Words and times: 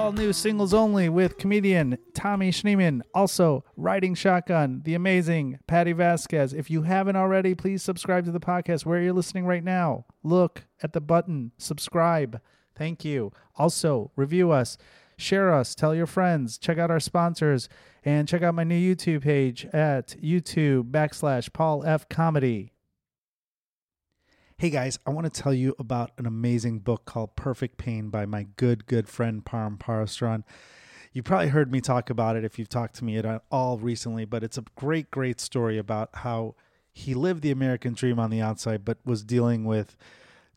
all 0.00 0.12
new 0.12 0.32
singles 0.32 0.72
only 0.72 1.10
with 1.10 1.36
comedian 1.36 1.98
Tommy 2.14 2.50
Schneeman. 2.50 3.02
Also, 3.12 3.62
riding 3.76 4.14
shotgun, 4.14 4.80
the 4.86 4.94
amazing 4.94 5.58
Patti 5.66 5.92
Vasquez. 5.92 6.54
If 6.54 6.70
you 6.70 6.82
haven't 6.82 7.16
already, 7.16 7.54
please 7.54 7.82
subscribe 7.82 8.24
to 8.24 8.32
the 8.32 8.40
podcast 8.40 8.86
where 8.86 9.02
you're 9.02 9.12
listening 9.12 9.44
right 9.44 9.62
now. 9.62 10.06
Look 10.22 10.64
at 10.82 10.94
the 10.94 11.02
button, 11.02 11.52
subscribe. 11.58 12.40
Thank 12.74 13.04
you. 13.04 13.30
Also, 13.56 14.10
review 14.16 14.50
us, 14.50 14.78
share 15.18 15.52
us, 15.52 15.74
tell 15.74 15.94
your 15.94 16.06
friends, 16.06 16.56
check 16.56 16.78
out 16.78 16.90
our 16.90 16.98
sponsors, 16.98 17.68
and 18.02 18.26
check 18.26 18.42
out 18.42 18.54
my 18.54 18.64
new 18.64 18.96
YouTube 18.96 19.20
page 19.20 19.66
at 19.66 20.16
YouTube 20.22 20.90
backslash 20.90 21.52
Paul 21.52 21.84
F 21.84 22.08
Comedy. 22.08 22.72
Hey 24.60 24.68
guys, 24.68 24.98
I 25.06 25.10
want 25.10 25.24
to 25.24 25.42
tell 25.42 25.54
you 25.54 25.74
about 25.78 26.10
an 26.18 26.26
amazing 26.26 26.80
book 26.80 27.06
called 27.06 27.34
Perfect 27.34 27.78
Pain 27.78 28.10
by 28.10 28.26
my 28.26 28.46
good, 28.56 28.84
good 28.84 29.08
friend 29.08 29.42
Param 29.42 29.78
Parastran. 29.78 30.44
You 31.14 31.22
probably 31.22 31.48
heard 31.48 31.72
me 31.72 31.80
talk 31.80 32.10
about 32.10 32.36
it 32.36 32.44
if 32.44 32.58
you've 32.58 32.68
talked 32.68 32.94
to 32.96 33.04
me 33.06 33.16
at 33.16 33.42
all 33.50 33.78
recently, 33.78 34.26
but 34.26 34.44
it's 34.44 34.58
a 34.58 34.64
great, 34.76 35.10
great 35.10 35.40
story 35.40 35.78
about 35.78 36.10
how 36.12 36.56
he 36.92 37.14
lived 37.14 37.40
the 37.40 37.50
American 37.50 37.94
dream 37.94 38.18
on 38.18 38.28
the 38.28 38.42
outside, 38.42 38.84
but 38.84 38.98
was 39.02 39.24
dealing 39.24 39.64
with 39.64 39.96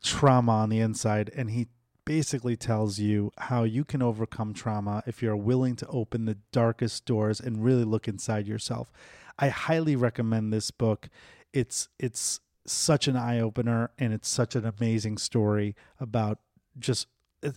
trauma 0.04 0.52
on 0.52 0.70
the 0.70 0.82
inside. 0.82 1.32
And 1.34 1.52
he 1.52 1.70
basically 2.04 2.58
tells 2.58 3.00
you 3.00 3.32
how 3.38 3.64
you 3.64 3.86
can 3.86 4.02
overcome 4.02 4.54
trauma 4.54 5.02
if 5.08 5.22
you're 5.22 5.38
willing 5.38 5.78
to 5.78 5.88
open 5.88 6.26
the 6.26 6.40
darkest 6.52 7.06
doors 7.06 7.40
and 7.40 7.64
really 7.64 7.86
look 7.86 8.10
inside 8.10 8.50
yourself. 8.50 8.92
I 9.40 9.48
highly 9.48 9.96
recommend 9.96 10.52
this 10.52 10.72
book. 10.72 11.08
It's 11.54 11.88
it's 11.98 12.42
such 12.66 13.08
an 13.08 13.16
eye 13.16 13.40
opener 13.40 13.92
and 13.98 14.14
it's 14.14 14.28
such 14.28 14.56
an 14.56 14.66
amazing 14.66 15.18
story 15.18 15.76
about 16.00 16.40
just 16.80 17.08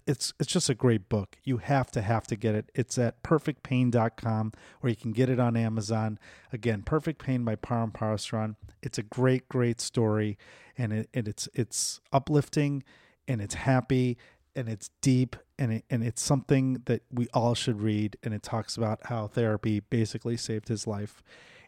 it's 0.06 0.34
it's 0.41 0.52
just 0.52 0.68
a 0.68 0.74
great 0.74 1.09
book. 1.09 1.37
You 1.45 1.59
have 1.59 1.90
to 1.93 2.02
have 2.02 2.26
to 2.26 2.37
get 2.37 2.54
it. 2.54 2.71
It's 2.74 2.99
at 2.99 3.23
perfectpain.com 3.23 4.52
or 4.82 4.88
you 4.88 4.96
can 4.96 5.12
get 5.12 5.30
it 5.30 5.38
on 5.38 5.57
Amazon. 5.57 6.18
Again, 6.52 6.82
Perfect 6.82 7.23
Pain 7.23 7.45
by 7.45 7.57
Param 7.57 7.93
Parasran. 7.93 8.57
It's 8.82 8.99
a 8.99 9.02
great 9.02 9.49
great 9.49 9.80
story 9.80 10.38
and 10.77 10.93
it 10.93 11.09
and 11.15 11.29
it's 11.29 11.49
it's 11.54 12.01
uplifting 12.12 12.82
and 13.29 13.40
it's 13.40 13.54
happy 13.54 14.18
and 14.54 14.68
it's 14.68 14.90
deep 15.02 15.37
and 15.59 15.73
it, 15.74 15.84
and 15.90 16.02
it's 16.02 16.23
something 16.23 16.82
that 16.87 17.02
we 17.12 17.29
all 17.32 17.54
should 17.54 17.80
read 17.80 18.16
and 18.23 18.34
it 18.34 18.43
talks 18.43 18.77
about 18.77 19.07
how 19.07 19.27
therapy 19.27 19.80
basically 19.80 20.37
saved 20.37 20.68
his 20.68 20.87
life 20.87 21.23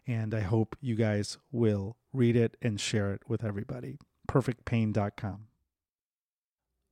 and 0.07 0.33
I 0.33 0.41
hope 0.41 0.75
you 0.81 0.95
guys 0.95 1.37
will 1.51 1.95
read 2.13 2.35
it 2.35 2.57
and 2.61 2.79
share 2.79 3.13
it 3.13 3.21
with 3.27 3.43
everybody. 3.43 3.97
Perfectpain.com. 4.27 5.45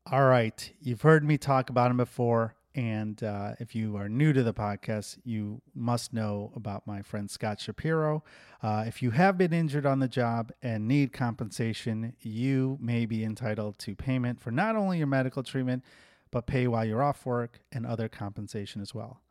All 0.09 0.25
right, 0.25 0.71
you've 0.79 1.01
heard 1.01 1.25
me 1.25 1.37
talk 1.37 1.69
about 1.69 1.91
him 1.91 1.97
before, 1.97 2.55
and 2.73 3.21
uh, 3.21 3.53
if 3.59 3.75
you 3.75 3.97
are 3.97 4.07
new 4.07 4.31
to 4.31 4.41
the 4.41 4.53
podcast, 4.53 5.17
you 5.25 5.61
must 5.75 6.13
know 6.13 6.53
about 6.55 6.87
my 6.87 7.01
friend 7.01 7.29
Scott 7.29 7.59
Shapiro. 7.59 8.23
Uh, 8.63 8.85
if 8.87 9.01
you 9.01 9.11
have 9.11 9.37
been 9.37 9.51
injured 9.51 9.85
on 9.85 9.99
the 9.99 10.07
job 10.07 10.53
and 10.61 10.87
need 10.87 11.11
compensation, 11.11 12.13
you 12.21 12.77
may 12.79 13.05
be 13.05 13.23
entitled 13.23 13.79
to 13.79 13.95
payment 13.95 14.39
for 14.39 14.51
not 14.51 14.77
only 14.77 14.99
your 14.99 15.07
medical 15.07 15.43
treatment, 15.43 15.83
but 16.31 16.47
pay 16.47 16.67
while 16.67 16.85
you're 16.85 17.03
off 17.03 17.25
work 17.25 17.59
and 17.71 17.85
other 17.85 18.07
compensation 18.07 18.81
as 18.81 18.93
well. 18.93 19.21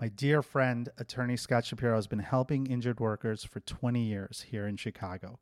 My 0.00 0.08
dear 0.08 0.42
friend, 0.42 0.88
attorney 0.96 1.36
Scott 1.36 1.66
Shapiro, 1.66 1.94
has 1.94 2.06
been 2.06 2.20
helping 2.20 2.66
injured 2.66 3.00
workers 3.00 3.44
for 3.44 3.60
20 3.60 4.02
years 4.02 4.46
here 4.48 4.66
in 4.66 4.78
Chicago. 4.78 5.38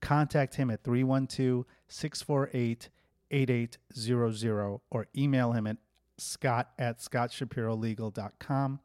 Contact 0.00 0.56
him 0.56 0.68
at 0.68 0.82
312 0.82 1.64
648 1.86 2.88
8800 3.30 4.80
or 4.90 5.06
email 5.16 5.52
him 5.52 5.68
at 5.68 5.76
scott 6.18 6.70
at 6.76 6.98
scottshapirolegal.com. 6.98 8.80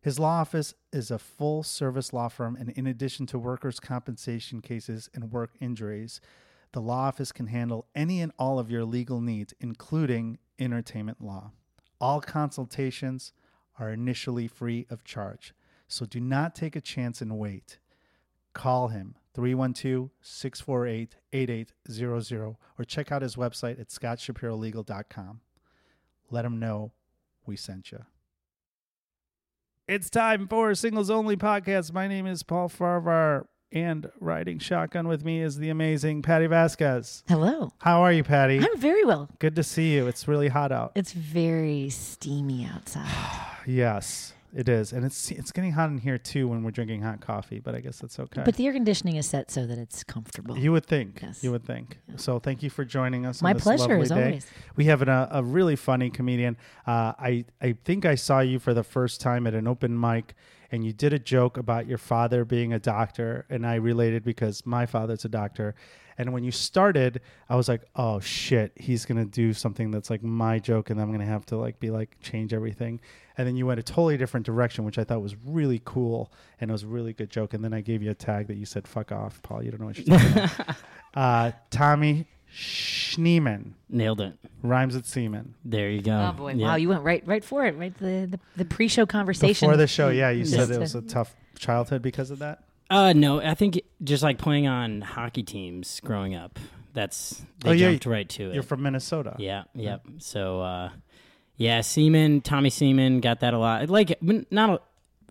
His 0.00 0.18
law 0.18 0.40
office 0.40 0.72
is 0.94 1.10
a 1.10 1.18
full 1.18 1.62
service 1.62 2.14
law 2.14 2.28
firm, 2.28 2.56
and 2.56 2.70
in 2.70 2.86
addition 2.86 3.26
to 3.26 3.38
workers' 3.38 3.78
compensation 3.78 4.62
cases 4.62 5.10
and 5.12 5.30
work 5.30 5.50
injuries, 5.60 6.22
the 6.72 6.80
law 6.80 7.08
office 7.08 7.32
can 7.32 7.48
handle 7.48 7.86
any 7.94 8.22
and 8.22 8.32
all 8.38 8.58
of 8.58 8.70
your 8.70 8.86
legal 8.86 9.20
needs, 9.20 9.52
including 9.60 10.38
entertainment 10.58 11.20
law. 11.20 11.50
All 12.00 12.22
consultations 12.22 13.34
are 13.78 13.90
initially 13.90 14.48
free 14.48 14.86
of 14.90 15.04
charge. 15.04 15.54
So 15.86 16.04
do 16.04 16.20
not 16.20 16.54
take 16.54 16.76
a 16.76 16.80
chance 16.80 17.20
and 17.20 17.38
wait. 17.38 17.78
Call 18.52 18.88
him 18.88 19.14
312 19.34 20.10
648 20.20 21.16
8800 21.32 22.56
or 22.78 22.84
check 22.84 23.12
out 23.12 23.22
his 23.22 23.36
website 23.36 23.80
at 23.80 23.88
scottshapirolegal.com. 23.88 25.40
Let 26.30 26.44
him 26.44 26.58
know 26.58 26.92
we 27.46 27.56
sent 27.56 27.92
you. 27.92 28.04
It's 29.86 30.10
time 30.10 30.48
for 30.48 30.74
Singles 30.74 31.08
Only 31.08 31.36
Podcast. 31.36 31.94
My 31.94 32.06
name 32.08 32.26
is 32.26 32.42
Paul 32.42 32.68
Farahvar, 32.68 33.46
and 33.72 34.10
riding 34.20 34.58
shotgun 34.58 35.08
with 35.08 35.24
me 35.24 35.40
is 35.40 35.56
the 35.56 35.70
amazing 35.70 36.20
Patti 36.20 36.46
Vasquez. 36.46 37.24
Hello. 37.26 37.72
How 37.78 38.02
are 38.02 38.12
you, 38.12 38.22
Patti? 38.22 38.58
I'm 38.58 38.78
very 38.78 39.04
well. 39.06 39.30
Good 39.38 39.56
to 39.56 39.62
see 39.62 39.94
you. 39.94 40.06
It's 40.06 40.28
really 40.28 40.48
hot 40.48 40.72
out. 40.72 40.92
It's 40.94 41.12
very 41.12 41.88
steamy 41.88 42.66
outside. 42.66 43.06
Yes, 43.68 44.32
it 44.54 44.66
is, 44.66 44.94
and 44.94 45.04
it's 45.04 45.30
it's 45.30 45.52
getting 45.52 45.72
hot 45.72 45.90
in 45.90 45.98
here 45.98 46.16
too 46.16 46.48
when 46.48 46.62
we're 46.62 46.70
drinking 46.70 47.02
hot 47.02 47.20
coffee. 47.20 47.60
But 47.60 47.74
I 47.74 47.80
guess 47.80 47.98
that's 47.98 48.18
okay. 48.18 48.42
But 48.42 48.56
the 48.56 48.66
air 48.66 48.72
conditioning 48.72 49.16
is 49.16 49.26
set 49.26 49.50
so 49.50 49.66
that 49.66 49.76
it's 49.76 50.02
comfortable. 50.02 50.56
you 50.56 50.72
would 50.72 50.86
think. 50.86 51.20
Yes. 51.22 51.44
You 51.44 51.52
would 51.52 51.66
think. 51.66 51.98
So 52.16 52.38
thank 52.38 52.62
you 52.62 52.70
for 52.70 52.84
joining 52.84 53.26
us. 53.26 53.42
My 53.42 53.50
on 53.50 53.56
this 53.56 53.64
pleasure, 53.64 53.98
as 53.98 54.08
day. 54.08 54.14
always. 54.14 54.46
We 54.76 54.86
have 54.86 55.02
an, 55.02 55.10
a, 55.10 55.28
a 55.32 55.42
really 55.42 55.76
funny 55.76 56.08
comedian. 56.08 56.56
Uh, 56.86 57.12
I 57.18 57.44
I 57.60 57.76
think 57.84 58.06
I 58.06 58.14
saw 58.14 58.40
you 58.40 58.58
for 58.58 58.72
the 58.72 58.84
first 58.84 59.20
time 59.20 59.46
at 59.46 59.52
an 59.52 59.68
open 59.68 60.00
mic, 60.00 60.34
and 60.72 60.82
you 60.82 60.94
did 60.94 61.12
a 61.12 61.18
joke 61.18 61.58
about 61.58 61.86
your 61.86 61.98
father 61.98 62.46
being 62.46 62.72
a 62.72 62.78
doctor, 62.78 63.44
and 63.50 63.66
I 63.66 63.74
related 63.74 64.24
because 64.24 64.64
my 64.64 64.86
father's 64.86 65.26
a 65.26 65.28
doctor. 65.28 65.74
And 66.18 66.32
when 66.32 66.42
you 66.42 66.50
started, 66.50 67.20
I 67.48 67.54
was 67.54 67.68
like, 67.68 67.82
"Oh 67.94 68.18
shit, 68.18 68.72
he's 68.74 69.06
gonna 69.06 69.24
do 69.24 69.52
something 69.52 69.90
that's 69.92 70.10
like 70.10 70.22
my 70.22 70.58
joke, 70.58 70.90
and 70.90 71.00
I'm 71.00 71.12
gonna 71.12 71.24
have 71.24 71.46
to 71.46 71.56
like 71.56 71.78
be 71.78 71.90
like 71.90 72.16
change 72.20 72.52
everything." 72.52 73.00
And 73.38 73.46
then 73.46 73.56
you 73.56 73.66
went 73.66 73.78
a 73.78 73.84
totally 73.84 74.16
different 74.16 74.44
direction, 74.44 74.84
which 74.84 74.98
I 74.98 75.04
thought 75.04 75.22
was 75.22 75.36
really 75.46 75.80
cool, 75.84 76.32
and 76.60 76.70
it 76.70 76.72
was 76.72 76.82
a 76.82 76.88
really 76.88 77.12
good 77.12 77.30
joke. 77.30 77.54
And 77.54 77.64
then 77.64 77.72
I 77.72 77.80
gave 77.80 78.02
you 78.02 78.10
a 78.10 78.14
tag 78.14 78.48
that 78.48 78.56
you 78.56 78.66
said, 78.66 78.88
"Fuck 78.88 79.12
off, 79.12 79.40
Paul. 79.42 79.62
You 79.62 79.70
don't 79.70 79.80
know 79.80 79.86
what 79.86 79.98
you're 79.98 80.18
talking 80.18 80.32
about." 80.32 80.76
Uh, 81.14 81.50
Tommy 81.70 82.26
Schneeman 82.54 83.72
Nailed 83.88 84.20
it. 84.20 84.34
rhymes 84.62 84.94
with 84.94 85.06
semen. 85.06 85.54
There 85.64 85.88
you 85.90 86.02
go. 86.02 86.28
Oh 86.30 86.32
boy! 86.36 86.52
Yeah. 86.52 86.66
Wow, 86.66 86.76
you 86.76 86.88
went 86.90 87.02
right 87.02 87.26
right 87.26 87.42
for 87.44 87.66
it. 87.66 87.76
Right 87.76 87.96
the 87.98 88.28
the, 88.30 88.40
the 88.56 88.64
pre-show 88.64 89.06
conversation 89.06 89.66
Before 89.66 89.76
the 89.76 89.86
show, 89.86 90.10
yeah, 90.10 90.30
you 90.30 90.44
said 90.44 90.70
it 90.70 90.78
was 90.78 90.94
a 90.94 91.02
tough 91.02 91.34
childhood 91.58 92.02
because 92.02 92.30
of 92.30 92.40
that. 92.40 92.62
Uh, 92.90 93.12
no, 93.12 93.40
I 93.40 93.54
think 93.54 93.80
just 94.02 94.22
like 94.22 94.38
playing 94.38 94.66
on 94.66 95.00
hockey 95.02 95.42
teams 95.42 96.00
growing 96.00 96.34
up. 96.34 96.58
That's 96.94 97.42
they 97.60 97.70
Oh, 97.70 97.72
yeah, 97.72 97.90
jumped 97.90 98.06
right 98.06 98.28
to 98.30 98.50
it. 98.50 98.54
You're 98.54 98.62
from 98.62 98.82
Minnesota. 98.82 99.36
yeah, 99.38 99.64
yep. 99.74 100.02
So, 100.18 100.60
uh, 100.62 100.90
yeah, 101.56 101.82
Seaman, 101.82 102.40
Tommy 102.40 102.70
Seaman 102.70 103.20
got 103.20 103.40
that 103.40 103.52
a 103.54 103.58
lot. 103.58 103.88
Like 103.90 104.18
not 104.22 104.82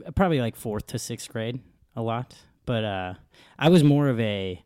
a, 0.06 0.12
probably 0.12 0.40
like 0.40 0.56
fourth 0.56 0.88
to 0.88 1.00
sixth 1.00 1.30
grade, 1.30 1.60
a 1.96 2.02
lot. 2.02 2.36
But 2.66 2.84
uh, 2.84 3.14
I 3.58 3.70
was 3.70 3.84
more 3.84 4.08
of 4.08 4.20
a, 4.20 4.64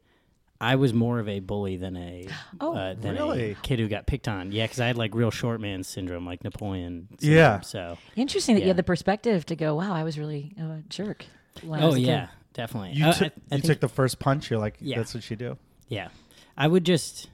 I 0.59 0.75
was 0.75 0.93
more 0.93 1.19
of 1.19 1.29
a 1.29 1.39
bully 1.39 1.77
than 1.77 1.95
a 1.95 2.27
Oh, 2.59 2.75
uh, 2.75 2.93
than 2.95 3.15
really? 3.15 3.51
a 3.51 3.55
kid 3.55 3.79
who 3.79 3.87
got 3.87 4.05
picked 4.05 4.27
on. 4.27 4.51
Yeah, 4.51 4.65
because 4.65 4.79
I 4.81 4.87
had 4.87 4.97
like 4.97 5.15
real 5.15 5.31
short 5.31 5.61
man 5.61 5.83
syndrome, 5.83 6.25
like 6.25 6.43
Napoleon. 6.43 7.07
Syndrome, 7.19 7.37
Yeah. 7.37 7.61
So. 7.61 7.97
Interesting 8.15 8.55
that 8.55 8.61
you 8.61 8.67
had 8.67 8.77
the 8.77 8.83
perspective 8.83 9.45
to 9.47 9.55
go. 9.55 9.75
Wow, 9.75 9.93
I 9.93 10.03
was 10.03 10.19
really 10.19 10.53
a 10.59 10.81
jerk. 10.89 11.25
when 11.63 11.79
I 11.79 11.83
Oh 11.83 11.87
was 11.87 11.95
a 11.95 12.01
yeah, 12.01 12.27
definitely. 12.53 12.93
You, 12.93 13.05
Uh, 13.07 13.13
took 13.13 13.33
I- 13.33 13.35
I 13.51 13.55
you 13.55 13.61
think- 13.61 13.63
took 13.65 13.79
the 13.79 13.87
first 13.89 14.19
punch. 14.19 14.49
You're 14.49 14.59
like, 14.59 14.77
Yeah. 14.79 14.97
that's 14.97 15.13
what 15.13 15.29
you 15.29 15.35
do. 15.35 15.57
Yeah. 15.87 16.09
I 16.57 16.67
would 16.67 16.85
just 16.85 17.29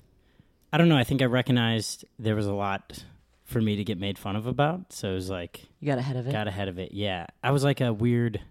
I 0.73 0.77
don't 0.77 0.89
know, 0.89 0.97
I 0.97 1.03
think 1.05 1.21
I 1.21 1.25
recognized 1.25 2.03
there 2.19 2.35
was 2.35 2.45
a 2.45 2.53
lot 2.53 3.05
for 3.45 3.61
me 3.61 3.77
to 3.77 3.83
get 3.85 3.97
made 3.97 4.17
fun 4.19 4.35
of 4.35 4.45
about. 4.45 4.91
So 4.91 5.11
it 5.11 5.15
was 5.15 5.29
like 5.29 5.61
You 5.79 5.87
got 5.87 5.97
ahead 5.97 6.17
of 6.17 6.27
it. 6.27 6.31
got 6.31 6.47
ahead 6.47 6.67
of 6.67 6.77
it. 6.77 6.91
Yeah. 6.93 7.27
I 7.43 7.51
was 7.51 7.63
like 7.63 7.79
a 7.79 7.93
weird 7.93 8.41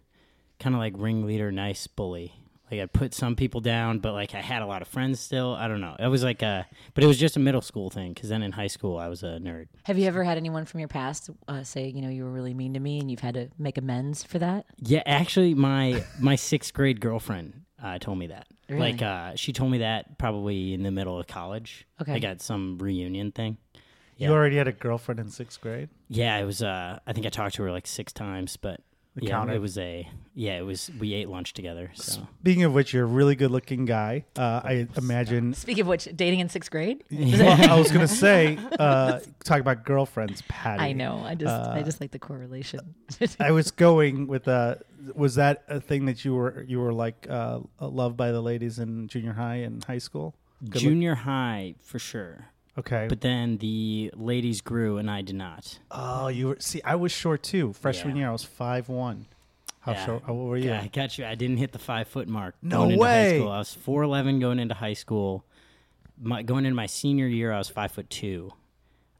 kind 0.59 0.75
of 0.75 0.81
like 0.81 0.95
ringleader 0.97 1.53
nice 1.53 1.87
bully. 1.87 2.33
Like 2.71 2.81
I 2.81 2.87
put 2.87 3.15
some 3.15 3.37
people 3.37 3.61
down, 3.61 4.01
but 4.01 4.13
like 4.13 4.35
I 4.35 4.41
had 4.41 4.63
a 4.63 4.67
lot 4.67 4.83
of 4.83 4.89
friends 4.89 5.21
still. 5.21 5.55
I 5.55 5.69
don't 5.69 5.81
know. 5.81 5.95
It 5.99 6.09
was 6.09 6.25
like 6.25 6.43
a, 6.43 6.67
but 6.95 7.05
it 7.05 7.07
was 7.07 7.19
just 7.19 7.37
a 7.37 7.41
middle 7.41 7.61
school 7.63 7.91
thing. 7.91 8.13
Because 8.13 8.29
then 8.29 8.43
in 8.43 8.53
high 8.53 8.67
school 8.67 8.99
I 8.99 9.09
was 9.09 9.23
a 9.23 9.39
nerd. 9.39 9.69
Have 9.85 9.99
you 9.99 10.07
ever 10.07 10.25
had 10.25 10.37
anyone 10.37 10.65
from 10.65 10.81
your 10.81 10.89
past 10.89 11.31
uh, 11.47 11.63
say, 11.63 11.89
you 11.89 12.03
know, 12.03 12.09
you 12.09 12.25
were 12.25 12.31
really 12.31 12.55
mean 12.55 12.75
to 12.75 12.81
me, 12.81 12.99
and 12.99 13.11
you've 13.11 13.21
had 13.21 13.35
to 13.35 13.49
make 13.59 13.79
amends 13.79 14.25
for 14.25 14.39
that? 14.41 14.67
Yeah, 14.79 15.03
actually, 15.07 15.55
my 15.55 16.03
my 16.19 16.35
sixth 16.35 16.75
grade 16.75 17.01
girlfriend 17.01 17.63
uh, 17.83 17.99
told 17.99 18.19
me 18.19 18.27
that. 18.29 18.49
Really? 18.69 18.93
Like, 18.93 19.03
uh, 19.03 19.37
she 19.37 19.53
told 19.53 19.71
me 19.71 19.79
that 19.79 20.19
probably 20.19 20.75
in 20.75 20.83
the 20.83 20.91
middle 20.91 21.21
of 21.21 21.29
college. 21.29 21.87
Okay. 22.03 22.15
I 22.15 22.19
got 22.19 22.41
some 22.41 22.79
reunion 22.79 23.31
thing. 23.31 23.59
You 24.17 24.33
already 24.33 24.57
had 24.57 24.67
a 24.67 24.73
girlfriend 24.73 25.21
in 25.21 25.29
sixth 25.29 25.61
grade. 25.61 25.91
Yeah, 26.09 26.39
it 26.39 26.45
was. 26.45 26.63
Uh, 26.63 26.99
I 27.07 27.13
think 27.13 27.27
I 27.27 27.29
talked 27.29 27.57
to 27.57 27.63
her 27.65 27.71
like 27.71 27.87
six 27.87 28.13
times, 28.13 28.57
but 28.57 28.81
The 29.17 29.25
yeah, 29.27 29.31
counter. 29.31 29.55
it 29.55 29.61
was 29.61 29.79
a 29.79 30.07
yeah. 30.35 30.59
It 30.59 30.63
was 30.67 30.91
we 30.99 31.15
ate 31.15 31.29
lunch 31.31 31.55
together. 31.55 31.91
So 31.95 32.29
Speaking 32.41 32.65
of 32.65 32.75
which, 32.75 32.93
you're 32.93 33.05
a 33.05 33.07
really 33.07 33.35
good 33.35 33.51
looking 33.51 33.87
guy. 33.87 34.27
Uh, 34.37 34.61
I 34.63 34.87
imagine. 34.97 35.55
Speaking 35.55 35.81
of 35.83 35.87
which, 35.87 36.05
dating 36.15 36.41
in 36.41 36.51
sixth 36.51 36.71
grade. 36.71 37.03
well, 37.11 37.71
I 37.73 37.79
was 37.79 37.91
gonna 37.91 38.07
say, 38.07 38.59
uh, 38.79 39.21
talk 39.43 39.61
about 39.61 39.85
girlfriends, 39.87 40.43
Patti. 40.49 40.83
I 40.83 40.93
know. 40.93 41.23
I 41.25 41.35
just 41.35 41.51
I 41.53 41.81
Uh, 41.81 41.83
just 41.83 42.01
like 42.01 42.11
the 42.11 42.19
correlation. 42.19 42.95
I 43.41 43.53
was 43.53 43.71
going 43.71 44.27
with 44.27 44.47
uh 44.49 44.75
Was 45.15 45.37
that 45.37 45.65
a 45.69 45.81
thing 45.81 46.05
that 46.07 46.25
you 46.25 46.35
were 46.35 46.63
you 46.69 46.79
were 46.81 46.93
like 46.93 47.27
uh, 47.31 47.61
loved 47.81 48.17
by 48.19 48.33
the 48.33 48.43
ladies 48.43 48.79
in 48.79 49.09
junior 49.09 49.33
high 49.33 49.57
and 49.67 49.83
high 49.85 49.99
school? 49.99 50.35
Good 50.63 50.75
look- 50.75 50.83
junior 50.83 51.15
high 51.15 51.75
for 51.81 51.99
sure. 51.99 52.47
Okay. 52.79 53.07
But 53.09 53.21
then 53.23 53.57
the 53.59 54.11
ladies 54.15 54.61
grew 54.61 54.99
and 54.99 55.11
I 55.11 55.23
did 55.23 55.35
not. 55.37 55.79
oh, 55.91 56.29
you 56.29 56.49
were 56.49 56.57
see. 56.61 56.83
I 56.85 56.95
was 56.97 57.11
short 57.13 57.43
too. 57.43 57.73
Freshman 57.73 58.17
Yeah. 58.17 58.21
year, 58.23 58.29
I 58.29 58.33
was 58.33 58.45
five 58.45 58.89
one. 58.89 59.27
How 59.81 59.93
Yeah. 59.93 60.07
short? 60.07 60.23
How 60.27 60.33
old 60.35 60.49
were 60.49 60.57
you? 60.57 60.71
Yeah, 60.71 60.83
I 60.83 60.89
got 60.89 61.17
you. 61.17 61.25
I 61.25 61.35
didn't 61.37 61.57
hit 61.59 61.73
the 61.73 61.79
five 61.79 62.09
foot 62.09 62.29
mark. 62.29 62.55
No 62.61 62.79
going 62.79 62.91
into 62.93 63.03
way. 63.03 63.31
High 63.31 63.39
school. 63.39 63.51
I 63.53 63.59
was 63.59 63.73
four 63.75 64.03
eleven 64.03 64.41
going 64.41 64.59
into 64.59 64.75
high 64.75 64.93
school. 64.95 65.45
My, 66.21 66.43
going 66.43 66.65
into 66.65 66.75
my 66.77 66.87
senior 66.87 67.27
year, 67.27 67.53
I 67.53 67.59
was 67.59 67.69
five 67.69 67.93
foot 67.93 68.09
two 68.11 68.51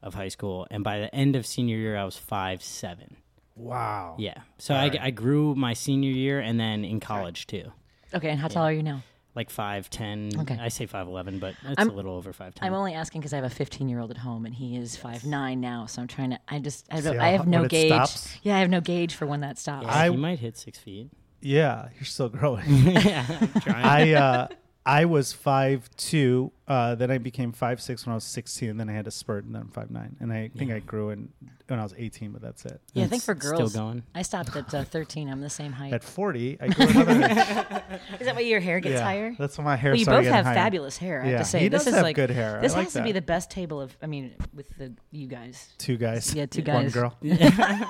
of 0.03 0.13
high 0.13 0.27
school, 0.29 0.67
and 0.69 0.83
by 0.83 0.99
the 0.99 1.13
end 1.15 1.35
of 1.35 1.45
senior 1.45 1.77
year, 1.77 1.97
I 1.97 2.03
was 2.05 2.17
five 2.17 2.61
seven. 2.63 3.17
Wow. 3.55 4.15
Yeah, 4.19 4.41
so 4.59 4.75
I, 4.75 4.83
Alright. 4.83 5.01
I 5.01 5.09
grew 5.11 5.55
my 5.55 5.73
senior 5.73 6.11
year, 6.11 6.39
and 6.39 6.59
then 6.59 6.83
in 6.85 6.99
college 6.99 7.47
too, 7.47 7.71
okay, 8.13 8.29
and 8.29 8.39
how 8.39 8.47
tall 8.49 8.65
are 8.65 8.71
you 8.71 8.83
now? 8.83 9.01
Like 9.37 9.49
five 9.49 9.89
ten. 9.89 10.31
Okay. 10.39 10.57
I 10.59 10.67
say 10.67 10.85
five 10.85 11.07
eleven, 11.07 11.39
but 11.39 11.55
it's 11.63 11.77
I'm- 11.77 11.89
a 11.89 11.93
little 11.93 12.13
over 12.15 12.33
five 12.33 12.55
ten. 12.55 12.67
I'm 12.67 12.73
only 12.73 12.93
asking 12.93 13.21
because 13.21 13.31
I 13.31 13.37
have 13.37 13.45
a 13.45 13.49
15 13.49 13.87
year 13.87 13.99
old 13.99 14.11
at 14.11 14.17
home 14.17 14.45
and 14.45 14.53
he 14.53 14.75
is 14.75 14.97
five 14.97 15.23
nine 15.25 15.61
now. 15.61 15.85
So 15.85 16.01
I'm 16.01 16.07
trying 16.09 16.31
to. 16.31 16.39
I 16.49 16.59
just. 16.59 16.85
I, 16.91 16.97
See 16.99 17.03
don't, 17.03 17.19
I 17.19 17.29
have 17.29 17.47
no 17.47 17.65
gauge. 17.67 17.87
stops? 17.93 18.37
Yeah, 18.43 18.57
I 18.57 18.59
have 18.59 18.69
no 18.69 18.81
gauge 18.81 19.13
for 19.15 19.25
when 19.25 19.39
that 19.41 19.57
stops. 19.57 19.85
yeah, 19.85 19.93
I- 19.95 20.05
you 20.09 20.17
might 20.17 20.39
hit 20.39 20.57
six 20.57 20.77
feet. 20.77 21.09
Yeah, 21.39 21.89
you're 21.95 22.03
still 22.05 22.29
growing. 22.29 22.65
yeah, 22.67 23.25
I 23.67 24.13
uh, 24.13 24.47
I 24.85 25.05
was 25.05 25.31
five 25.33 25.87
two. 25.95 26.51
Uh, 26.67 26.95
then 26.95 27.09
I 27.09 27.17
became 27.17 27.53
five 27.53 27.81
six 27.81 28.05
when 28.05 28.11
I 28.11 28.15
was 28.15 28.25
sixteen, 28.25 28.69
and 28.71 28.79
then 28.79 28.89
I 28.89 28.93
had 28.93 29.07
a 29.07 29.11
spurt, 29.11 29.45
and 29.45 29.55
then 29.55 29.61
I'm 29.61 29.69
five 29.69 29.89
nine. 29.89 30.17
And 30.19 30.33
I 30.33 30.49
think 30.57 30.69
Yeah. 30.69 30.75
I 30.75 30.79
grew 30.79 31.11
in 31.11 31.29
when 31.67 31.79
I 31.79 31.83
was 31.83 31.93
eighteen, 31.97 32.31
but 32.31 32.41
that's 32.41 32.65
it. 32.65 32.81
yeah, 32.93 33.05
I 33.05 33.07
think 33.07 33.23
for 33.23 33.33
girls, 33.35 33.71
still 33.71 33.85
going. 33.85 34.03
I 34.13 34.21
stopped 34.21 34.53
at 34.55 34.73
uh, 34.73 34.83
13. 34.83 35.29
I'm 35.29 35.39
the 35.39 35.49
same 35.49 35.71
height. 35.71 35.93
At 35.93 36.03
forty, 36.03 36.57
I 36.59 36.67
grew 36.67 36.87
another. 36.87 37.11
Is 38.19 38.25
that 38.25 38.35
why 38.35 38.41
your 38.41 38.59
hair 38.59 38.81
gets 38.81 38.95
yeah, 38.95 39.01
higher? 39.03 39.35
that's 39.39 39.57
when 39.57 39.63
my 39.65 39.75
hair 39.77 39.91
Well, 39.91 39.99
you 39.99 40.05
both 40.05 40.25
have 40.25 40.43
higher. 40.45 40.55
fabulous 40.55 40.97
hair. 40.97 41.21
I 41.21 41.23
have 41.23 41.31
Yeah, 41.31 41.37
to 41.39 41.45
say, 41.45 41.59
he 41.59 41.67
this 41.69 41.81
does 41.85 41.87
is 41.87 41.93
have 41.95 42.03
like 42.03 42.15
good 42.17 42.31
hair. 42.31 42.57
I 42.57 42.61
This 42.61 42.73
like 42.73 42.83
has 42.85 42.93
to 42.93 43.03
be 43.03 43.11
the 43.13 43.21
best 43.21 43.49
table 43.49 43.79
of. 43.79 43.95
I 44.01 44.07
mean, 44.07 44.35
with 44.53 44.67
the 44.77 44.93
you 45.11 45.27
guys. 45.27 45.69
Two 45.77 45.95
guys. 45.95 46.33
Yeah, 46.35 46.47
two 46.47 46.61
guys. 46.63 46.93
One 46.95 47.11
girl. 47.11 47.17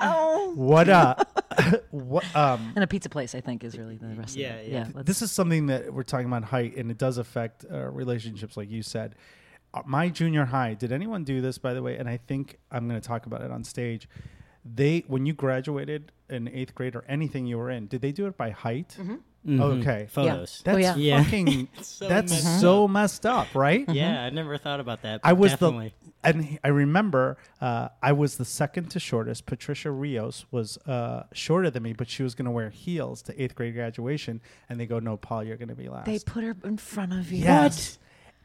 Oh. 0.00 0.34
What 0.58 0.88
uh, 0.88 1.14
what 1.90 2.24
um. 2.34 2.72
And 2.74 2.82
a 2.82 2.86
pizza 2.86 3.08
place, 3.08 3.34
I 3.34 3.40
think, 3.40 3.64
is 3.64 3.76
really 3.78 3.96
the 3.96 4.08
rest 4.14 4.34
Yeah, 4.36 4.54
of 4.54 4.60
it. 4.66 4.72
yeah. 4.72 4.86
let's- 4.94 5.06
This 5.06 5.22
is 5.22 5.30
something 5.30 5.66
that 5.66 5.92
we're 5.92 6.02
talking 6.04 6.26
about 6.26 6.44
height, 6.44 6.76
and 6.76 6.90
it 6.90 6.98
does 6.98 7.18
affect 7.18 7.64
uh, 7.70 7.88
relationships, 7.90 8.56
like 8.56 8.67
you 8.70 8.82
said. 8.82 9.14
Uh, 9.74 9.82
My 9.86 10.08
junior 10.08 10.46
high, 10.46 10.74
did 10.74 10.92
anyone 10.92 11.24
do 11.24 11.40
this, 11.40 11.58
by 11.58 11.74
the 11.74 11.82
way? 11.82 11.96
And 11.96 12.08
I 12.08 12.16
think 12.16 12.58
I'm 12.70 12.88
going 12.88 13.00
to 13.00 13.06
talk 13.06 13.26
about 13.26 13.42
it 13.42 13.50
on 13.50 13.64
stage. 13.64 14.08
They, 14.64 15.04
when 15.06 15.26
you 15.26 15.32
graduated 15.34 16.12
in 16.28 16.48
eighth 16.48 16.74
grade 16.74 16.94
or 16.96 17.04
anything 17.08 17.46
you 17.46 17.58
were 17.58 17.70
in, 17.70 17.86
did 17.86 18.00
they 18.02 18.12
do 18.12 18.26
it 18.26 18.36
by 18.36 18.50
height? 18.50 18.96
Mhm. 18.98 19.20
Okay. 19.48 20.06
photos. 20.10 20.62
Oh, 20.66 20.72
That's 20.72 20.96
yeah. 20.96 20.96
Yeah. 20.96 21.22
fucking. 21.22 21.68
so 21.82 22.08
that's 22.08 22.32
messed 22.32 22.60
so 22.60 22.88
messed 22.88 23.24
up, 23.24 23.54
right? 23.54 23.88
Yeah, 23.88 24.24
I 24.24 24.30
never 24.30 24.58
thought 24.58 24.80
about 24.80 25.02
that. 25.02 25.20
I 25.24 25.32
was 25.32 25.52
definitely. 25.52 25.94
the, 26.22 26.28
and 26.28 26.58
I 26.64 26.68
remember 26.68 27.38
uh, 27.60 27.88
I 28.02 28.12
was 28.12 28.36
the 28.36 28.44
second 28.44 28.90
to 28.90 29.00
shortest. 29.00 29.46
Patricia 29.46 29.90
Rios 29.90 30.44
was 30.50 30.76
uh, 30.86 31.22
shorter 31.32 31.70
than 31.70 31.82
me, 31.84 31.92
but 31.94 32.10
she 32.10 32.22
was 32.22 32.34
going 32.34 32.46
to 32.46 32.50
wear 32.50 32.68
heels 32.70 33.22
to 33.22 33.42
eighth 33.42 33.54
grade 33.54 33.74
graduation, 33.74 34.40
and 34.68 34.78
they 34.78 34.86
go, 34.86 34.98
"No, 34.98 35.16
Paul, 35.16 35.44
you're 35.44 35.56
going 35.56 35.68
to 35.68 35.74
be 35.76 35.88
last." 35.88 36.06
They 36.06 36.18
put 36.18 36.44
her 36.44 36.56
in 36.64 36.76
front 36.76 37.12
of 37.12 37.30
you. 37.32 37.44
Yes. 37.44 37.98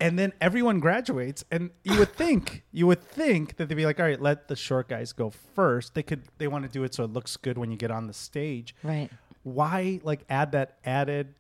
And 0.03 0.19
then 0.19 0.33
everyone 0.41 0.81
graduates, 0.81 1.45
and 1.49 1.71
you 1.83 1.97
would 1.97 2.13
think 2.13 2.63
you 2.73 2.85
would 2.87 3.01
think 3.01 3.55
that 3.55 3.69
they'd 3.69 3.75
be 3.75 3.85
like, 3.85 3.99
"All 3.99 4.05
right, 4.05 4.21
let 4.21 4.49
the 4.49 4.55
short 4.55 4.89
guys 4.89 5.13
go 5.13 5.29
first. 5.29 5.95
They 5.95 6.03
could 6.03 6.23
they 6.39 6.47
want 6.47 6.65
to 6.65 6.69
do 6.69 6.83
it 6.83 6.93
so 6.93 7.05
it 7.05 7.13
looks 7.13 7.37
good 7.37 7.57
when 7.57 7.71
you 7.71 7.77
get 7.77 7.89
on 7.89 8.07
the 8.07 8.13
stage. 8.13 8.75
Right. 8.83 9.09
Why 9.43 10.01
like 10.03 10.25
add 10.29 10.51
that 10.51 10.77
added 10.83 11.35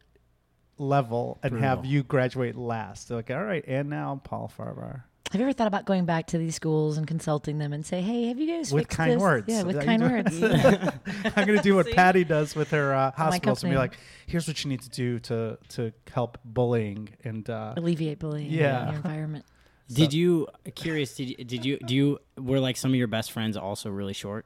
level 0.77 1.39
and 1.43 1.59
have 1.59 1.85
you 1.85 2.03
graduate 2.03 2.55
last? 2.55 3.09
They're 3.09 3.17
like, 3.17 3.31
all 3.31 3.43
right, 3.43 3.63
and 3.67 3.89
now 3.89 4.21
Paul 4.23 4.51
Farahvar. 4.57 5.03
Have 5.31 5.39
you 5.41 5.47
ever 5.47 5.53
thought 5.53 5.67
about 5.67 5.85
going 5.85 6.05
back 6.05 6.27
to 6.27 6.37
these 6.37 6.53
schools 6.55 6.97
and 6.97 7.07
consulting 7.07 7.57
them 7.57 7.73
and 7.73 7.83
say, 7.83 8.01
"Hey, 8.01 8.27
have 8.27 8.37
you 8.37 8.45
guys 8.45 8.71
With 8.71 8.83
fixed 8.83 8.97
kind 8.97 9.13
this?" 9.13 9.19
words. 9.21 9.45
Yeah, 9.47 9.63
with 9.63 9.77
that 9.77 9.85
kind 9.85 10.03
you 10.03 10.07
do- 10.09 10.13
words. 10.13 10.93
I'm 11.35 11.47
going 11.47 11.57
to 11.57 11.63
do 11.63 11.75
what 11.75 11.89
Patti 11.95 12.23
does 12.23 12.55
with 12.55 12.69
her 12.69 12.93
uh, 12.93 13.11
hospitals 13.11 13.63
and 13.63 13.71
be 13.71 13.75
company. 13.75 13.89
like, 13.93 13.97
here's 14.27 14.47
what 14.47 14.63
you 14.63 14.69
need 14.69 14.81
to 14.81 14.89
do 14.89 15.19
to 15.21 15.57
to 15.69 15.91
help 16.11 16.37
bullying 16.45 17.09
and 17.23 17.49
uh, 17.49 17.73
Alleviate 17.77 18.19
bullying 18.19 18.51
Yeah. 18.51 18.81
in 18.83 18.87
your 18.89 18.95
environment. 18.97 19.45
Did 19.91 20.13
you 20.13 20.47
curious? 20.75 21.15
Did 21.15 21.29
you, 21.29 21.35
did 21.45 21.65
you 21.65 21.77
do 21.79 21.95
you 21.95 22.19
were 22.37 22.59
like 22.59 22.77
some 22.77 22.91
of 22.91 22.95
your 22.95 23.07
best 23.07 23.31
friends 23.31 23.57
also 23.57 23.89
really 23.89 24.13
short? 24.13 24.45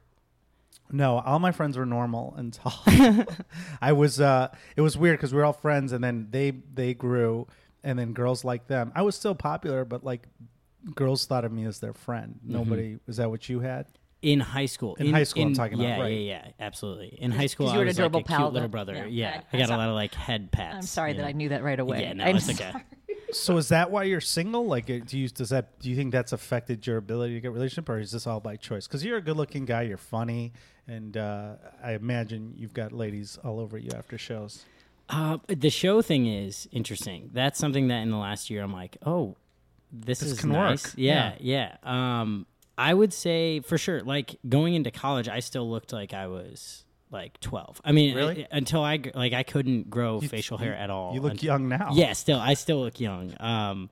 No, 0.90 1.20
all 1.20 1.40
my 1.40 1.52
friends 1.52 1.78
were 1.78 1.86
normal 1.86 2.34
and 2.38 2.54
tall. 2.54 2.82
I 3.82 3.92
was. 3.92 4.22
Uh, 4.22 4.48
it 4.78 4.82
was 4.82 4.98
weird 4.98 5.18
because 5.20 5.34
we 5.34 5.40
were 5.40 5.46
all 5.46 5.52
friends, 5.54 5.92
and 5.92 6.02
then 6.02 6.28
they 6.32 6.52
they 6.74 6.94
grew, 6.94 7.46
and 7.84 8.00
then 8.00 8.14
girls 8.14 8.46
like 8.46 8.68
them. 8.68 8.94
I 8.96 9.02
was 9.02 9.16
still 9.16 9.36
popular, 9.36 9.84
but 9.84 10.06
like 10.06 10.28
girls 10.96 11.26
thought 11.26 11.46
of 11.46 11.52
me 11.52 11.66
as 11.66 11.80
their 11.80 11.94
friend. 11.94 12.40
Nobody 12.44 12.98
was 13.08 13.18
that 13.18 13.30
what 13.30 13.48
you 13.50 13.60
had? 13.60 13.86
In 14.22 14.40
high 14.40 14.66
school. 14.66 14.96
In 14.96 15.14
high 15.14 15.24
school, 15.24 15.44
I'm 15.44 15.54
talking 15.54 15.76
about, 15.76 15.88
yeah, 15.88 16.00
right. 16.02 16.12
Yeah, 16.12 16.44
yeah, 16.48 16.52
absolutely. 16.60 17.18
In 17.22 17.32
high 17.32 17.46
school, 17.46 17.68
I 17.68 17.74
you 17.74 17.78
were 17.78 17.82
an 17.84 17.88
was 17.88 18.00
like 18.00 18.08
adorable 18.08 18.20
a 18.22 18.24
pal 18.24 18.38
cute 18.40 18.54
little 18.54 18.68
that- 18.68 18.72
brother. 18.72 18.94
yeah. 18.96 19.06
Yeah, 19.06 19.42
I- 19.54 19.56
I 19.56 19.60
got 19.60 19.70
I'm 19.70 19.76
a 19.76 19.78
lot 19.78 19.90
of 19.90 19.96
like 19.96 20.14
head 20.16 20.52
pats. 20.52 20.76
I'm 20.76 20.82
sorry 20.82 21.12
you 21.12 21.18
that 21.18 21.22
know. 21.24 21.28
I 21.28 21.32
knew 21.34 21.50
that 21.50 21.64
right 21.64 21.80
away. 21.80 22.02
Yeah, 22.02 22.14
no, 22.14 22.24
I'm 22.24 22.36
it's 22.36 22.50
okay. 22.50 22.72
So 23.32 23.58
is 23.58 23.68
that 23.70 23.92
why 23.92 24.04
you're 24.04 24.22
single? 24.22 24.66
Like, 24.68 24.86
do 24.86 25.20
you 25.20 25.28
does 25.28 25.50
that? 25.50 25.80
Do 25.80 25.90
you 25.90 25.96
think 25.98 26.12
that's 26.14 26.32
affected 26.32 26.88
your 26.88 26.98
ability 26.98 27.34
to 27.36 27.42
get 27.42 27.50
a 27.50 27.52
relationship, 27.52 27.90
or 27.90 28.00
is 28.00 28.12
this 28.12 28.26
all 28.26 28.40
by 28.40 28.56
choice? 28.56 28.88
Because 28.88 29.04
you're 29.04 29.18
a 29.18 29.22
good-looking 29.22 29.66
guy, 29.66 29.82
you're 29.84 29.98
funny, 29.98 30.54
and 30.88 31.16
uh, 31.18 31.56
I 31.84 31.92
imagine 31.92 32.54
you've 32.56 32.74
got 32.74 32.94
ladies 32.94 33.38
all 33.44 33.60
over 33.60 33.78
you 33.78 33.92
after 33.96 34.18
shows. 34.18 34.64
Uh, 35.10 35.38
the 35.48 35.70
show 35.70 36.02
thing 36.02 36.26
is 36.26 36.68
interesting. 36.72 37.30
That's 37.34 37.60
something 37.60 37.90
that 37.90 37.98
in 38.02 38.12
the 38.12 38.18
last 38.18 38.50
year 38.50 38.64
I'm 38.64 38.74
like, 38.74 38.96
oh, 39.06 39.36
this, 39.92 40.20
This 40.20 40.32
is 40.34 40.40
can 40.40 40.50
nice. 40.50 40.86
work. 40.88 40.94
Yeah, 40.98 41.36
yeah. 41.40 41.78
Um, 41.84 42.46
I 42.78 42.94
would 42.94 43.14
say 43.14 43.60
for 43.62 43.78
sure. 43.78 44.02
Like 44.02 44.38
going 44.48 44.74
into 44.76 44.92
college, 44.92 45.28
I 45.28 45.40
still 45.40 45.70
looked 45.70 45.94
like 45.94 46.14
I 46.14 46.28
was 46.28 46.84
like 47.10 47.40
12. 47.40 47.82
I 47.86 47.92
mean, 47.92 48.16
Really? 48.16 48.44
I- 48.46 48.48
until 48.52 48.84
I 48.84 49.00
like 49.16 49.34
I 49.34 49.44
couldn't 49.44 49.90
grow 49.90 50.22
You- 50.22 50.28
facial 50.30 50.60
you- 50.60 50.66
hair 50.66 50.76
at 50.76 50.90
all. 50.90 51.14
You 51.14 51.22
look 51.22 51.32
unt- 51.34 51.44
young 51.44 51.68
now. 51.70 51.92
Yeah, 51.94 52.14
still, 52.14 52.40
I 52.40 52.54
still 52.54 52.80
look 52.82 53.00
young. 53.00 53.34
Um, 53.40 53.90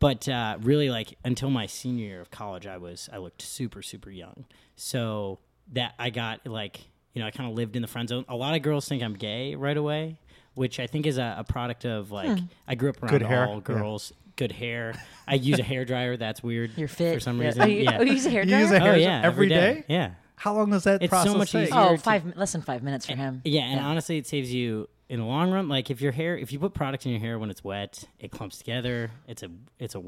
but 0.00 0.28
uh, 0.28 0.58
really, 0.60 0.90
like 0.90 1.16
until 1.24 1.48
my 1.48 1.66
senior 1.66 2.06
year 2.06 2.20
of 2.20 2.30
college, 2.30 2.66
I 2.66 2.76
was 2.76 3.08
I 3.12 3.18
looked 3.18 3.40
super 3.40 3.82
super 3.82 4.10
young. 4.10 4.44
So 4.74 5.38
that 5.72 5.94
I 5.98 6.10
got 6.10 6.46
like 6.46 6.80
you 7.14 7.20
know 7.22 7.26
I 7.26 7.30
kind 7.30 7.48
of 7.50 7.56
lived 7.56 7.76
in 7.76 7.82
the 7.82 7.88
friend 7.88 8.08
zone. 8.08 8.24
A 8.28 8.36
lot 8.36 8.54
of 8.54 8.62
girls 8.62 8.86
think 8.86 9.02
I'm 9.02 9.14
gay 9.14 9.54
right 9.54 9.76
away, 9.76 10.18
which 10.54 10.78
I 10.78 10.86
think 10.86 11.06
is 11.06 11.16
a, 11.16 11.36
a 11.38 11.44
product 11.44 11.86
of 11.86 12.10
like 12.10 12.38
I 12.68 12.74
grew 12.74 12.90
up 12.90 13.02
around 13.02 13.10
Good 13.12 13.22
hair, 13.22 13.46
all 13.46 13.62
yeah. 13.66 14.16
Girls. 14.36 14.48
Good 14.48 14.52
hair. 14.52 14.94
I 15.26 15.34
use 15.34 15.58
a 15.58 15.62
hair 15.62 15.84
dryer. 15.84 16.16
That's 16.16 16.42
weird. 16.42 16.72
You're 16.76 16.88
fit 16.88 17.14
for 17.14 17.20
some 17.20 17.38
reason. 17.40 17.62
Oh, 17.62 17.66
you, 17.66 17.82
yeah. 17.84 17.98
oh, 17.98 18.02
you 18.02 18.12
use 18.12 18.26
a 18.26 18.30
hair 18.30 18.42
You 18.42 18.50
dryer? 18.50 18.60
use 18.62 18.70
a 18.70 18.78
hair 18.80 18.92
oh 18.92 18.96
yeah, 18.96 19.22
every 19.24 19.48
day? 19.48 19.84
Yeah. 19.88 20.10
How 20.36 20.54
long 20.54 20.70
does 20.70 20.84
that 20.84 21.02
It's 21.02 21.10
so 21.10 21.16
process 21.16 21.34
much 21.36 21.52
take? 21.52 21.68
easier. 21.68 21.78
oh, 21.80 21.96
to- 21.96 22.02
five 22.02 22.36
less 22.36 22.52
than 22.52 22.60
five 22.62 22.82
minutes 22.82 23.06
for 23.06 23.16
him. 23.16 23.40
Yeah, 23.44 23.62
and 23.62 23.80
honestly, 23.80 24.18
it 24.18 24.26
saves 24.26 24.52
you 24.52 24.88
in 25.08 25.20
the 25.20 25.24
long 25.26 25.50
run. 25.50 25.68
Like 25.68 25.90
if 25.90 26.00
your 26.02 26.12
hair, 26.12 26.36
if 26.36 26.52
you 26.52 26.58
put 26.58 26.74
product 26.74 27.06
in 27.06 27.12
your 27.12 27.20
hair 27.20 27.38
when 27.38 27.48
it's 27.50 27.64
wet, 27.64 28.04
it 28.18 28.30
clumps 28.30 28.58
together. 28.58 29.10
It's 29.26 29.42
a 29.42 29.48
it's 29.78 29.94
a 29.94 30.02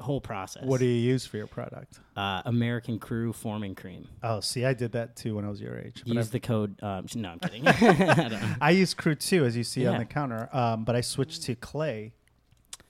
whole 0.00 0.20
process. 0.22 0.64
What 0.64 0.80
do 0.80 0.86
you 0.86 0.94
use 1.12 1.26
for 1.26 1.36
your 1.36 1.46
product? 1.46 2.00
uh, 2.16 2.40
American 2.46 2.98
Crew 2.98 3.32
forming 3.34 3.74
cream? 3.74 4.08
Oh, 4.22 4.40
see, 4.40 4.64
I 4.64 4.72
did 4.72 4.92
that 4.92 5.14
too 5.16 5.36
when 5.36 5.44
I 5.44 5.50
was 5.50 5.60
your 5.60 5.78
age. 5.78 6.02
But 6.06 6.14
Use 6.14 6.26
I've- 6.28 6.32
the 6.32 6.40
code. 6.40 6.82
Um, 6.82 7.06
no, 7.14 7.28
I'm 7.32 7.38
kidding. 7.40 7.68
I 7.68 8.14
don't 8.14 8.32
know. 8.32 8.54
I 8.62 8.70
use 8.70 8.94
Crew 8.94 9.14
too, 9.14 9.44
as 9.44 9.54
you 9.56 9.62
see 9.64 9.86
on 9.86 9.98
the 9.98 10.04
counter. 10.06 10.48
Um, 10.52 10.84
but 10.84 10.96
I 10.96 11.02
switched 11.02 11.42
to 11.42 11.54
clay. 11.54 12.14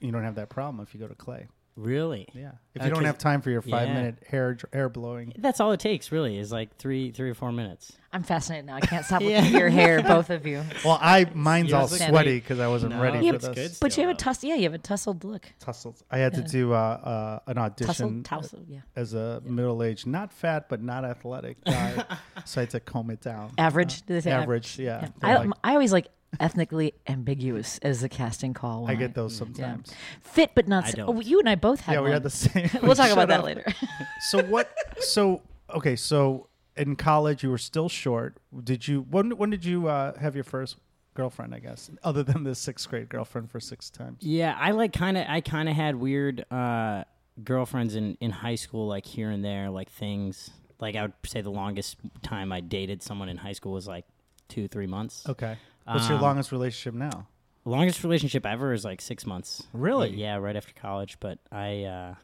You 0.04 0.12
don't 0.12 0.25
have 0.25 0.34
that 0.37 0.49
problem 0.50 0.82
if 0.82 0.94
you 0.94 1.00
go 1.00 1.08
to 1.08 1.14
clay. 1.14 1.49
Really? 1.76 2.28
Yeah. 2.34 2.52
If 2.75 2.82
Uh, 2.82 2.84
you 2.84 2.90
don't 2.94 3.04
have 3.04 3.18
time 3.18 3.40
for 3.42 3.50
your 3.50 3.61
five 3.61 3.88
yeah. 3.88 3.94
minute 3.94 4.23
hair 4.28 4.56
hair 4.73 4.88
blowing. 4.88 5.32
That's 5.37 5.58
all 5.58 5.73
it 5.73 5.80
takes. 5.80 6.12
Really, 6.12 6.38
is 6.38 6.52
like 6.52 6.76
three 6.76 7.11
three 7.11 7.28
or 7.30 7.34
four 7.34 7.50
minutes. 7.50 7.90
I'm 8.12 8.23
fascinated 8.23 8.66
now. 8.66 8.76
I 8.76 8.80
can't 8.80 9.04
stop 9.04 9.23
Yeah. 9.23 9.28
looking 9.40 9.56
at 9.56 9.58
your 9.61 9.70
hair, 9.70 10.00
both 10.00 10.30
of 10.30 10.46
you. 10.46 10.62
Well, 10.84 11.00
I 11.02 11.26
mine's 11.34 11.73
all 11.73 11.80
Yours 11.88 11.94
is 12.00 12.06
sweaty 12.06 12.37
because 12.38 12.61
I 12.61 12.68
wasn't 12.68 12.92
No, 12.94 13.02
ready 13.02 13.26
Yeah, 13.26 13.32
for 13.32 13.38
this. 13.38 13.54
good. 13.73 13.76
But 13.80 13.96
you 13.96 14.02
have 14.04 14.11
a 14.11 14.12
though. 14.14 14.18
tussle. 14.18 14.49
Yeah, 14.50 14.54
you 14.54 14.62
have 14.64 14.75
a 14.75 14.78
tussled 14.78 15.25
look. 15.25 15.46
Tussles. 15.58 16.04
I 16.12 16.18
had 16.18 16.34
to 16.34 16.42
do 16.42 16.73
uh, 16.73 16.76
uh, 16.76 17.38
an 17.49 17.56
Tussle, 17.56 17.64
audition 17.64 18.23
tussle. 18.23 18.61
Yeah. 18.68 18.80
as 18.94 19.14
a 19.14 19.42
middle 19.44 19.82
aged, 19.82 20.06
not 20.06 20.32
fat 20.32 20.68
but 20.68 20.80
not 20.80 21.04
athletic 21.04 21.64
guy. 21.64 22.04
so 22.44 22.61
I 22.61 22.62
had 22.62 22.70
to 22.70 22.78
comb 22.80 23.11
it 23.11 23.20
down. 23.20 23.50
Average. 23.58 24.02
Do 24.06 24.14
they 24.14 24.20
say 24.20 24.30
Average, 24.30 24.78
yeah. 24.78 25.00
Yeah. 25.02 25.28
I, 25.28 25.34
like- 25.38 25.50
I 25.64 25.73
always 25.73 25.92
like 25.92 26.06
ethnically 26.41 26.95
ambiguous 27.07 27.79
as 27.79 28.00
the 28.00 28.09
casting 28.09 28.55
call. 28.55 28.88
I 28.88 28.95
get 28.95 29.14
those 29.14 29.33
yeah. 29.35 29.38
sometimes. 29.38 29.93
Fit 30.23 30.50
but 30.55 30.69
not. 30.69 30.85
I 30.85 30.91
so- 30.91 30.97
don't. 30.97 31.17
Oh, 31.17 31.21
you 31.21 31.38
and 31.41 31.49
I 31.49 31.55
both 31.55 31.81
have. 31.81 31.95
Yeah, 31.95 32.00
we 32.00 32.05
one. 32.05 32.12
had 32.12 32.23
the 32.23 32.31
same. 32.31 32.71
we'll 32.83 32.95
talk 32.95 33.09
Shut 33.09 33.12
about 33.12 33.29
that 33.29 33.41
up. 33.41 33.45
later. 33.45 33.64
so 34.31 34.43
what? 34.45 34.73
So 35.00 35.43
okay. 35.75 35.97
So 35.97 36.49
in 36.76 36.97
college 36.97 37.43
you 37.43 37.50
were 37.50 37.59
still 37.59 37.88
short. 37.88 38.38
Did 38.62 38.88
you 38.88 39.07
when 39.11 39.37
when 39.37 39.50
did 39.50 39.64
you 39.64 39.88
uh, 39.88 40.19
have 40.19 40.35
your 40.35 40.45
first 40.45 40.76
girlfriend? 41.14 41.55
I 41.55 41.59
guess 41.61 41.91
other 42.03 42.23
than 42.23 42.45
the 42.45 42.55
sixth 42.55 42.88
grade 42.88 43.09
girlfriend 43.09 43.50
for 43.50 43.61
six 43.61 43.91
times. 43.91 44.19
Yeah, 44.21 44.57
I 44.59 44.73
like 44.73 44.93
kind 44.93 45.17
of 45.17 45.26
I 45.29 45.41
kind 45.41 45.69
of 45.69 45.76
had 45.76 45.97
weird 45.97 46.45
uh, 46.50 47.05
girlfriends 47.43 47.95
in 47.95 48.17
in 48.21 48.31
high 48.31 48.57
school, 48.57 48.87
like 48.87 49.07
here 49.07 49.31
and 49.31 49.45
there, 49.45 49.71
like 49.71 49.91
things. 49.91 50.50
Like 50.81 50.97
I 50.97 51.03
would 51.03 51.12
say 51.25 51.41
the 51.41 51.50
longest 51.50 51.97
time 52.23 52.53
I 52.53 52.61
dated 52.61 53.03
someone 53.03 53.29
in 53.29 53.37
high 53.37 53.53
school 53.53 53.73
was 53.73 53.87
like 53.87 54.05
two 54.49 54.69
three 54.69 54.87
months. 54.87 55.25
Okay. 55.29 55.57
What's 55.85 56.09
your 56.09 56.17
Um, 56.19 56.23
longest 56.23 56.53
relationship 56.53 56.95
now? 56.95 57.29
Longest 57.64 58.03
relationship 58.05 58.45
ever 58.45 58.73
is 58.73 58.85
like 58.85 59.00
six 59.00 59.25
months. 59.26 59.62
Really? 59.73 60.11
Yeah, 60.11 60.37
right 60.37 60.57
after 60.57 60.73
college. 60.75 61.19
But 61.21 61.38
I, 61.50 61.85
uh, 61.85 62.14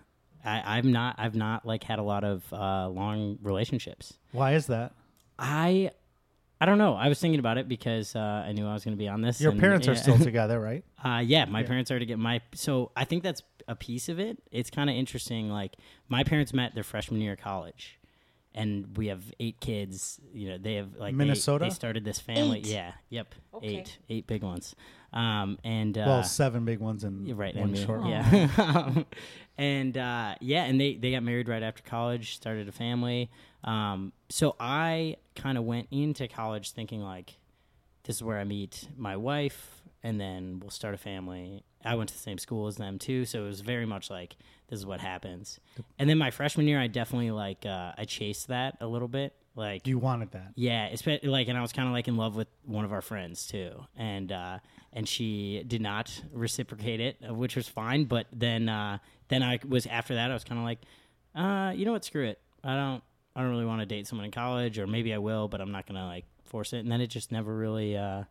I, 0.44 0.78
I'm 0.78 0.92
not. 0.92 1.16
I've 1.18 1.34
not 1.34 1.64
like 1.66 1.84
had 1.84 1.98
a 1.98 2.02
lot 2.02 2.24
of 2.24 2.44
uh, 2.52 2.88
long 2.88 3.38
relationships. 3.42 4.14
Why 4.32 4.54
is 4.54 4.66
that? 4.66 4.92
I, 5.38 5.90
I 6.60 6.66
don't 6.66 6.76
know. 6.78 6.94
I 6.94 7.08
was 7.08 7.18
thinking 7.18 7.40
about 7.40 7.56
it 7.56 7.68
because 7.68 8.14
uh, 8.14 8.18
I 8.46 8.52
knew 8.52 8.66
I 8.66 8.74
was 8.74 8.84
going 8.84 8.94
to 8.94 8.98
be 8.98 9.08
on 9.08 9.22
this. 9.22 9.40
Your 9.40 9.52
and- 9.52 9.60
parents 9.60 9.88
are 9.88 9.92
yeah. 9.92 10.00
still 10.00 10.18
together, 10.30 10.60
right? 10.60 10.84
Uh, 11.02 11.22
yeah, 11.24 11.46
my 11.46 11.62
parents 11.62 11.90
are 11.90 11.98
to 11.98 12.04
get 12.06 12.18
my. 12.18 12.40
So 12.54 12.92
I 12.96 13.04
think 13.04 13.22
that's 13.22 13.42
a 13.68 13.74
piece 13.74 14.08
of 14.10 14.18
it. 14.18 14.38
It's 14.50 14.68
kind 14.68 14.90
of 14.90 14.96
interesting. 14.96 15.48
Like 15.48 15.76
my 16.08 16.22
parents 16.24 16.52
met 16.52 16.74
their 16.74 16.84
freshman 16.84 17.20
year 17.22 17.32
of 17.32 17.38
college, 17.38 17.98
and 18.54 18.96
we 18.96 19.08
have 19.08 19.22
eight 19.38 19.60
kids. 19.60 20.20
You 20.32 20.50
know, 20.50 20.58
they 20.58 20.74
have 20.74 20.96
like 20.96 21.14
Minnesota? 21.14 21.64
They, 21.64 21.70
started 21.70 22.04
this 22.04 22.18
family. 22.18 22.58
Eight? 22.58 22.66
Yeah. 22.66 22.92
Yep. 23.10 23.34
Okay. 23.54 23.66
Eight. 23.66 23.98
Eight 24.08 24.26
big 24.26 24.42
ones. 24.42 24.74
Um, 25.12 25.58
and 25.64 25.96
uh, 25.98 26.04
well, 26.06 26.22
seven 26.22 26.64
big 26.64 26.78
ones 26.78 27.02
and 27.02 27.36
right, 27.36 27.54
one 27.54 27.64
and 27.64 27.72
me, 27.72 27.84
short 27.84 28.00
one. 28.00 28.10
Yeah, 28.10 29.02
and 29.58 29.98
uh, 29.98 30.36
yeah, 30.40 30.64
and 30.64 30.80
they 30.80 30.94
they 30.94 31.10
got 31.10 31.24
married 31.24 31.48
right 31.48 31.62
after 31.62 31.82
college, 31.82 32.36
started 32.36 32.68
a 32.68 32.72
family. 32.72 33.30
Um, 33.64 34.12
so 34.28 34.54
I 34.60 35.16
kind 35.34 35.58
of 35.58 35.64
went 35.64 35.88
into 35.90 36.28
college 36.28 36.72
thinking 36.72 37.02
like, 37.02 37.38
this 38.04 38.16
is 38.16 38.22
where 38.22 38.38
I 38.38 38.44
meet 38.44 38.88
my 38.96 39.16
wife, 39.16 39.82
and 40.02 40.20
then 40.20 40.60
we'll 40.60 40.70
start 40.70 40.94
a 40.94 40.98
family. 40.98 41.64
I 41.84 41.94
went 41.94 42.08
to 42.10 42.14
the 42.14 42.20
same 42.20 42.38
school 42.38 42.66
as 42.66 42.76
them 42.76 42.98
too, 42.98 43.24
so 43.24 43.44
it 43.44 43.46
was 43.46 43.60
very 43.62 43.86
much 43.86 44.10
like 44.10 44.36
this 44.68 44.78
is 44.78 44.86
what 44.86 45.00
happens. 45.00 45.58
And 45.98 46.08
then 46.10 46.18
my 46.18 46.30
freshman 46.30 46.68
year, 46.68 46.80
I 46.80 46.86
definitely 46.86 47.30
like 47.30 47.64
uh, 47.66 47.92
I 47.96 48.04
chased 48.04 48.48
that 48.48 48.76
a 48.80 48.86
little 48.86 49.08
bit, 49.08 49.34
like 49.56 49.86
You 49.86 49.98
wanted 49.98 50.30
that. 50.32 50.52
yeah, 50.56 50.88
espe- 50.90 51.24
like, 51.24 51.48
and 51.48 51.56
I 51.58 51.62
was 51.62 51.72
kind 51.72 51.88
of 51.88 51.92
like 51.94 52.06
in 52.08 52.16
love 52.16 52.36
with 52.36 52.48
one 52.64 52.84
of 52.84 52.92
our 52.92 53.00
friends 53.02 53.46
too, 53.46 53.72
and 53.96 54.30
uh, 54.30 54.58
and 54.92 55.08
she 55.08 55.64
did 55.66 55.80
not 55.80 56.12
reciprocate 56.32 57.00
it, 57.00 57.16
uh, 57.28 57.32
which 57.34 57.56
was 57.56 57.66
fine. 57.68 58.04
But 58.04 58.26
then, 58.32 58.68
uh, 58.68 58.98
then 59.28 59.42
I 59.42 59.58
was 59.66 59.86
after 59.86 60.14
that, 60.16 60.30
I 60.30 60.34
was 60.34 60.44
kind 60.44 60.58
of 60.58 60.64
like, 60.64 60.80
uh, 61.34 61.72
you 61.74 61.84
know 61.84 61.92
what, 61.92 62.04
screw 62.04 62.26
it. 62.26 62.40
I 62.62 62.74
don't, 62.76 63.02
I 63.34 63.40
don't 63.40 63.50
really 63.50 63.64
want 63.64 63.80
to 63.80 63.86
date 63.86 64.06
someone 64.06 64.24
in 64.26 64.32
college, 64.32 64.78
or 64.78 64.86
maybe 64.86 65.14
I 65.14 65.18
will, 65.18 65.48
but 65.48 65.60
I'm 65.60 65.72
not 65.72 65.86
gonna 65.86 66.06
like 66.06 66.26
force 66.44 66.72
it. 66.72 66.78
And 66.80 66.90
then 66.92 67.00
it 67.00 67.06
just 67.06 67.30
never 67.32 67.54
really 67.56 67.96
uh, 67.96 68.24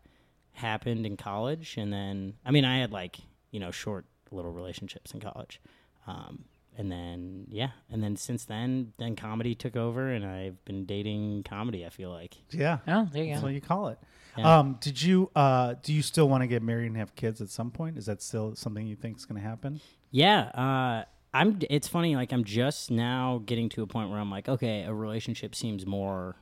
happened 0.54 1.06
in 1.06 1.18
college. 1.18 1.76
And 1.78 1.92
then, 1.92 2.34
I 2.46 2.52
mean, 2.52 2.66
I 2.66 2.78
had 2.80 2.92
like 2.92 3.18
you 3.52 3.60
know 3.60 3.72
short 3.72 4.06
little 4.32 4.52
relationships 4.52 5.14
in 5.14 5.20
college. 5.20 5.60
Um, 6.08 6.46
and 6.78 6.92
then 6.92 7.46
yeah, 7.50 7.72
and 7.92 8.02
then 8.02 8.16
since 8.16 8.46
then, 8.46 8.94
then 8.98 9.16
comedy 9.16 9.54
took 9.54 9.76
over, 9.76 10.10
and 10.10 10.26
I've 10.26 10.64
been 10.66 10.86
dating 10.86 11.44
comedy. 11.44 11.86
I 11.86 11.90
feel 11.90 12.10
like 12.10 12.38
Yeah. 12.52 12.78
Oh, 12.88 13.08
there 13.12 13.24
you 13.24 13.32
That's 13.32 13.42
go. 13.42 13.48
what 13.48 13.54
you 13.54 13.62
call 13.62 13.88
it. 13.90 14.00
Yeah. 14.38 14.60
Um, 14.60 14.78
did 14.80 15.02
you 15.02 15.30
uh, 15.36 15.76
do 15.84 15.92
you 15.94 16.02
still 16.02 16.30
want 16.30 16.42
to 16.44 16.48
get 16.48 16.62
married 16.64 16.88
and 16.88 16.98
have 16.98 17.16
kids 17.16 17.42
at 17.42 17.50
some 17.50 17.72
point? 17.72 17.98
Is 17.98 18.06
that 18.06 18.22
still 18.22 18.56
something 18.56 18.88
you 18.88 18.96
think 18.96 19.18
is 19.18 19.26
going 19.26 19.42
to 19.42 19.46
happen? 19.48 19.82
Yeah, 20.12 20.44
uh, 20.54 21.04
I'm. 21.34 21.60
It's 21.70 21.88
funny. 21.88 22.16
Like 22.16 22.32
I'm 22.32 22.46
just 22.46 22.92
now 22.92 23.42
getting 23.46 23.68
to 23.70 23.84
a 23.84 23.88
point 23.88 24.10
where 24.10 24.20
I'm 24.20 24.32
like, 24.32 24.48
okay, 24.48 24.84
a 24.84 24.94
relationship 24.94 25.56
seems 25.56 25.86
more 25.86 26.38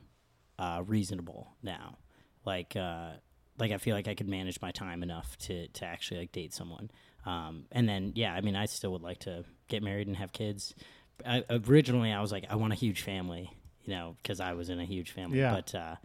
uh, 0.58 0.82
reasonable 0.86 1.48
now. 1.62 1.96
Like, 2.44 2.76
uh, 2.76 3.12
like 3.58 3.72
I 3.72 3.78
feel 3.78 3.94
like 3.94 4.08
I 4.08 4.14
could 4.14 4.28
manage 4.28 4.60
my 4.60 4.70
time 4.70 5.02
enough 5.02 5.36
to 5.38 5.68
to 5.68 5.84
actually 5.84 6.20
like 6.20 6.32
date 6.32 6.54
someone. 6.54 6.90
Um, 7.26 7.64
and 7.72 7.88
then 7.88 8.12
yeah, 8.14 8.32
I 8.32 8.40
mean, 8.40 8.56
I 8.56 8.66
still 8.66 8.92
would 8.92 9.02
like 9.02 9.20
to 9.20 9.44
get 9.68 9.82
married 9.82 10.06
and 10.06 10.16
have 10.16 10.32
kids. 10.32 10.74
I, 11.26 11.44
originally, 11.50 12.12
I 12.12 12.20
was 12.20 12.30
like, 12.30 12.46
I 12.48 12.56
want 12.56 12.72
a 12.72 12.76
huge 12.76 13.02
family, 13.02 13.50
you 13.84 13.94
know, 13.94 14.16
because 14.22 14.40
I 14.40 14.52
was 14.52 14.70
in 14.70 14.78
a 14.78 14.84
huge 14.84 15.10
family. 15.10 15.40
Yeah. 15.40 15.54
But 15.54 15.74
uh, 15.74 15.96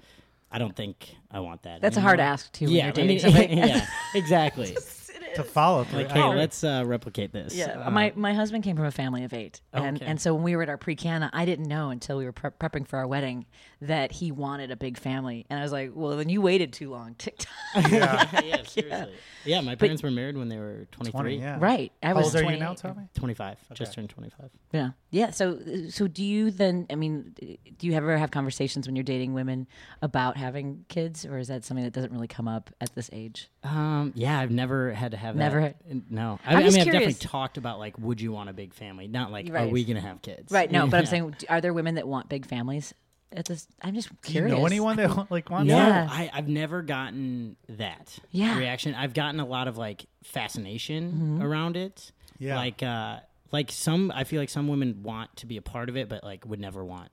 I 0.52 0.58
don't 0.58 0.76
think 0.76 1.16
I 1.32 1.40
want 1.40 1.64
that. 1.64 1.82
That's 1.82 1.98
a 1.98 2.02
hard 2.02 2.20
ask 2.20 2.52
too 2.52 2.66
when 2.66 2.76
Yeah, 2.76 2.92
you're 2.96 3.04
I 3.04 3.48
mean, 3.48 3.58
yeah, 3.58 3.88
exactly. 4.16 4.76
To 5.36 5.44
follow 5.44 5.84
through. 5.84 6.00
Like, 6.04 6.12
I 6.12 6.14
hey, 6.14 6.22
agree. 6.28 6.38
let's 6.40 6.64
uh, 6.64 6.84
replicate 6.86 7.32
this. 7.32 7.56
Yeah, 7.56 7.84
Uh, 7.86 7.92
my 7.92 8.14
my 8.16 8.34
husband 8.34 8.64
came 8.64 8.76
from 8.76 8.86
a 8.86 8.92
family 8.92 9.24
of 9.24 9.34
eight, 9.34 9.62
and 9.72 9.98
Okay. 9.98 10.06
and 10.06 10.20
so 10.22 10.34
when 10.34 10.44
we 10.44 10.56
were 10.56 10.64
at 10.64 10.70
our 10.70 10.78
pre 10.78 10.96
cana, 10.96 11.30
I 11.34 11.46
didn't 11.46 11.68
know 11.68 11.90
until 11.90 12.18
we 12.18 12.26
were 12.26 12.32
pre- 12.32 12.52
prepping 12.52 12.88
for 12.88 12.98
our 13.00 13.08
wedding 13.08 13.46
that 13.82 14.12
he 14.12 14.32
wanted 14.32 14.72
a 14.72 14.76
big 14.76 14.98
family, 14.98 15.46
and 15.50 15.60
I 15.60 15.64
was 15.64 15.72
like, 15.72 15.92
well, 15.94 16.16
then 16.18 16.30
you 16.30 16.42
waited 16.42 16.72
too 16.74 16.90
long, 16.90 17.16
TikTok. 17.16 17.52
yeah. 17.92 18.42
yeah, 18.44 18.64
seriously. 18.64 19.14
Yeah, 19.46 19.62
my 19.62 19.76
parents 19.76 20.02
were 20.04 20.12
married 20.12 20.38
when 20.38 20.48
they 20.50 20.58
were 20.58 20.88
23. 20.92 21.12
20, 21.12 21.38
yeah. 21.38 21.58
right? 21.60 21.92
I 22.02 22.08
How 22.08 22.16
was 22.16 22.36
old 22.36 22.46
are 22.46 22.52
you 22.52 22.58
now, 22.60 22.74
Tommy? 22.74 23.10
25. 23.16 23.58
Just 23.74 23.94
turned 23.94 24.10
25. 24.10 24.50
Yeah, 24.72 24.92
yeah. 25.12 25.32
So 25.32 25.60
so 25.90 26.08
do 26.08 26.24
you 26.24 26.50
then? 26.52 26.88
I 26.90 26.96
mean, 26.96 27.36
do 27.78 27.88
you 27.88 27.94
ever 27.94 28.18
have 28.18 28.32
conversations 28.32 28.88
when 28.88 28.96
you're 28.96 29.04
dating 29.04 29.34
women 29.34 29.68
about 30.02 30.38
having 30.38 30.86
kids, 30.88 31.26
or 31.26 31.38
is 31.38 31.48
that 31.50 31.64
something 31.64 31.84
that 31.84 31.94
doesn't 31.94 32.12
really 32.12 32.28
come 32.28 32.48
up 32.48 32.70
at 32.80 32.96
this 32.96 33.10
age? 33.14 33.50
Um, 33.64 34.14
yeah, 34.16 34.40
I've 34.40 34.52
never 34.52 34.94
had 34.94 35.12
to 35.12 35.18
have 35.24 35.36
Never 35.36 35.62
that. 35.62 35.76
No. 36.10 36.40
I, 36.46 36.52
I'm 36.52 36.58
I 36.58 36.60
mean, 36.60 36.66
just 36.68 36.78
I've 36.80 36.86
definitely 36.86 37.14
talked 37.16 37.58
about, 37.58 37.80
like, 37.80 37.98
would 37.98 38.22
you 38.22 38.32
want 38.32 38.50
a 38.50 38.54
big 38.54 38.74
family? 38.74 39.08
Not 39.08 39.32
like, 39.32 39.50
are 39.50 39.68
we 39.68 39.84
going 39.84 39.96
to 39.96 40.02
have 40.08 40.22
kids? 40.22 40.52
Right. 40.52 40.72
No, 40.72 40.86
but 40.88 40.98
I'm 41.00 41.06
saying, 41.08 41.36
are 41.50 41.60
there 41.62 41.74
women 41.74 41.96
that 41.96 42.08
want 42.08 42.30
big 42.30 42.46
families? 42.46 42.94
At 43.36 43.46
this, 43.46 43.68
I'm 43.82 43.96
just 43.96 44.10
curious. 44.22 44.52
Do 44.52 44.56
you 44.56 44.62
know 44.62 44.68
anyone 44.68 44.96
that 44.98 45.32
like 45.32 45.50
wants 45.50 45.68
No, 45.68 45.76
Yeah. 45.78 46.08
I, 46.08 46.30
I've 46.32 46.48
never 46.48 46.84
gotten 46.84 47.56
that 47.68 48.20
Yeah. 48.30 48.60
reaction. 48.60 48.94
I've 48.94 49.16
gotten 49.16 49.40
a 49.40 49.46
lot 49.46 49.68
of 49.68 49.76
like 49.76 50.06
fascination 50.24 51.40
around 51.42 51.76
it. 51.78 52.12
Yeah. 52.38 52.56
Like, 52.58 52.84
uh, 52.84 53.20
like 53.52 53.72
some, 53.72 54.12
I 54.14 54.24
feel 54.26 54.40
like 54.42 54.50
some 54.50 54.68
women 54.68 55.02
want 55.04 55.36
to 55.38 55.46
be 55.48 55.58
a 55.58 55.62
part 55.64 55.90
of 55.90 55.98
it, 55.98 56.10
but 56.10 56.24
like 56.24 56.46
would 56.46 56.60
never 56.60 56.84
want 56.86 57.10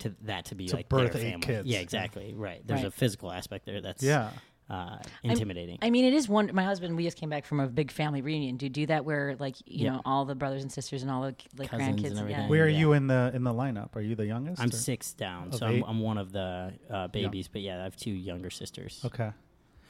to 0.00 0.12
that 0.22 0.46
to 0.46 0.54
be 0.56 0.66
To 0.66 0.76
like 0.76 0.88
birth 0.88 1.12
their 1.12 1.22
eight 1.22 1.30
family. 1.32 1.46
kids. 1.46 1.68
Yeah, 1.68 1.78
exactly. 1.78 2.34
Right. 2.36 2.60
There's 2.66 2.80
Right. 2.80 2.86
a 2.88 2.90
physical 2.90 3.30
aspect 3.30 3.66
there 3.66 3.80
that's 3.80 4.02
Yeah. 4.02 4.30
Uh, 4.70 4.98
intimidating. 5.22 5.78
I 5.82 5.90
mean, 5.90 6.04
it 6.04 6.14
is 6.14 6.28
one. 6.28 6.50
My 6.54 6.62
husband, 6.64 6.96
we 6.96 7.02
just 7.04 7.16
came 7.18 7.28
back 7.28 7.44
from 7.44 7.60
a 7.60 7.66
big 7.68 7.90
family 7.90 8.22
reunion. 8.22 8.56
Do 8.56 8.66
you 8.66 8.70
do 8.70 8.86
that 8.86 9.04
where, 9.04 9.36
like, 9.38 9.56
you 9.66 9.84
Yeah. 9.84 9.92
know, 9.92 10.02
all 10.04 10.24
the 10.24 10.34
brothers 10.34 10.62
and 10.62 10.72
sisters 10.72 11.02
and 11.02 11.10
all 11.10 11.22
the 11.22 11.34
like 11.58 11.70
Cousins 11.70 11.88
and 11.88 11.98
grandkids? 11.98 12.18
everything. 12.18 12.42
yeah. 12.42 12.48
Where 12.48 12.64
are 12.64 12.68
Yeah. 12.68 12.78
you 12.78 12.92
in 12.94 13.06
the 13.06 13.30
in 13.34 13.44
the 13.44 13.52
lineup? 13.52 13.94
Are 13.96 14.00
you 14.00 14.14
the 14.14 14.26
youngest? 14.26 14.62
I'm 14.62 14.68
or- 14.68 14.72
six 14.72 15.12
down, 15.12 15.48
Of 15.48 15.56
so 15.56 15.66
I'm. 15.66 15.82
I'm 15.84 16.00
one 16.00 16.16
of 16.18 16.32
the 16.32 16.72
uh, 16.90 17.08
babies. 17.08 17.48
But 17.48 17.60
yeah, 17.62 17.80
I 17.80 17.84
have 17.84 17.96
two 17.96 18.12
younger 18.12 18.50
sisters. 18.50 19.00
Okay. 19.04 19.30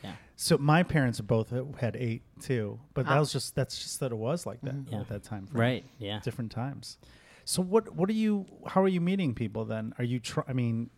Yeah. 0.03 0.15
So 0.35 0.59
my 0.59 0.83
parents 0.83 1.21
both 1.21 1.51
had 1.79 1.95
eight 1.95 2.23
too, 2.41 2.81
but 2.95 3.07
that 3.07 3.17
Ah. 3.17 3.21
was 3.21 3.33
just 3.33 3.55
that's 3.55 3.79
just 3.81 4.01
that 4.01 4.11
it 4.11 4.17
was 4.19 4.47
like 4.47 4.61
that 4.63 4.75
Yeah. 4.91 5.01
at 5.01 5.09
that 5.09 5.23
time. 5.23 5.47
frame. 5.47 5.61
Right. 5.61 5.85
Yeah. 5.99 6.19
Different 6.25 6.51
times. 6.51 6.99
So 7.45 7.63
what 7.63 7.95
what 7.95 8.09
are 8.11 8.15
you? 8.15 8.47
How 8.67 8.83
are 8.83 8.89
you 8.89 9.01
meeting 9.01 9.33
people 9.35 9.65
then? 9.65 9.93
Are 9.99 10.05
you? 10.05 10.19
Try, 10.19 10.43
I 10.49 10.55
mean, 10.55 10.91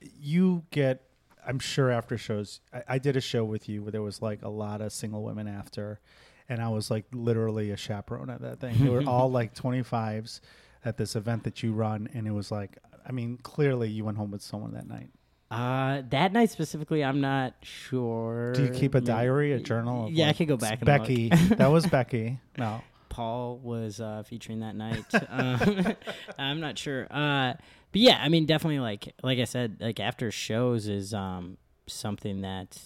you 0.00 0.64
get. 0.70 1.02
I'm 1.48 1.58
sure 1.58 1.90
after 1.90 2.18
shows, 2.18 2.60
I, 2.74 2.82
I 2.88 2.98
did 2.98 3.16
a 3.16 3.22
show 3.22 3.42
with 3.42 3.70
you 3.70 3.82
where 3.82 3.90
there 3.90 4.02
was 4.02 4.20
like 4.20 4.42
a 4.42 4.50
lot 4.50 4.82
of 4.82 4.92
single 4.92 5.22
women 5.22 5.48
after, 5.48 5.98
and 6.46 6.60
I 6.60 6.68
was 6.68 6.90
like 6.90 7.06
literally 7.12 7.70
a 7.70 7.76
chaperone 7.76 8.28
at 8.28 8.42
that 8.42 8.60
thing. 8.60 8.76
They 8.78 8.90
were 8.90 9.04
all 9.04 9.30
like 9.30 9.54
25s 9.56 10.40
at 10.84 10.98
this 10.98 11.16
event 11.16 11.44
that 11.44 11.62
you 11.62 11.72
run, 11.72 12.08
and 12.12 12.26
it 12.26 12.32
was 12.32 12.52
like, 12.52 12.76
I 13.06 13.12
mean, 13.12 13.38
clearly 13.42 13.88
you 13.88 14.04
went 14.04 14.18
home 14.18 14.30
with 14.30 14.42
someone 14.42 14.74
that 14.74 14.86
night. 14.86 15.08
Uh, 15.50 16.02
that 16.10 16.32
night 16.34 16.50
specifically, 16.50 17.02
I'm 17.02 17.22
not 17.22 17.54
sure. 17.62 18.52
Do 18.52 18.64
you 18.64 18.70
keep 18.70 18.94
a 18.94 19.00
diary, 19.00 19.52
a 19.52 19.58
journal? 19.58 20.06
Of 20.06 20.12
Yeah, 20.12 20.24
I 20.24 20.28
like, 20.28 20.36
could 20.36 20.48
go 20.48 20.58
back 20.58 20.80
and 20.80 20.84
Becky, 20.86 21.28
that 21.56 21.70
was 21.70 21.86
Becky. 21.90 22.38
No, 22.58 22.82
Paul 23.08 23.58
was 23.62 24.00
uh, 24.00 24.22
featuring 24.26 24.60
that 24.60 24.76
night. 24.76 25.06
um, 25.30 25.96
I'm 26.38 26.60
not 26.60 26.76
sure. 26.76 27.06
Uh, 27.10 27.54
but 27.92 28.00
yeah, 28.00 28.20
I 28.20 28.28
mean, 28.28 28.46
definitely 28.46 28.80
like 28.80 29.14
like 29.22 29.38
I 29.38 29.44
said, 29.44 29.78
like 29.80 30.00
after 30.00 30.30
shows 30.30 30.88
is 30.88 31.14
um, 31.14 31.56
something 31.86 32.42
that 32.42 32.78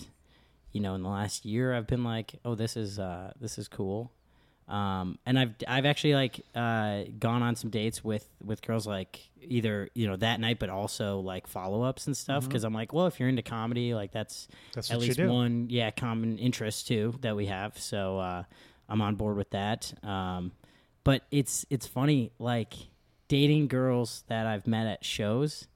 you 0.73 0.80
know 0.80 0.94
in 0.94 1.02
the 1.02 1.09
last 1.09 1.44
year 1.44 1.75
I've 1.75 1.87
been 1.87 2.04
like, 2.04 2.35
oh, 2.44 2.54
this 2.54 2.76
is 2.76 2.99
uh, 2.99 3.32
this 3.40 3.59
is 3.59 3.68
cool. 3.68 4.12
Um, 4.68 5.18
and 5.26 5.38
I've 5.38 5.54
I've 5.66 5.87
actually 5.87 6.14
like 6.14 6.40
uh, 6.54 7.02
gone 7.18 7.42
on 7.42 7.56
some 7.56 7.71
dates 7.71 8.04
with 8.04 8.28
with 8.44 8.62
girls 8.62 8.87
like 8.87 9.21
either 9.40 9.88
you 9.94 10.06
know 10.06 10.16
that 10.16 10.40
night, 10.40 10.59
but 10.59 10.71
also 10.71 11.18
like 11.18 11.47
follow 11.47 11.82
ups 11.82 12.06
and 12.06 12.16
stuff. 12.16 12.47
Because 12.47 12.64
I'm 12.64 12.73
like, 12.73 12.92
well, 12.92 13.06
if 13.06 13.18
you're 13.18 13.28
into 13.28 13.42
comedy, 13.42 13.94
like 13.94 14.12
that's 14.12 14.49
that's 14.73 14.90
at 14.90 14.99
least 14.99 15.21
one 15.21 15.66
yeah 15.68 15.90
common 15.90 16.38
interest 16.38 16.87
too 16.87 17.14
that 17.21 17.37
we 17.37 17.47
have. 17.47 17.78
So 17.78 18.18
uh, 18.18 18.44
i'm 18.88 19.02
on 19.02 19.16
board 19.16 19.37
with 19.37 19.50
that. 19.50 19.92
Um, 20.04 20.52
but 21.04 21.23
it's 21.30 21.66
it's 21.68 21.87
funny 21.87 22.30
like 22.38 22.75
dating 23.33 23.67
girls 23.67 24.25
that 24.29 24.47
i've 24.47 24.67
met 24.67 24.87
at 24.87 25.03
shows 25.03 25.67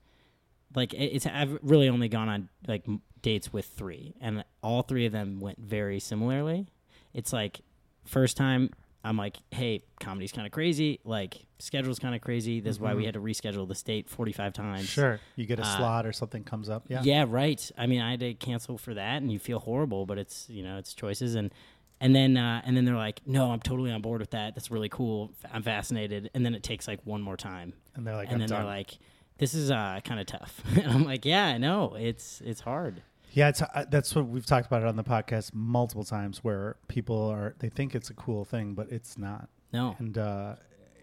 like 0.75 0.93
it's 0.93 1.25
i've 1.27 1.59
really 1.63 1.89
only 1.89 2.07
gone 2.07 2.29
on 2.29 2.51
like 2.69 2.85
dates 3.23 3.51
with 3.51 3.65
three 3.65 4.13
and 4.21 4.45
all 4.63 4.83
three 4.83 5.07
of 5.07 5.13
them 5.13 5.41
went 5.41 5.59
very 5.59 5.99
similarly 5.99 6.67
it's 7.15 7.33
like 7.33 7.61
first 8.05 8.37
time 8.37 8.69
I'm 9.05 9.17
like, 9.17 9.37
hey, 9.53 9.85
comedy's 10.01 10.33
kind 10.33 10.47
of 10.49 10.53
crazy. 10.53 10.99
Like, 11.05 11.47
schedule's 11.61 12.01
kind 12.01 12.17
of 12.17 12.21
crazy. 12.23 12.59
This 12.59 12.73
is 12.75 12.81
why 12.81 12.95
we 12.95 13.05
had 13.05 13.15
to 13.15 13.21
reschedule 13.21 13.69
the 13.69 13.75
state 13.77 14.11
45 14.11 14.53
times. 14.53 14.81
Mm-hmm. 14.81 14.87
Sure. 14.87 15.21
You 15.37 15.47
get 15.47 15.61
a 15.61 15.63
Uh, 15.63 15.77
slot 15.77 16.07
or 16.07 16.13
something 16.13 16.43
comes 16.43 16.69
up. 16.69 16.87
Yeah. 16.89 17.03
Yeah, 17.05 17.25
right. 17.29 17.71
I 17.79 17.87
mean, 17.87 18.01
I 18.01 18.11
had 18.11 18.19
to 18.21 18.35
cancel 18.35 18.79
for 18.79 18.95
that, 18.95 19.23
and 19.23 19.31
you 19.31 19.39
feel 19.39 19.61
horrible, 19.61 20.07
but 20.07 20.19
it's 20.19 20.49
you 20.51 20.65
know 20.65 20.77
it's 20.79 20.93
choices, 20.93 21.37
and 21.37 21.53
and 22.00 22.15
then 22.15 22.37
uh, 22.37 22.62
and 22.65 22.76
then 22.76 22.85
they're 22.85 22.95
like, 22.97 23.21
no, 23.26 23.50
I'm 23.50 23.61
totally 23.61 23.91
on 23.91 24.03
board 24.03 24.21
with 24.21 24.31
that. 24.31 24.55
That's 24.55 24.71
really 24.71 24.88
cool. 24.88 25.33
I'm 25.53 25.62
fascinated, 25.62 26.31
and 26.35 26.45
then 26.45 26.55
it 26.55 26.62
takes 26.62 26.87
like 26.88 27.00
one 27.05 27.23
more 27.23 27.37
time, 27.37 27.73
And 27.95 28.07
they're 28.07 28.17
like, 28.17 28.31
and 28.31 28.41
then 28.41 28.49
done. 28.49 28.59
they're 28.61 28.67
like, 28.67 28.99
this 29.38 29.55
is 29.55 29.71
uh, 29.71 30.00
kind 30.05 30.21
of 30.21 30.26
tough, 30.26 30.61
and 30.76 30.87
I'm 30.91 31.05
like, 31.05 31.25
yeah, 31.25 31.47
I 31.47 31.59
know, 31.59 31.95
it's 31.99 32.41
it's 32.45 32.61
hard. 32.61 33.03
Yeah, 33.33 33.49
it's, 33.49 33.61
uh, 33.61 33.85
that's 33.91 34.15
what 34.15 34.29
we've 34.29 34.47
talked 34.47 34.67
about 34.67 34.81
it 34.81 34.88
on 34.88 34.97
the 34.97 35.05
podcast 35.05 35.53
multiple 35.53 36.05
times 36.05 36.43
where 36.43 36.76
people 36.88 37.29
are, 37.29 37.55
they 37.59 37.69
think 37.69 37.95
it's 37.95 38.09
a 38.09 38.15
cool 38.15 38.47
thing, 38.47 38.73
but 38.73 38.91
it's 38.91 39.19
not. 39.19 39.50
No, 39.75 39.95
And 39.99 40.17
uh, 40.17 40.55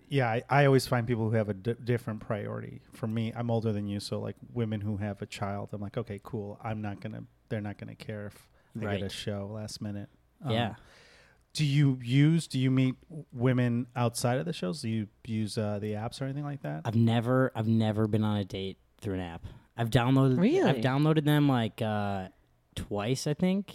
yeah, 0.09 0.29
I, 0.31 0.41
I 0.49 0.65
always 0.65 0.87
find 0.87 1.05
people 1.05 1.29
who 1.29 1.35
have 1.35 1.49
a 1.49 1.53
different 1.53 2.21
priority. 2.21 2.81
For 2.91 3.05
me, 3.05 3.31
I'm 3.35 3.51
older 3.51 3.71
than 3.71 3.85
you, 3.87 3.99
so 3.99 4.19
like 4.19 4.35
women 4.51 4.81
who 4.81 4.97
have 4.97 5.21
a 5.21 5.27
child, 5.27 5.69
I'm 5.73 5.81
like, 5.81 5.95
okay, 5.95 6.19
cool. 6.23 6.59
I'm 6.63 6.81
not 6.81 7.01
gonna, 7.01 7.23
they're 7.49 7.61
not 7.61 7.77
gonna 7.77 7.93
care 7.93 8.25
if 8.27 8.47
I 8.81 8.85
Right. 8.85 8.99
get 8.99 9.05
a 9.05 9.09
show 9.13 9.47
last 9.53 9.79
minute. 9.79 10.09
Um, 10.43 10.51
yeah. 10.51 10.75
Do 11.53 11.65
you 11.65 11.99
use? 12.03 12.47
Do 12.47 12.57
you 12.59 12.71
meet 12.71 12.95
women 13.31 13.85
outside 13.95 14.39
of 14.39 14.45
the 14.45 14.53
shows? 14.53 14.81
Do 14.81 14.89
you 14.89 15.07
use 15.25 15.57
uh, 15.57 15.77
the 15.79 15.93
apps 15.93 16.19
or 16.19 16.25
anything 16.25 16.43
like 16.43 16.61
that? 16.63 16.81
I've 16.85 16.95
never 16.95 17.51
I've 17.55 17.67
never 17.67 18.07
been 18.07 18.23
on 18.23 18.37
a 18.37 18.43
date 18.45 18.77
through 19.01 19.15
an 19.15 19.19
app. 19.19 19.45
I've 19.77 19.89
downloaded 19.89 20.39
Really? 20.39 20.67
I've 20.67 20.77
downloaded 20.83 21.25
them 21.25 21.47
like 21.47 21.81
uh, 21.81 22.29
twice, 22.75 23.27
I 23.27 23.33
think. 23.35 23.73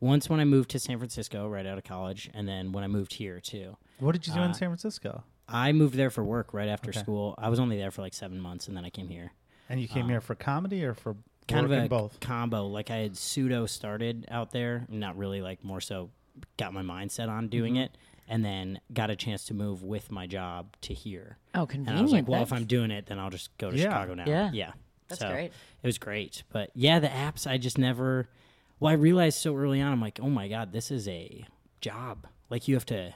Once 0.00 0.28
when 0.28 0.38
I 0.38 0.44
moved 0.44 0.70
to 0.72 0.78
San 0.78 0.98
Francisco 0.98 1.48
right 1.48 1.64
out 1.64 1.78
of 1.78 1.84
college, 1.84 2.28
and 2.34 2.46
then 2.46 2.72
when 2.72 2.84
I 2.84 2.88
moved 2.88 3.14
here 3.14 3.40
too. 3.40 3.76
What 3.98 4.12
did 4.12 4.26
you 4.26 4.34
do 4.34 4.42
in 4.42 4.50
Uh, 4.50 4.54
San 4.54 4.68
Francisco? 4.68 5.24
I 5.48 5.72
moved 5.72 5.94
there 5.94 6.10
for 6.10 6.22
work 6.24 6.52
right 6.52 6.68
after 6.68 6.90
Okay. 6.90 6.98
school. 7.00 7.34
I 7.38 7.48
was 7.48 7.58
only 7.58 7.78
there 7.78 7.90
for 7.90 8.02
like 8.02 8.12
seven 8.12 8.38
months, 8.38 8.68
and 8.68 8.76
then 8.76 8.84
I 8.84 8.90
came 8.90 9.08
here. 9.08 9.32
And 9.70 9.80
you 9.80 9.88
came 9.88 10.06
uh, 10.06 10.08
here 10.10 10.20
for 10.20 10.34
comedy 10.34 10.84
or 10.84 10.92
for 10.92 11.16
Kind 11.46 11.66
of 11.66 11.72
a 11.72 11.88
both? 11.88 12.20
combo. 12.20 12.66
Like 12.66 12.90
I 12.90 12.96
had 12.96 13.16
pseudo 13.16 13.66
started 13.66 14.26
out 14.30 14.50
there, 14.52 14.86
not 14.88 15.16
really 15.16 15.42
like 15.42 15.62
more 15.64 15.80
so 15.80 16.10
got 16.56 16.72
my 16.72 16.82
mindset 16.82 17.28
on 17.28 17.48
doing 17.48 17.74
Mm-hmm. 17.74 17.82
it, 17.82 17.96
and 18.28 18.44
then 18.44 18.80
got 18.92 19.10
a 19.10 19.16
chance 19.16 19.44
to 19.46 19.54
move 19.54 19.82
with 19.82 20.10
my 20.10 20.26
job 20.26 20.74
to 20.82 20.94
here. 20.94 21.36
Oh, 21.54 21.60
And 21.60 21.68
convenient. 21.68 21.98
I 21.98 22.02
was 22.02 22.12
like, 22.12 22.26
well, 22.28 22.42
if 22.42 22.48
That's- 22.48 22.62
I'm 22.62 22.66
doing 22.66 22.90
it, 22.90 23.06
then 23.06 23.18
I'll 23.18 23.30
just 23.30 23.56
go 23.58 23.70
to 23.70 23.76
Yeah. 23.76 23.84
Chicago 23.84 24.14
now. 24.14 24.24
Yeah. 24.26 24.50
yeah. 24.52 24.72
That's 25.08 25.20
So 25.20 25.30
great. 25.30 25.52
It 25.82 25.86
was 25.86 25.98
great, 25.98 26.42
but 26.50 26.70
yeah, 26.74 26.98
the 26.98 27.08
apps 27.08 27.46
I 27.46 27.58
just 27.58 27.76
never. 27.78 28.28
Well, 28.80 28.90
I 28.90 28.94
realized 28.94 29.38
so 29.38 29.54
early 29.54 29.80
on. 29.80 29.92
I'm 29.92 30.00
like, 30.00 30.18
oh 30.20 30.30
my 30.30 30.48
god, 30.48 30.72
this 30.72 30.90
is 30.90 31.06
a 31.08 31.44
job. 31.82 32.26
Like 32.50 32.66
you 32.68 32.74
have 32.74 32.86
to, 32.86 33.12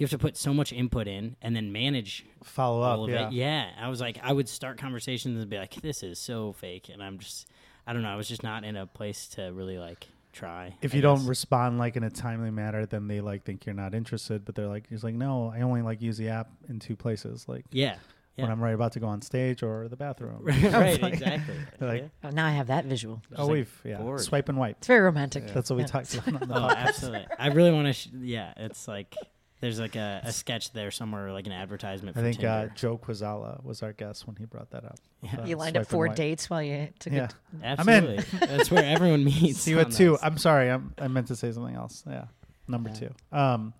you 0.00 0.04
have 0.04 0.10
to 0.10 0.18
put 0.18 0.34
so 0.36 0.54
much 0.54 0.72
input 0.72 1.06
in 1.06 1.36
and 1.42 1.54
then 1.54 1.70
manage 1.72 2.24
Follow 2.42 2.80
all 2.80 3.02
up, 3.04 3.08
of 3.08 3.14
yeah. 3.14 3.26
it. 3.28 3.32
Yeah, 3.34 3.68
I 3.78 3.88
was 3.88 4.00
like, 4.00 4.18
I 4.22 4.32
would 4.32 4.48
start 4.48 4.78
conversations 4.78 5.38
and 5.40 5.50
be 5.50 5.58
like, 5.58 5.74
this 5.82 6.02
is 6.02 6.18
so 6.18 6.52
fake, 6.54 6.88
and 6.92 7.02
I'm 7.02 7.18
just, 7.18 7.46
I 7.86 7.92
don't 7.92 8.00
know, 8.02 8.08
I 8.08 8.16
was 8.16 8.26
just 8.26 8.42
not 8.42 8.64
in 8.64 8.76
a 8.76 8.86
place 8.86 9.28
to 9.36 9.52
really 9.52 9.76
like 9.78 10.08
try. 10.32 10.74
If 10.80 10.94
I 10.94 10.96
you 10.96 11.02
don't 11.02 11.26
respond 11.26 11.78
like 11.78 11.96
in 11.96 12.02
a 12.02 12.10
timely 12.10 12.50
manner, 12.50 12.86
then 12.86 13.08
they 13.08 13.20
like 13.20 13.44
think 13.44 13.66
you're 13.66 13.74
not 13.74 13.94
interested. 13.94 14.44
But 14.46 14.54
they're 14.54 14.68
like, 14.68 14.88
he's 14.88 15.04
like, 15.04 15.14
no, 15.14 15.52
I 15.54 15.60
only 15.60 15.82
like 15.82 16.00
use 16.00 16.16
the 16.16 16.28
app 16.30 16.48
in 16.70 16.78
two 16.78 16.96
places, 16.96 17.46
like 17.46 17.66
yeah, 17.70 17.96
when. 18.36 18.50
I'm 18.50 18.58
right 18.62 18.72
about 18.74 18.92
to 18.92 19.00
go 19.00 19.06
on 19.06 19.20
stage 19.20 19.62
or 19.62 19.86
the 19.88 19.96
bathroom. 19.96 20.38
right, 20.42 21.02
Like- 21.02 21.12
exactly. 21.12 21.54
like- 21.86 22.02
Yeah. 22.02 22.28
Oh, 22.28 22.30
now 22.30 22.46
I 22.46 22.52
have 22.52 22.68
that 22.68 22.86
visual. 22.86 23.20
Oh, 23.36 23.44
like 23.44 23.52
we've 23.52 23.80
yeah, 23.84 23.98
bored. 23.98 24.20
swipe 24.20 24.48
and 24.48 24.56
wipe. 24.56 24.76
It's 24.78 24.86
very 24.86 25.00
romantic. 25.00 25.46
That's 25.52 25.68
what 25.68 25.76
we 25.76 25.82
Yeah. 25.82 25.86
talked 25.88 26.14
about 26.14 26.42
on 26.42 26.48
the 26.48 26.54
Oh, 26.56 26.60
podcast. 26.68 26.76
absolutely. 26.76 27.26
I 27.38 27.48
really 27.48 27.72
want 27.72 27.88
to. 27.88 27.92
Sh- 27.92 28.08
yeah, 28.22 28.54
it's 28.56 28.88
like 28.88 29.14
there's 29.60 29.78
like 29.78 29.94
a, 29.96 30.20
a 30.24 30.32
sketch 30.32 30.72
there 30.72 30.90
somewhere, 30.90 31.32
like 31.32 31.46
an 31.46 31.52
advertisement. 31.52 32.16
I 32.16 32.20
For 32.20 32.24
think 32.32 32.42
uh, 32.44 32.60
Tinder. 32.60 32.74
Joe 32.76 32.98
Quazala 32.98 33.62
was 33.62 33.82
our 33.82 33.92
guest 33.92 34.26
when 34.26 34.36
he 34.36 34.44
brought 34.46 34.70
that 34.70 34.84
up. 34.84 34.98
Yeah. 35.22 35.36
Uh, 35.40 35.44
You 35.46 35.56
lined 35.56 35.76
up 35.76 35.86
four 35.86 36.08
dates 36.08 36.48
while 36.48 36.62
you 36.62 36.88
took 36.98 37.12
Yeah. 37.12 37.28
a 37.62 37.66
absolutely. 37.78 38.24
That's 38.40 38.70
where 38.70 38.84
everyone 38.84 39.24
meets. 39.30 39.60
See 39.60 39.74
what 39.74 39.86
on 39.86 39.92
two? 39.92 40.18
I'm 40.22 40.38
sorry, 40.38 40.70
I'm, 40.70 40.94
I 40.98 41.08
meant 41.08 41.26
to 41.28 41.36
say 41.36 41.52
something 41.52 41.74
else. 41.76 42.02
Yeah, 42.08 42.24
number 42.68 42.88
Yeah. 42.90 42.94
two. 42.96 43.10
Um, 43.36 43.74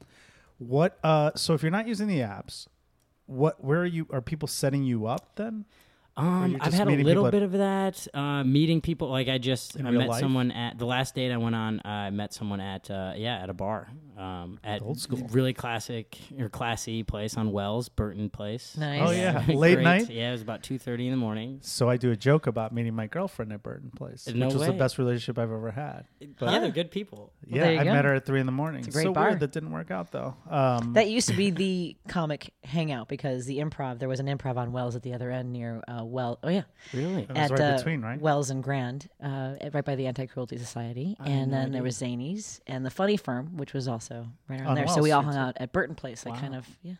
what? 0.59 0.99
Uh, 1.03 1.31
so 1.37 1.55
if 1.55 1.63
you're 1.63 1.71
not 1.71 1.89
using 1.89 2.07
the 2.09 2.19
apps, 2.21 2.67
what? 3.27 3.63
Where 3.65 3.81
are 3.81 3.87
you? 3.87 4.07
Are 4.11 4.21
people 4.21 4.49
setting 4.49 4.85
you 4.85 5.07
up 5.07 5.37
then? 5.37 5.65
Um, 6.17 6.59
I've 6.61 6.75
had 6.75 6.89
a 6.89 6.91
little 6.91 7.07
people 7.25 7.27
at- 7.27 7.33
bit 7.33 7.43
of 7.43 7.53
that. 7.53 8.07
Uh, 8.13 8.45
meeting 8.45 8.81
people, 8.81 9.09
like 9.09 9.29
I 9.29 9.39
just 9.39 9.77
In 9.77 9.87
I 9.87 9.91
met 9.91 10.09
life? 10.09 10.21
someone 10.21 10.51
at 10.51 10.79
the 10.79 10.85
last 10.85 11.15
date 11.15 11.33
I 11.33 11.37
went 11.39 11.55
on. 11.55 11.81
I 11.85 12.11
met 12.11 12.35
someone 12.35 12.61
at 12.61 12.91
uh, 12.91 13.13
yeah 13.17 13.37
at 13.43 13.49
a 13.49 13.55
bar, 13.55 13.89
um, 14.19 14.59
at 14.63 14.83
Old 14.83 14.99
school. 15.01 15.27
really 15.31 15.55
classic 15.55 16.19
or 16.39 16.49
classy 16.49 17.03
place 17.05 17.37
on 17.37 17.53
Wells, 17.53 17.89
Burton 17.89 18.29
Place. 18.29 18.77
Nice. 18.77 19.01
Oh, 19.03 19.11
yeah. 19.13 19.45
Late 19.49 19.75
Great. 19.77 19.85
night? 19.85 20.11
Yeah, 20.11 20.29
it 20.29 20.33
was 20.33 20.43
about 20.43 20.63
two 20.63 20.79
thirty 20.79 21.07
in 21.07 21.11
the 21.13 21.17
morning. 21.17 21.61
So 21.63 21.89
I 21.89 21.97
do 21.97 22.11
a 22.11 22.17
joke 22.17 22.47
about 22.47 22.73
meeting 22.73 22.95
my 22.95 23.07
girlfriend 23.07 23.53
at 23.53 23.63
Burton 23.63 23.91
Place, 23.97 24.27
No 24.29 24.47
which 24.47 24.57
was 24.57 24.67
the 24.67 24.73
best 24.75 24.99
relationship 24.99 25.39
I've 25.39 25.51
ever 25.53 25.71
had. 25.71 26.05
But 26.39 26.53
yeah, 26.53 26.59
they're 26.59 26.71
good 26.71 26.91
people. 26.91 27.33
yeah, 27.47 27.63
there 27.63 27.81
I 27.81 27.85
go. 27.85 27.93
met 27.95 28.05
her 28.05 28.15
at 28.15 28.27
three 28.27 28.41
in 28.41 28.47
the 28.47 28.53
morning. 28.53 28.81
It's 28.81 28.89
a 28.89 28.91
great 28.93 29.05
so 29.05 29.13
bar. 29.13 29.29
weird 29.29 29.41
that 29.41 29.53
didn't 29.53 29.71
work 29.73 29.91
out 29.91 30.11
though. 30.13 30.35
Um, 30.51 30.93
That 30.95 31.09
used 31.09 31.29
to 31.29 31.37
be 31.37 31.51
the 31.51 31.97
comic 32.09 32.53
hangout 32.65 33.09
because 33.09 33.47
the 33.47 33.59
improv 33.59 33.99
there 34.01 34.09
was 34.09 34.21
an 34.21 34.27
improv 34.27 34.57
on 34.57 34.73
Wells 34.73 34.97
at 34.97 35.03
the 35.03 35.15
other 35.15 35.31
end 35.31 35.53
near 35.53 35.83
uh, 35.89 36.05
Well. 36.11 36.39
Oh 36.43 36.49
yeah, 36.49 36.63
Really? 36.93 37.23
It 37.23 37.29
was 37.29 37.39
at 37.39 37.51
right 37.51 37.61
uh, 37.61 37.77
between, 37.77 38.03
right? 38.03 38.21
Wells 38.21 38.51
and 38.51 38.63
Grand, 38.63 39.09
uh, 39.23 39.55
right 39.73 39.85
by 39.85 39.95
the 39.97 40.07
Anti 40.07 40.27
Cruelty 40.27 40.59
Society, 40.59 41.17
I 41.21 41.29
and 41.29 41.51
no 41.51 41.57
then 41.59 41.73
there 41.73 41.83
was 41.83 41.97
Zanies 41.99 42.61
and 42.67 42.85
the 42.85 42.91
Funny 42.91 43.17
Firm, 43.17 43.57
which 43.57 43.73
was 43.73 43.89
also 43.89 44.27
right 44.49 44.61
around 44.61 44.69
On 44.69 44.75
there. 44.75 44.89
so 44.89 45.03
we 45.03 45.13
all 45.13 45.23
hung 45.23 45.35
too. 45.35 45.39
out 45.39 45.57
at 45.59 45.73
Burton 45.73 45.95
Place, 45.95 46.25
like 46.27 46.35
Wow. 46.35 46.41
kind 46.41 46.55
of 46.55 46.67
yeah, 46.83 46.95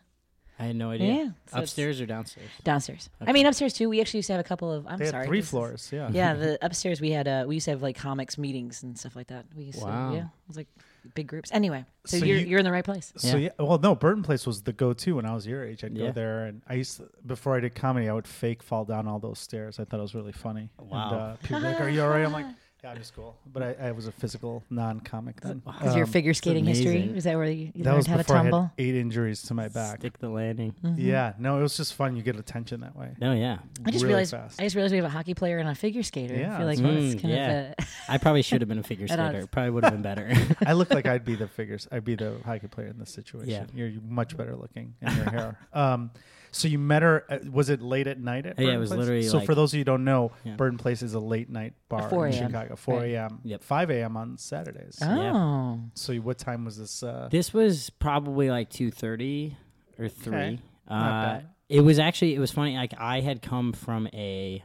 I 0.59 0.65
had 0.65 0.75
no 0.75 0.91
idea. 0.91 1.13
Yeah, 1.13 1.29
so 1.51 1.59
Upstairs 1.59 1.99
or 2.01 2.05
downstairs? 2.05 2.49
downstairs. 2.63 3.09
I 3.19 3.31
mean 3.31 3.45
upstairs 3.45 3.73
too. 3.73 3.89
We 3.89 3.99
actually 4.01 4.19
used 4.19 4.27
to 4.27 4.33
have 4.33 4.39
a 4.39 4.47
couple 4.47 4.71
of. 4.71 4.85
I'm 4.87 4.97
they 4.97 5.05
had 5.05 5.11
sorry, 5.11 5.27
three 5.27 5.39
this 5.39 5.45
is- 5.45 5.49
floors. 5.51 5.89
Yeah. 5.91 6.09
Yeah, 6.11 6.33
the 6.35 6.57
upstairs 6.65 7.01
we 7.01 7.11
had 7.11 7.27
uh 7.27 7.45
we 7.47 7.55
used 7.55 7.65
to 7.65 7.71
have 7.71 7.81
like 7.81 7.97
comics 7.97 8.37
meetings 8.37 8.83
and 8.83 8.97
stuff 8.97 9.15
like 9.15 9.27
that. 9.27 9.45
We 9.55 9.65
used 9.65 9.81
Wow. 9.81 10.09
to 10.11 10.15
yeah, 10.15 10.23
it 10.23 10.27
was 10.47 10.57
like 10.57 10.67
big 11.15 11.27
groups. 11.27 11.49
Anyway, 11.51 11.85
so, 12.05 12.17
So 12.17 12.25
you're 12.25 12.37
you- 12.37 12.45
you, 12.47 12.55
are 12.55 12.59
in 12.59 12.65
the 12.65 12.71
right 12.71 12.85
place. 12.85 13.11
So 13.17 13.37
Yeah. 13.37 13.49
yeah, 13.59 13.63
well, 13.65 13.77
no, 13.79 13.95
Burton 13.95 14.23
Place 14.23 14.45
was 14.47 14.63
the 14.63 14.73
go-to 14.73 15.15
when 15.15 15.25
I 15.25 15.33
was 15.33 15.45
your 15.47 15.63
age. 15.65 15.83
I'd 15.83 15.95
Yeah. 15.97 16.07
go 16.07 16.11
there, 16.13 16.45
and 16.45 16.61
I 16.67 16.75
used 16.75 16.97
to, 16.97 17.09
before 17.25 17.55
I 17.55 17.59
did 17.59 17.75
comedy, 17.75 18.07
I 18.09 18.13
would 18.13 18.27
fake 18.27 18.61
fall 18.63 18.85
down 18.85 19.07
all 19.07 19.19
those 19.19 19.39
stairs. 19.39 19.79
I 19.79 19.85
thought 19.85 19.99
it 19.99 20.03
was 20.03 20.15
really 20.15 20.31
funny. 20.31 20.69
Wow. 20.79 21.03
And, 21.11 21.15
uh, 21.21 21.35
people 21.37 21.59
were 21.61 21.67
like, 21.67 21.81
"Are 21.81 21.89
you 21.89 22.01
all 22.03 22.09
right?" 22.09 22.25
I'm 22.25 22.31
like, 22.31 22.45
"Yeah, 22.83 22.91
I'm 22.91 22.97
just 22.97 23.15
cool." 23.15 23.35
But 23.51 23.63
I, 23.63 23.87
I 23.87 23.91
was 23.91 24.07
a 24.07 24.11
physical 24.11 24.63
non-comic 24.69 25.41
then. 25.41 25.61
Is 25.83 25.95
your 25.95 26.05
Um, 26.05 26.11
figure 26.11 26.33
skating 26.33 26.65
history? 26.65 26.97
amazing. 26.97 27.15
Is 27.15 27.23
that 27.25 27.35
where 27.35 27.45
you, 27.45 27.71
you 27.75 27.83
that 27.83 27.91
learned 27.91 27.97
was 27.97 28.07
how 28.07 28.13
to 28.17 28.23
before 28.23 28.37
I 28.37 28.41
tumble? 28.43 28.61
had 28.63 28.71
eight 28.79 28.95
injuries 28.95 29.43
to 29.43 29.53
my 29.53 29.67
back. 29.67 29.99
Stick 29.99 30.17
the 30.19 30.29
landing. 30.29 30.73
Mhm. 30.83 30.95
Yeah, 30.97 31.33
no, 31.39 31.59
it 31.59 31.61
was 31.61 31.77
just 31.77 31.93
fun. 31.93 32.15
You 32.15 32.23
get 32.23 32.35
attention 32.37 32.81
that 32.81 32.95
way. 32.95 33.11
No, 33.19 33.33
yeah. 33.33 33.59
I 33.85 33.91
just 33.91 34.03
really 34.03 34.13
realized 34.13 34.31
fast. 34.31 34.59
I 34.59 34.63
just 34.63 34.75
realized 34.75 34.91
we 34.93 34.97
have 34.97 35.05
a 35.05 35.09
hockey 35.09 35.33
player 35.33 35.57
and 35.59 35.69
a 35.69 35.75
figure 35.75 36.03
skater. 36.03 36.35
Yeah, 36.35 36.55
I 36.55 36.57
feel 36.57 36.65
like 36.67 36.77
that's 36.79 36.87
right. 36.89 37.03
it's 37.03 37.15
Mm, 37.15 37.21
kind 37.21 37.33
yeah. 37.33 37.73
of 37.77 37.85
I 38.09 38.17
probably 38.17 38.41
should 38.41 38.61
have 38.61 38.67
been 38.69 38.79
a 38.79 38.83
figure 38.83 39.07
skater. 39.09 39.47
Probably 39.47 39.69
would 39.71 39.83
have 39.83 39.93
been 39.93 40.01
better. 40.01 40.31
I 40.65 40.73
look 40.73 40.91
like 40.93 41.05
I'd 41.05 41.23
be 41.25 41.35
the 41.35 41.47
figures. 41.59 41.87
I'd 41.91 42.03
be 42.05 42.15
the 42.15 42.37
hockey 42.45 42.67
player 42.67 42.87
in 42.87 42.97
this 42.99 43.11
situation. 43.11 43.49
Yeah. 43.49 43.65
You're 43.73 44.01
much 44.07 44.35
better 44.35 44.55
looking 44.55 44.95
in 45.01 45.15
your 45.15 45.29
hair. 45.29 45.59
Um, 45.73 46.11
so 46.51 46.67
you 46.67 46.77
met 46.77 47.01
her. 47.01 47.25
Uh, 47.29 47.39
was 47.51 47.69
it 47.69 47.81
late 47.81 48.07
at 48.07 48.19
night 48.19 48.45
at? 48.45 48.59
Yeah, 48.59 48.71
it 48.73 48.77
was 48.77 48.89
Place? 48.89 48.99
literally 48.99 49.23
So 49.23 49.37
like- 49.37 49.45
for 49.45 49.55
those 49.55 49.71
of 49.71 49.75
you 49.77 49.81
who 49.81 49.85
don't 49.85 50.03
know, 50.03 50.31
Yeah. 50.43 50.55
Burton 50.55 50.77
Place 50.77 51.01
is 51.01 51.13
a 51.13 51.19
late 51.19 51.49
night 51.49 51.73
bar 51.89 52.09
4 52.09 52.27
in 52.27 52.33
Chicago. 52.33 52.75
4 52.75 52.97
Right. 52.99 53.11
a.m. 53.11 53.39
Yep. 53.43 53.63
5 53.63 53.89
a.m. 53.89 54.17
on 54.17 54.37
Saturdays. 54.37 54.99
a 55.01 55.05
Yeah. 55.05 55.33
oh. 55.35 55.79
So 55.95 56.13
what 56.17 56.37
time 56.37 56.65
was 56.65 56.77
this? 56.77 57.03
Uh, 57.03 57.29
this 57.31 57.53
was 57.53 57.89
probably 57.89 58.49
like 58.49 58.69
two 58.69 58.91
thirty 58.91 59.55
or 59.97 60.07
three. 60.09 60.59
Not 60.89 60.97
Uh, 60.97 61.23
bad. 61.39 61.45
it 61.69 61.81
was 61.81 61.99
actually 61.99 62.35
it 62.35 62.39
was 62.39 62.51
funny. 62.51 62.75
Like 62.75 62.93
I 62.97 63.21
had 63.21 63.41
come 63.41 63.71
from 63.73 64.07
a 64.13 64.63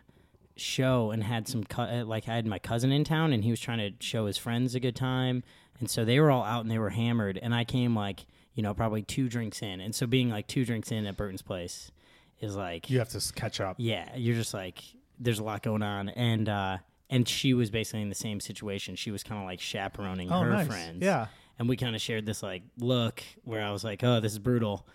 show 0.57 1.11
and 1.11 1.23
had 1.23 1.47
some 1.47 1.63
cu- 1.65 1.83
uh, 1.83 2.05
like 2.05 2.29
I 2.29 2.35
had 2.35 2.47
my 2.47 2.59
cousin 2.59 2.91
in 2.91 3.05
town 3.05 3.33
and 3.33 3.45
he 3.45 3.51
was 3.51 3.61
trying 3.61 3.79
to 3.79 3.93
show 4.05 4.27
his 4.27 4.39
friends 4.39 4.75
a 4.75 4.81
good 4.81 4.97
time, 4.97 5.43
and 5.79 5.89
so 5.91 6.05
they 6.05 6.19
were 6.19 6.31
all 6.31 6.43
out 6.45 6.63
and 6.63 6.71
they 6.71 6.79
were 6.79 6.91
hammered, 6.91 7.39
and 7.41 7.55
I 7.55 7.65
came 7.65 7.95
like 7.95 8.27
you 8.57 8.63
know 8.65 8.75
probably 8.75 9.03
two 9.03 9.29
drinks 9.29 9.63
in, 9.63 9.81
and 9.81 9.95
so 9.95 10.05
being 10.09 10.29
like 10.31 10.49
two 10.49 10.65
drinks 10.65 10.91
in 10.91 11.07
at 11.07 11.17
Burton's 11.17 11.43
place 11.43 11.93
is 12.41 12.57
like 12.57 12.91
you 12.91 12.99
have 12.99 13.09
to 13.11 13.33
catch 13.35 13.61
up. 13.61 13.77
yeah, 13.79 14.09
you're 14.17 14.35
just 14.35 14.53
like 14.53 14.83
there's 15.21 15.39
a 15.39 15.45
lot 15.45 15.63
going 15.63 15.83
on, 15.85 16.09
and 16.09 16.49
uh, 16.49 16.79
and 17.09 17.29
she 17.29 17.55
was 17.55 17.71
basically 17.71 18.03
in 18.03 18.09
the 18.09 18.15
same 18.17 18.41
situation. 18.41 18.97
She 18.97 19.13
was 19.13 19.23
kind 19.23 19.41
of 19.41 19.47
like 19.47 19.61
chaperoning 19.61 20.33
Oh, 20.33 20.41
her 20.41 20.51
nice. 20.51 20.67
friends, 20.67 21.05
Yeah. 21.05 21.29
and 21.59 21.69
we 21.69 21.77
kind 21.77 21.95
of 21.95 22.03
shared 22.03 22.27
this 22.27 22.43
like 22.43 22.63
look 22.79 23.23
where 23.45 23.63
I 23.65 23.71
was 23.71 23.85
like, 23.85 24.03
oh, 24.03 24.19
this 24.19 24.33
is 24.33 24.39
brutal. 24.41 24.87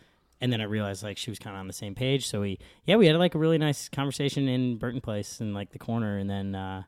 And 0.43 0.51
then 0.51 0.59
I 0.59 0.63
realized 0.63 1.03
like 1.03 1.17
she 1.17 1.29
was 1.29 1.37
kind 1.37 1.55
of 1.55 1.59
on 1.59 1.67
the 1.67 1.73
same 1.73 1.93
page. 1.93 2.27
So 2.27 2.41
we, 2.41 2.57
yeah, 2.85 2.95
we 2.95 3.05
had 3.05 3.15
like 3.17 3.35
a 3.35 3.37
really 3.37 3.59
nice 3.59 3.87
conversation 3.89 4.47
in 4.47 4.77
Burton 4.77 4.99
Place 4.99 5.39
in 5.39 5.53
like 5.53 5.69
the 5.71 5.77
corner. 5.77 6.17
And 6.17 6.27
then, 6.27 6.55
uh, 6.55 6.81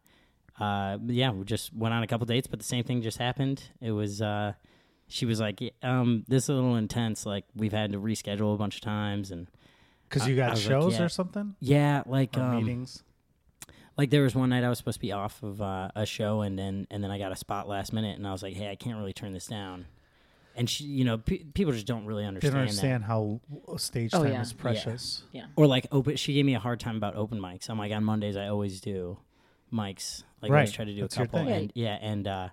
uh, 0.59 0.97
yeah, 1.05 1.29
we 1.31 1.45
just 1.45 1.71
went 1.71 1.93
on 1.93 2.01
a 2.01 2.07
couple 2.07 2.25
dates, 2.25 2.47
but 2.47 2.57
the 2.57 2.65
same 2.65 2.83
thing 2.83 3.03
just 3.03 3.19
happened. 3.19 3.63
It 3.79 3.91
was, 3.91 4.23
uh, 4.23 4.53
she 5.13 5.25
was 5.27 5.39
like, 5.39 5.61
"Yeah, 5.61 5.69
um, 5.83 6.25
this 6.27 6.43
is 6.43 6.49
a 6.49 6.53
little 6.53 6.75
intense. 6.75 7.25
Like 7.25 7.45
we've 7.55 7.71
had 7.71 7.91
to 7.91 7.99
reschedule 7.99 8.53
a 8.53 8.57
bunch 8.57 8.75
of 8.75 8.81
times. 8.81 9.29
And 9.31 9.47
Because 10.09 10.27
you 10.27 10.35
got 10.35 10.49
I 10.49 10.53
was 10.53 10.65
like, 10.65 10.71
shows 10.71 10.93
yeah. 10.97 11.03
or 11.03 11.09
something? 11.09 11.55
yeah, 11.59 12.01
like, 12.07 12.35
Or 12.35 12.41
um, 12.41 12.57
meetings? 12.57 13.03
like 13.95 14.09
there 14.09 14.23
was 14.23 14.33
one 14.33 14.49
night 14.49 14.63
I 14.63 14.69
was 14.69 14.79
supposed 14.79 14.95
to 14.97 15.01
be 15.01 15.11
off 15.11 15.41
of 15.43 15.61
uh, 15.61 15.89
a 15.95 16.05
show 16.07 16.41
and 16.41 16.57
then, 16.57 16.87
and 16.89 17.03
then 17.03 17.11
I 17.11 17.19
got 17.19 17.31
a 17.31 17.35
spot 17.35 17.67
last 17.69 17.93
minute 17.93 18.17
and 18.17 18.27
I 18.27 18.31
was 18.31 18.41
like, 18.41 18.55
Hey, 18.55 18.69
I 18.71 18.75
can't 18.75 18.97
really 18.97 19.13
turn 19.13 19.33
this 19.33 19.45
down. 19.45 19.85
and 20.55 20.67
she, 20.67 20.83
you 20.85 21.05
know, 21.05 21.19
pe- 21.19 21.43
people 21.53 21.73
just 21.73 21.85
don't 21.85 22.05
really 22.07 22.23
They 22.23 22.27
understand. 22.27 22.53
don't 22.53 22.61
that. 22.61 22.69
understand 22.69 23.03
how 23.03 23.39
stage 23.77 24.09
Oh, 24.13 24.23
time 24.23 24.33
yeah. 24.33 24.41
is 24.41 24.51
precious. 24.53 25.23
Yeah. 25.31 25.45
Or 25.55 25.67
like 25.67 25.85
open. 25.91 26.15
She 26.15 26.33
gave 26.33 26.43
me 26.45 26.55
a 26.55 26.59
hard 26.59 26.79
time 26.79 26.95
about 26.97 27.15
open 27.15 27.39
mics. 27.39 27.69
I'm 27.69 27.77
like 27.77 27.91
on 27.91 28.03
Mondays 28.03 28.35
I 28.35 28.47
always 28.47 28.81
do 28.81 29.17
mics. 29.71 30.23
Like 30.41 30.49
I 30.51 30.55
always 30.55 30.71
try 30.71 30.85
to 30.85 30.93
do 30.95 31.01
That's 31.01 31.15
a 31.17 31.19
couple. 31.27 31.47
And 31.47 31.71
yeah, 31.75 31.97
and 32.01 32.27
uh, 32.27 32.49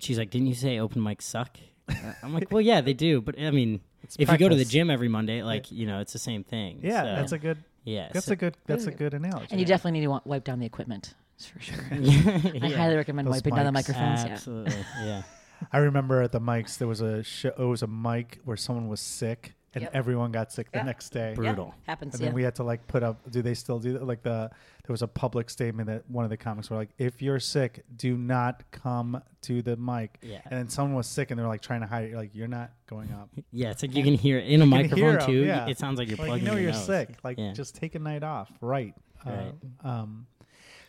she's 0.00 0.18
like, 0.18 0.30
"Didn't 0.30 0.48
you 0.48 0.54
say 0.54 0.78
open 0.80 1.00
mics 1.02 1.22
suck?" 1.22 1.56
I'm 2.22 2.32
like, 2.34 2.50
"Well, 2.50 2.60
yeah, 2.60 2.80
they 2.80 2.94
do, 2.94 3.20
but 3.20 3.38
I 3.38 3.50
mean, 3.50 3.80
It's 4.02 4.16
if 4.18 4.30
you 4.30 4.38
go 4.38 4.48
to 4.48 4.54
the 4.54 4.60
practice. 4.62 4.72
gym 4.72 4.90
every 4.90 5.08
Monday, 5.08 5.42
like 5.42 5.70
you 5.70 5.86
know, 5.86 6.00
it's 6.00 6.12
the 6.12 6.18
same 6.18 6.44
thing." 6.44 6.80
Yeah, 6.82 7.02
So, 7.02 7.06
that's 7.16 7.32
a 7.32 7.38
good. 7.38 7.58
yeah. 7.84 8.08
That's 8.12 8.26
so- 8.26 8.32
a 8.32 8.36
good. 8.36 8.56
That's 8.66 8.86
a 8.86 8.90
good 8.92 9.14
analogy. 9.14 9.48
And 9.50 9.60
you 9.60 9.66
definitely 9.66 10.00
need 10.00 10.06
to 10.06 10.10
wa- 10.10 10.20
wipe 10.24 10.44
down 10.44 10.58
the 10.60 10.66
equipment. 10.66 11.14
That's 11.36 11.46
for 11.46 11.60
sure. 11.60 11.84
I 11.90 11.96
yeah. 11.96 12.76
highly 12.76 12.96
recommend 12.96 13.26
Those 13.28 13.34
wiping 13.34 13.54
down 13.56 13.64
the 13.66 13.70
mics. 13.72 13.88
microphones. 13.88 14.24
Yeah. 14.24 14.32
Absolutely. 14.32 14.84
Yeah. 15.04 15.22
I 15.72 15.78
remember 15.78 16.22
at 16.22 16.32
the 16.32 16.40
mics 16.40 16.78
there 16.78 16.88
was 16.88 17.00
a 17.00 17.22
show. 17.22 17.48
It 17.58 17.64
was 17.64 17.82
a 17.82 17.86
mic 17.86 18.40
where 18.44 18.56
someone 18.56 18.88
was 18.88 19.00
sick 19.00 19.54
and 19.74 19.82
Yep. 19.82 19.90
everyone 19.94 20.32
got 20.32 20.52
sick 20.52 20.70
the 20.72 20.78
Yeah. 20.78 20.84
next 20.84 21.10
day. 21.10 21.34
Bru- 21.34 21.46
Brutal. 21.46 21.74
Happens. 21.86 22.14
And 22.14 22.20
Yeah. 22.22 22.26
then 22.28 22.34
we 22.34 22.42
had 22.42 22.54
to 22.56 22.62
like 22.64 22.86
put 22.86 23.02
up. 23.02 23.30
Do 23.30 23.42
they 23.42 23.54
still 23.54 23.78
do 23.78 23.94
that? 23.94 24.06
Like 24.06 24.22
the 24.22 24.50
there 24.86 24.92
was 24.92 25.02
a 25.02 25.08
public 25.08 25.48
statement 25.50 25.88
that 25.88 26.08
one 26.10 26.24
of 26.24 26.30
the 26.30 26.36
comics 26.36 26.68
were 26.70 26.76
like, 26.76 26.90
"If 26.98 27.22
you're 27.22 27.40
sick, 27.40 27.84
do 27.96 28.16
not 28.16 28.62
come 28.70 29.22
to 29.42 29.62
the 29.62 29.76
mic." 29.76 30.18
Yeah. 30.22 30.40
And 30.44 30.52
then 30.58 30.68
someone 30.68 30.94
was 30.96 31.06
sick 31.06 31.30
and 31.30 31.38
they 31.38 31.42
were 31.42 31.48
like 31.48 31.62
trying 31.62 31.80
to 31.80 31.86
hide 31.86 32.04
it. 32.04 32.10
You're 32.10 32.18
like, 32.18 32.34
"You're 32.34 32.48
not 32.48 32.70
going 32.86 33.10
up." 33.12 33.30
Yeah, 33.50 33.70
it's 33.70 33.82
like 33.82 33.94
you 33.94 34.02
can 34.04 34.14
hear 34.14 34.38
it 34.38 34.46
in 34.46 34.60
a 34.62 34.66
microphone 34.66 34.98
hear 34.98 35.18
'em, 35.20 35.26
too. 35.26 35.44
yeah. 35.44 35.66
It 35.66 35.78
sounds 35.78 35.98
like 35.98 36.08
you're 36.08 36.16
like 36.18 36.26
plugging 36.28 36.44
you 36.44 36.50
know 36.50 36.56
your 36.56 36.62
you're 36.64 36.72
nose. 36.72 36.84
sick. 36.84 37.16
Like 37.24 37.38
Yeah. 37.38 37.52
just 37.52 37.74
take 37.74 37.94
a 37.94 37.98
night 37.98 38.22
off. 38.22 38.50
Right. 38.60 38.94
Right. 39.24 39.52
Uh, 39.84 39.88
um. 39.88 40.26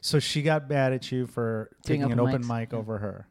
So 0.02 0.19
she 0.19 0.41
got 0.43 0.69
mad 0.69 0.93
at 0.93 1.12
you 1.12 1.26
for 1.26 1.71
Doing 1.84 2.02
taking 2.02 2.12
an 2.12 2.19
open 2.19 2.36
open 2.36 2.43
mics. 2.43 2.60
mic 2.60 2.74
over 2.74 3.00
her. 3.00 3.28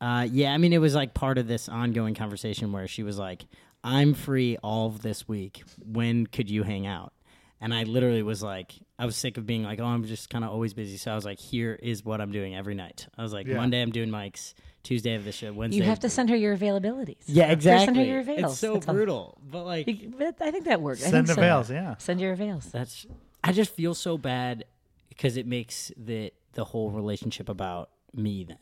Uh, 0.00 0.26
yeah, 0.30 0.52
I 0.54 0.58
mean, 0.58 0.72
it 0.72 0.78
was 0.78 0.94
like 0.94 1.12
part 1.14 1.38
of 1.38 1.46
this 1.48 1.68
ongoing 1.68 2.14
conversation 2.14 2.72
where 2.72 2.86
she 2.86 3.02
was 3.02 3.18
like, 3.18 3.46
"I'm 3.84 4.14
free 4.14 4.56
all 4.62 4.88
of 4.88 5.02
this 5.02 5.28
week. 5.28 5.62
When 5.84 6.26
could 6.26 6.50
you 6.50 6.64
hang 6.64 6.86
out?" 6.86 7.12
And 7.60 7.72
I 7.72 7.84
literally 7.84 8.22
was 8.22 8.42
like, 8.42 8.72
I 8.98 9.06
was 9.06 9.16
sick 9.16 9.38
of 9.38 9.46
being 9.46 9.62
like, 9.62 9.78
"Oh, 9.80 9.84
I'm 9.86 10.04
just 10.04 10.28
kind 10.28 10.44
of 10.44 10.50
always 10.50 10.74
busy." 10.74 10.96
So 10.96 11.12
I 11.12 11.14
was 11.14 11.24
like, 11.24 11.38
"Here 11.38 11.78
is 11.82 12.04
what 12.04 12.20
I'm 12.20 12.32
doing 12.32 12.54
every 12.56 12.74
night." 12.74 13.06
I 13.16 13.22
was 13.22 13.32
like, 13.32 13.46
Yeah. 13.46 13.54
Monday 13.56 13.80
I'm 13.80 13.90
doing 13.92 14.10
mics, 14.10 14.54
Tuesday 14.82 15.10
I 15.10 15.14
have 15.14 15.24
the 15.24 15.32
show, 15.32 15.52
Wednesday. 15.52 15.78
You 15.78 15.84
have 15.84 16.00
to 16.00 16.10
send 16.10 16.28
her 16.30 16.36
your 16.36 16.56
availabilities. 16.56 17.22
Yeah, 17.26 17.50
exactly. 17.52 17.84
Send 17.86 17.96
her 17.96 18.04
your 18.04 18.20
avails. 18.20 18.52
It's 18.52 18.58
so 18.60 18.74
That's 18.74 18.88
all. 18.88 18.94
brutal, 18.94 19.38
but 19.50 19.64
like, 19.64 19.86
You- 19.86 20.12
but 20.18 20.36
I 20.42 20.50
think 20.50 20.64
that 20.64 20.82
works. 20.82 21.00
Send 21.00 21.12
think 21.12 21.26
the 21.28 21.34
so. 21.34 21.40
veils. 21.40 21.70
Yeah. 21.70 21.96
Send 21.98 22.20
your 22.20 22.32
avails. 22.32 22.66
that's 22.70 23.06
I 23.42 23.52
just 23.52 23.72
feel 23.74 23.94
so 23.94 24.18
bad 24.18 24.64
because 25.08 25.36
it 25.36 25.46
makes 25.46 25.90
the 25.96 26.32
the 26.52 26.64
whole 26.64 26.90
relationship 26.90 27.48
about 27.48 27.90
me. 28.12 28.44
Then, 28.44 28.58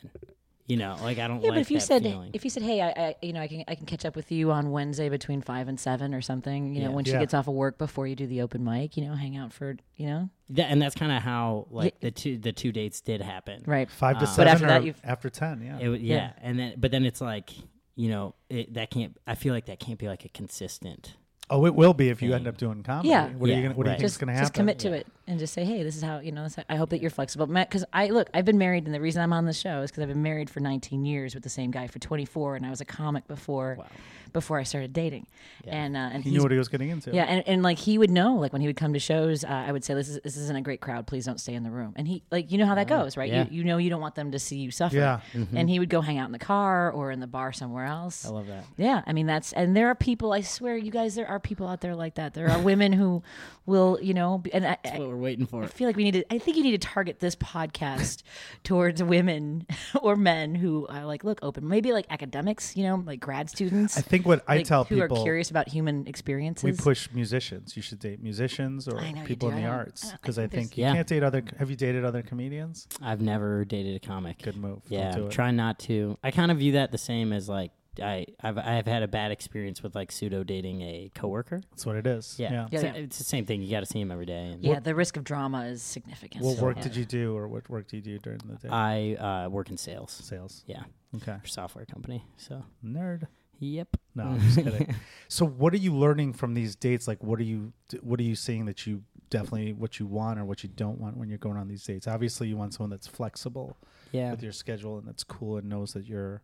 you 0.66 0.76
know, 0.76 0.96
like 1.02 1.18
I 1.18 1.26
don't 1.28 1.38
Yeah, 1.42 1.48
like 1.48 1.56
but 1.56 1.60
if 1.60 1.70
you 1.70 1.80
said 1.80 2.02
feeling. 2.02 2.30
if 2.32 2.44
you 2.44 2.50
said, 2.50 2.62
"Hey, 2.62 2.80
I, 2.80 2.88
I 2.90 3.14
you 3.20 3.32
know 3.32 3.40
I 3.40 3.48
can 3.48 3.64
I 3.68 3.74
can 3.74 3.84
catch 3.86 4.04
up 4.04 4.14
with 4.16 4.30
you 4.30 4.52
on 4.52 4.70
Wednesday 4.70 5.08
between 5.08 5.42
five 5.42 5.66
and 5.68 5.78
seven 5.78 6.14
or 6.14 6.20
something," 6.20 6.74
you 6.74 6.82
know, 6.82 6.92
when 6.92 7.04
she 7.04 7.10
Yeah. 7.12 7.18
gets 7.20 7.34
off 7.34 7.48
of 7.48 7.54
work 7.54 7.78
before 7.78 8.06
you 8.06 8.14
do 8.16 8.26
the 8.26 8.42
open 8.42 8.62
mic, 8.64 8.96
you 8.96 9.04
know, 9.04 9.14
hang 9.14 9.36
out 9.36 9.52
for 9.52 9.76
you 9.96 10.06
know, 10.06 10.30
That, 10.50 10.70
and 10.70 10.80
that's 10.80 10.94
kind 10.94 11.10
of 11.12 11.22
how 11.22 11.66
like 11.70 11.98
the 12.00 12.10
two 12.10 12.38
the 12.38 12.52
two 12.52 12.70
dates 12.72 13.00
did 13.00 13.20
happen. 13.22 13.62
right? 13.66 13.90
Five 13.90 14.18
to 14.18 14.24
Uh, 14.24 14.26
seven. 14.26 14.44
But 14.44 14.50
after 14.52 14.64
or 14.64 14.68
that, 14.68 14.84
you've- 14.84 15.00
after 15.04 15.30
ten. 15.30 15.62
Yeah. 15.62 15.78
It, 15.80 15.88
wa- 15.88 15.94
yeah. 15.96 16.14
Yeah. 16.16 16.32
and 16.42 16.58
then 16.58 16.74
but 16.78 16.90
then 16.90 17.04
it's 17.04 17.20
like 17.20 17.50
you 17.96 18.08
know 18.08 18.34
it, 18.48 18.72
that 18.74 18.90
can't. 18.90 19.16
I 19.26 19.34
feel 19.34 19.52
like 19.52 19.66
that 19.66 19.80
can't 19.80 19.98
be 19.98 20.06
like 20.08 20.24
a 20.24 20.28
consistent. 20.28 21.16
Oh, 21.52 21.66
it 21.66 21.74
will 21.74 21.94
be 21.94 22.08
if 22.08 22.22
you 22.22 22.34
end 22.34 22.46
mm. 22.46 22.48
up 22.48 22.56
doing 22.56 22.82
comedy. 22.82 23.10
Yeah. 23.10 23.28
What 23.28 23.48
are 23.48 23.52
Yeah, 23.52 23.56
you 23.58 23.62
gonna? 23.64 23.74
What 23.74 23.84
do 23.84 23.90
you 23.90 23.92
right. 23.92 23.98
think 23.98 24.06
is 24.06 24.12
just 24.12 24.20
gonna 24.20 24.32
happen? 24.32 24.44
just 24.44 24.54
commit 24.54 24.78
to 24.80 24.88
Yeah. 24.88 24.94
it 24.96 25.06
and 25.26 25.38
just 25.38 25.52
say, 25.54 25.64
"Hey, 25.64 25.82
this 25.82 25.94
is 25.96 26.02
how 26.02 26.18
you 26.18 26.32
know." 26.32 26.44
This, 26.44 26.56
I 26.68 26.76
hope 26.76 26.90
that 26.90 27.00
you're 27.00 27.10
flexible, 27.10 27.46
because 27.46 27.84
I 27.92 28.08
look, 28.08 28.28
I've 28.34 28.44
been 28.44 28.58
married, 28.58 28.86
and 28.86 28.94
the 28.94 29.00
reason 29.00 29.22
I'm 29.22 29.32
on 29.32 29.44
the 29.44 29.52
show 29.52 29.82
is 29.82 29.90
because 29.90 30.02
I've 30.02 30.08
been 30.08 30.22
married 30.22 30.50
for 30.50 30.60
19 30.60 31.04
years 31.04 31.34
with 31.34 31.44
the 31.44 31.50
same 31.50 31.70
guy 31.70 31.86
for 31.86 31.98
24, 31.98 32.56
and 32.56 32.66
I 32.66 32.70
was 32.70 32.80
a 32.80 32.84
comic 32.86 33.28
before 33.28 33.76
Wow. 33.78 33.86
Before 34.32 34.58
I 34.58 34.62
started 34.62 34.92
dating, 34.92 35.26
Yeah. 35.64 35.74
and 35.74 35.96
uh, 35.96 36.10
and 36.12 36.24
He 36.24 36.30
knew 36.30 36.42
what 36.42 36.50
he 36.52 36.58
was 36.58 36.68
getting 36.68 36.90
into. 36.90 37.10
Yeah, 37.12 37.24
and, 37.24 37.46
and 37.46 37.62
like 37.62 37.78
he 37.78 37.98
would 37.98 38.10
know, 38.10 38.34
like 38.36 38.52
when 38.52 38.60
he 38.60 38.66
would 38.66 38.76
come 38.76 38.92
to 38.92 38.98
shows, 38.98 39.44
uh, 39.44 39.48
I 39.48 39.72
would 39.72 39.84
say, 39.84 39.94
"This 39.94 40.08
is 40.08 40.20
this 40.24 40.36
isn't 40.36 40.56
a 40.56 40.60
great 40.62 40.80
crowd. 40.80 41.06
Please 41.06 41.24
don't 41.24 41.40
stay 41.40 41.54
in 41.54 41.62
the 41.62 41.70
room." 41.70 41.92
And 41.96 42.06
he, 42.08 42.22
like, 42.30 42.50
you 42.50 42.58
know 42.58 42.66
how 42.66 42.74
that 42.74 42.88
goes, 42.88 43.16
right? 43.16 43.30
yeah. 43.30 43.44
You, 43.50 43.58
you 43.58 43.64
know 43.64 43.76
you 43.78 43.90
don't 43.90 44.00
want 44.00 44.14
them 44.14 44.32
to 44.32 44.38
see 44.38 44.56
you 44.58 44.70
suffer. 44.70 44.96
Yeah. 44.96 45.20
And 45.54 45.68
he 45.68 45.78
would 45.78 45.88
go 45.90 46.00
hang 46.00 46.18
out 46.18 46.26
in 46.26 46.32
the 46.32 46.38
car 46.38 46.90
or 46.90 47.10
in 47.10 47.20
the 47.20 47.26
bar 47.26 47.52
somewhere 47.52 47.84
else. 47.86 48.24
I 48.26 48.30
love 48.30 48.46
that. 48.46 48.64
Yeah, 48.76 49.02
I 49.06 49.12
mean 49.12 49.26
that's 49.26 49.52
and 49.52 49.76
there 49.76 49.88
are 49.88 49.94
people. 49.94 50.32
I 50.32 50.40
swear, 50.40 50.76
you 50.76 50.90
guys, 50.90 51.14
there 51.14 51.28
are 51.28 51.38
people 51.40 51.66
out 51.68 51.80
there 51.80 51.94
like 51.94 52.14
that. 52.16 52.34
There 52.34 52.48
are 52.48 52.58
women 52.60 52.92
who 52.92 53.22
will, 53.66 53.98
you 54.02 54.14
know, 54.14 54.38
be- 54.38 54.52
and 54.52 54.64
I, 54.66 54.76
That's 54.82 54.96
I, 54.96 54.98
what 54.98 55.08
we're 55.08 55.16
waiting 55.16 55.46
for. 55.46 55.62
I 55.62 55.66
feel 55.66 55.86
like 55.86 55.96
we 55.96 56.04
need 56.04 56.12
to. 56.14 56.32
I 56.32 56.38
think 56.38 56.56
you 56.56 56.62
need 56.62 56.80
to 56.80 56.86
target 56.88 57.20
this 57.20 57.36
podcast 57.36 58.22
towards 58.64 59.02
women 59.02 59.66
or 60.02 60.16
men 60.16 60.54
who 60.54 60.86
are 60.88 61.04
like, 61.04 61.24
look, 61.24 61.38
open. 61.42 61.68
Maybe 61.68 61.92
like 61.92 62.06
academics, 62.10 62.76
you 62.76 62.84
know, 62.84 63.02
like 63.06 63.20
grad 63.20 63.50
students. 63.50 63.96
I 63.98 64.00
think 64.00 64.21
what 64.26 64.44
I 64.48 64.56
like, 64.58 64.66
tell 64.66 64.84
who 64.84 64.96
people, 65.00 65.18
are 65.18 65.22
curious 65.22 65.50
about 65.50 65.68
human 65.68 66.06
experiences. 66.06 66.64
we 66.64 66.72
push 66.72 67.08
musicians. 67.12 67.76
You 67.76 67.82
should 67.82 67.98
date 67.98 68.22
musicians 68.22 68.88
or 68.88 68.98
I 68.98 69.12
know 69.12 69.20
you 69.22 69.26
people 69.26 69.50
in 69.50 69.56
the 69.56 69.66
arts 69.66 70.04
I 70.04 70.06
don't- 70.08 70.14
I 70.14 70.18
because 70.22 70.38
I, 70.38 70.46
think 70.46 70.76
you 70.76 70.84
Yeah. 70.84 70.94
can't 70.94 71.06
date 71.08 71.22
other. 71.22 71.42
Have 71.58 71.70
you 71.70 71.76
dated 71.76 72.04
other 72.04 72.22
comedians? 72.22 72.86
I've 73.00 73.20
never 73.20 73.64
dated 73.64 73.96
a 73.96 74.00
comic. 74.06 74.42
Good 74.42 74.56
move. 74.56 74.82
Yeah, 74.88 75.10
Don't 75.12 75.20
do 75.22 75.26
it. 75.26 75.32
try 75.32 75.50
not 75.50 75.78
to. 75.80 76.18
I 76.22 76.30
kind 76.30 76.50
of 76.50 76.58
view 76.58 76.72
that 76.72 76.92
the 76.92 76.98
same 76.98 77.32
as 77.32 77.48
like 77.48 77.72
I 78.02 78.24
I've 78.40 78.56
I've 78.56 78.86
had 78.86 79.02
a 79.02 79.08
bad 79.08 79.32
experience 79.32 79.82
with 79.82 79.94
like 79.94 80.10
pseudo 80.10 80.44
dating 80.44 80.80
a 80.80 81.10
coworker. 81.14 81.60
That's 81.70 81.84
what 81.84 81.96
it 81.96 82.06
is. 82.06 82.36
Yeah, 82.38 82.50
Yeah. 82.50 82.56
Yeah, 82.56 82.66
It's, 82.72 82.82
yeah. 82.84 83.02
it's 83.02 83.18
the 83.18 83.24
same 83.24 83.44
thing. 83.44 83.60
You 83.60 83.70
got 83.70 83.80
to 83.80 83.86
see 83.86 84.00
him 84.00 84.10
every 84.10 84.24
day. 84.24 84.52
And 84.52 84.64
yeah, 84.64 84.80
the 84.80 84.94
risk 84.94 85.18
of 85.18 85.24
drama 85.24 85.66
is 85.66 85.82
significant. 85.82 86.42
What 86.42 86.56
So, 86.56 86.62
work 86.62 86.76
yeah. 86.78 86.82
did 86.84 86.96
you 86.96 87.04
do, 87.04 87.36
or 87.36 87.48
what 87.48 87.68
work 87.68 87.88
do 87.88 87.96
you 87.96 88.02
do 88.02 88.18
during 88.18 88.38
the 88.46 88.54
day? 88.56 88.68
I 88.70 89.14
uh, 89.44 89.48
work 89.50 89.68
in 89.68 89.76
sales. 89.76 90.10
Sales. 90.12 90.64
Yeah, 90.66 90.84
Okay. 91.16 91.36
for 91.42 91.46
software 91.48 91.84
company. 91.84 92.24
So 92.38 92.64
Nerd. 92.82 93.26
Yep. 93.62 93.96
No, 94.14 94.24
I'm 94.28 94.40
just 94.40 94.56
kidding. 94.56 94.94
So, 95.28 95.46
what 95.46 95.72
are 95.72 95.78
you 95.78 95.94
learning 95.94 96.34
from 96.34 96.54
these 96.54 96.76
dates? 96.76 97.08
Like, 97.08 97.22
what 97.22 97.38
are 97.38 97.44
you 97.44 97.72
what 98.00 98.20
are 98.20 98.24
you 98.24 98.34
seeing 98.34 98.66
that 98.66 98.86
you 98.86 99.02
definitely 99.30 99.72
what 99.72 99.98
you 99.98 100.06
want 100.06 100.38
or 100.38 100.44
what 100.44 100.62
you 100.62 100.68
don't 100.68 100.98
want 101.00 101.16
when 101.16 101.28
you're 101.28 101.38
going 101.38 101.56
on 101.56 101.68
these 101.68 101.84
dates? 101.84 102.06
Obviously, 102.06 102.48
you 102.48 102.56
want 102.56 102.74
someone 102.74 102.90
that's 102.90 103.06
flexible 103.06 103.76
Yeah, 104.10 104.30
with 104.32 104.42
your 104.42 104.52
schedule 104.52 104.98
and 104.98 105.06
that's 105.06 105.24
cool 105.24 105.56
and 105.56 105.68
knows 105.68 105.92
that 105.94 106.04
you're 106.06 106.42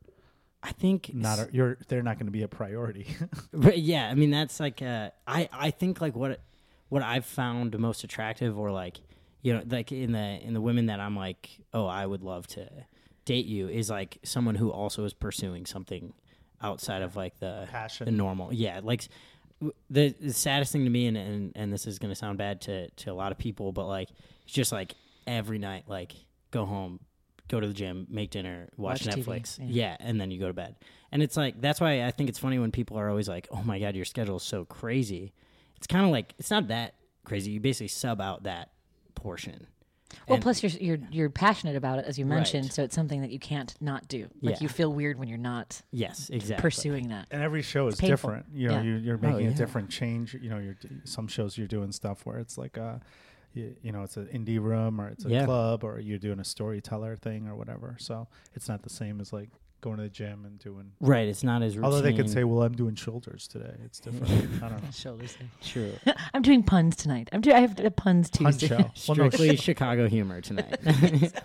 I 0.63 0.73
think 0.73 1.15
not 1.15 1.39
a, 1.39 1.49
you're 1.53 1.79
they're 1.89 2.03
not 2.03 2.17
going 2.17 2.27
to 2.27 2.33
be 2.33 2.43
a 2.43 2.49
priority. 2.49 3.07
But 3.53 3.79
yeah, 3.79 4.09
I 4.09 4.15
mean 4.15 4.31
that's 4.31 4.59
like 4.61 4.81
uh, 4.83 5.11
I 5.27 5.49
I 5.53 5.71
think 5.71 6.01
like 6.01 6.17
what 6.17 6.41
what 6.89 7.03
I've 7.03 7.27
found 7.27 7.79
most 7.79 8.05
attractive 8.05 8.59
or 8.59 8.71
like 8.71 9.01
you 9.43 9.53
know 9.53 9.63
like 9.69 9.93
in 9.93 10.13
the 10.13 10.41
in 10.43 10.55
the 10.55 10.61
women 10.61 10.87
that 10.87 10.99
I'm 11.01 11.15
like 11.17 11.51
oh 11.75 11.87
I 11.87 12.07
would 12.07 12.23
love 12.23 12.47
to 12.49 12.69
date 13.25 13.47
you 13.47 13.69
is 13.69 13.91
like 13.91 14.19
someone 14.25 14.55
who 14.55 14.71
also 14.71 15.05
is 15.05 15.13
pursuing 15.13 15.67
something 15.67 16.15
outside 16.63 17.03
of 17.03 17.17
like 17.17 17.39
the 17.39 17.67
Passion. 17.71 18.07
the 18.07 18.13
normal 18.13 18.53
yeah 18.53 18.81
like 18.83 19.09
the, 19.91 20.15
the 20.21 20.33
saddest 20.33 20.71
thing 20.73 20.85
to 20.85 20.91
me 20.91 21.07
and, 21.07 21.17
and 21.17 21.53
and 21.57 21.73
this 21.73 21.87
is 21.87 21.99
gonna 21.99 22.15
sound 22.15 22.39
bad 22.39 22.61
to 22.63 22.89
to 22.91 23.11
a 23.11 23.15
lot 23.15 23.33
of 23.33 23.39
people 23.39 23.73
but 23.73 23.87
like 23.87 24.09
it's 24.45 24.53
just 24.53 24.73
like 24.73 24.95
every 25.27 25.59
night 25.59 25.85
like 25.89 26.13
go 26.51 26.65
home 26.65 27.01
go 27.49 27.59
to 27.61 27.67
the 27.67 27.75
gym 27.75 28.07
make 28.11 28.31
dinner 28.31 28.69
watch, 28.77 29.07
Watch 29.07 29.17
TV, 29.17 29.25
netflix 29.25 29.59
yeah. 29.59 29.67
yeah 29.69 29.97
and 30.01 30.21
then 30.21 30.31
you 30.31 30.39
go 30.39 30.47
to 30.47 30.53
bed 30.53 30.77
and 31.11 31.23
it's 31.23 31.37
like 31.37 31.61
that's 31.61 31.81
why 31.81 32.05
I 32.05 32.11
think 32.11 32.29
it's 32.29 32.39
funny 32.39 32.59
when 32.59 32.71
people 32.71 32.99
are 32.99 33.09
always 33.09 33.29
like, 33.29 33.49
"Oh 33.51 33.63
my 33.63 33.79
god, 33.79 33.97
your 33.97 34.05
schedule 34.05 34.37
is 34.37 34.43
so 34.43 34.65
crazy." 34.65 35.33
It's 35.77 35.87
kind 35.87 36.05
of 36.05 36.11
like 36.11 36.35
it's 36.39 36.51
not 36.51 36.69
that 36.69 36.95
crazy. 37.25 37.53
You 37.53 37.61
basically 37.61 37.89
sub 37.89 38.21
out 38.21 38.43
that 38.43 38.73
portion. 39.15 39.67
Well, 40.27 40.37
And- 40.37 40.43
plus 40.43 40.63
you're 40.63 40.73
you're 40.73 40.99
you're 41.11 41.31
passionate 41.31 41.77
about 41.77 41.99
it 41.99 42.07
as 42.07 42.19
you 42.19 42.25
mentioned, 42.27 42.65
Right. 42.67 42.73
so 42.73 42.83
it's 42.83 42.95
something 42.95 43.21
that 43.21 43.31
you 43.31 43.39
can't 43.39 43.75
not 43.81 44.09
do. 44.09 44.29
Like 44.41 44.55
Yeah. 44.57 44.63
you 44.63 44.69
feel 44.69 44.93
weird 44.93 45.19
when 45.19 45.29
you're 45.29 45.37
not 45.39 45.83
yes, 45.91 46.31
exactly. 46.31 46.63
pursuing 46.63 47.09
that. 47.09 47.27
and 47.31 47.43
every 47.43 47.63
show 47.63 47.87
is 47.89 47.97
painful. 47.97 48.31
different. 48.31 48.47
You 48.55 48.69
know, 48.69 48.75
Yeah. 48.77 48.83
you, 48.83 48.95
you're 48.97 49.19
Oh, 49.23 49.29
making 49.31 49.47
yeah. 49.47 49.53
a 49.53 49.55
different 49.55 49.91
change. 49.91 50.35
You 50.35 50.49
know, 50.51 50.59
you're 50.59 50.77
some 51.05 51.29
shows 51.29 51.59
you're 51.59 51.67
doing 51.69 51.93
stuff 51.93 52.25
where 52.25 52.39
it's 52.39 52.57
like 52.57 52.79
uh, 52.79 52.81
a, 52.81 53.01
you, 53.55 53.77
you 53.83 53.93
know, 53.93 54.03
it's 54.03 54.17
an 54.17 54.27
indie 54.29 54.61
room 54.61 55.01
or 55.01 55.09
it's 55.09 55.25
a 55.25 55.29
Yeah. 55.29 55.45
club 55.45 55.85
or 55.85 56.01
you're 56.01 56.19
doing 56.19 56.39
a 56.41 56.45
storyteller 56.45 57.17
thing 57.17 57.47
or 57.49 57.55
whatever. 57.57 57.97
So 57.99 58.29
it's 58.55 58.69
not 58.69 58.83
the 58.83 58.91
same 58.91 59.21
as 59.21 59.33
like 59.33 59.51
going 59.81 59.97
to 59.99 60.03
the 60.05 60.09
gym 60.09 60.45
and 60.45 60.59
doing. 60.59 60.93
Right, 61.01 61.29
it's 61.29 61.43
not 61.45 61.63
as 61.63 61.77
routine. 61.77 61.85
Although 61.85 62.03
they 62.03 62.13
could 62.13 62.29
say, 62.31 62.45
"Well, 62.45 62.63
I'm 62.63 62.75
doing 62.75 62.95
shoulders 62.95 63.47
today." 63.49 63.75
It's 63.85 64.01
different. 64.01 64.31
I 64.63 64.69
don't 64.69 64.83
know. 64.83 64.91
Shoulders. 64.93 65.37
true. 65.63 65.93
I'm 66.35 66.43
doing 66.43 66.63
puns 66.63 66.97
tonight. 66.97 67.29
I'm 67.33 67.41
doing. 67.41 67.57
I 67.57 67.61
have 67.61 67.79
a 67.81 67.91
puns 67.91 68.31
Pun 68.31 68.53
Tuesday. 68.53 68.69
show. 68.69 68.77
Well, 68.77 68.89
no, 69.17 69.29
Strictly 69.31 69.57
Chicago 69.57 70.09
humor 70.09 70.41
tonight. 70.41 70.77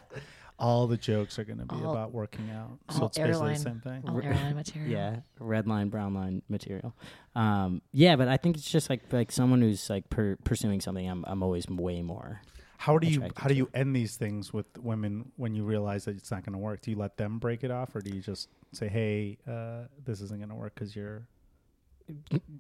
all 0.60 0.88
the 0.88 0.98
jokes 0.98 1.38
are 1.40 1.44
going 1.44 1.60
to 1.60 1.66
be 1.66 1.76
All- 1.76 1.92
about 1.92 2.12
working 2.14 2.50
out. 2.52 2.78
So 2.92 3.02
all 3.02 3.08
it's 3.08 3.18
basically 3.18 3.34
airline. 3.34 3.54
the 3.54 3.60
same 3.60 3.80
thing. 3.82 4.04
All 4.08 4.22
airline 4.22 4.56
material. 4.56 4.92
yeah, 4.92 5.16
red 5.40 5.68
line, 5.68 5.90
brown 5.90 6.14
line 6.14 6.42
material. 6.50 6.94
Um, 7.36 7.82
yeah, 7.92 8.16
but 8.16 8.28
I 8.28 8.38
think 8.38 8.58
it's 8.58 8.70
just 8.70 8.90
like 8.90 9.02
like 9.12 9.32
someone 9.32 9.62
who's 9.62 9.90
like 9.90 10.10
per- 10.10 10.38
pursuing 10.44 10.80
something. 10.82 11.08
I'm 11.10 11.24
I'm 11.28 11.44
always 11.44 11.68
way 11.68 12.02
more. 12.02 12.42
How 12.84 12.98
do 12.98 13.08
you 13.08 13.22
how 13.38 13.48
do 13.48 13.54
you 13.54 13.70
end 13.74 13.96
these 13.96 14.18
things 14.18 14.52
with 14.52 14.66
women 14.78 15.32
when 15.38 15.56
you 15.56 15.64
realize 15.64 16.04
that 16.04 16.18
it's 16.18 16.30
not 16.32 16.44
going 16.44 16.52
to 16.52 16.60
work? 16.60 16.82
Do 16.82 16.92
you 16.92 16.98
let 16.98 17.16
them 17.16 17.40
break 17.40 17.64
it 17.64 17.72
off, 17.72 17.96
or 17.96 18.02
do 18.02 18.10
you 18.14 18.22
just 18.22 18.50
say, 18.74 18.90
"Hey, 18.90 19.38
uh, 19.48 19.84
this 20.04 20.20
isn't 20.20 20.38
going 20.38 20.50
to 20.50 20.56
work 20.56 20.76
because 20.76 20.94
you're," 20.94 21.26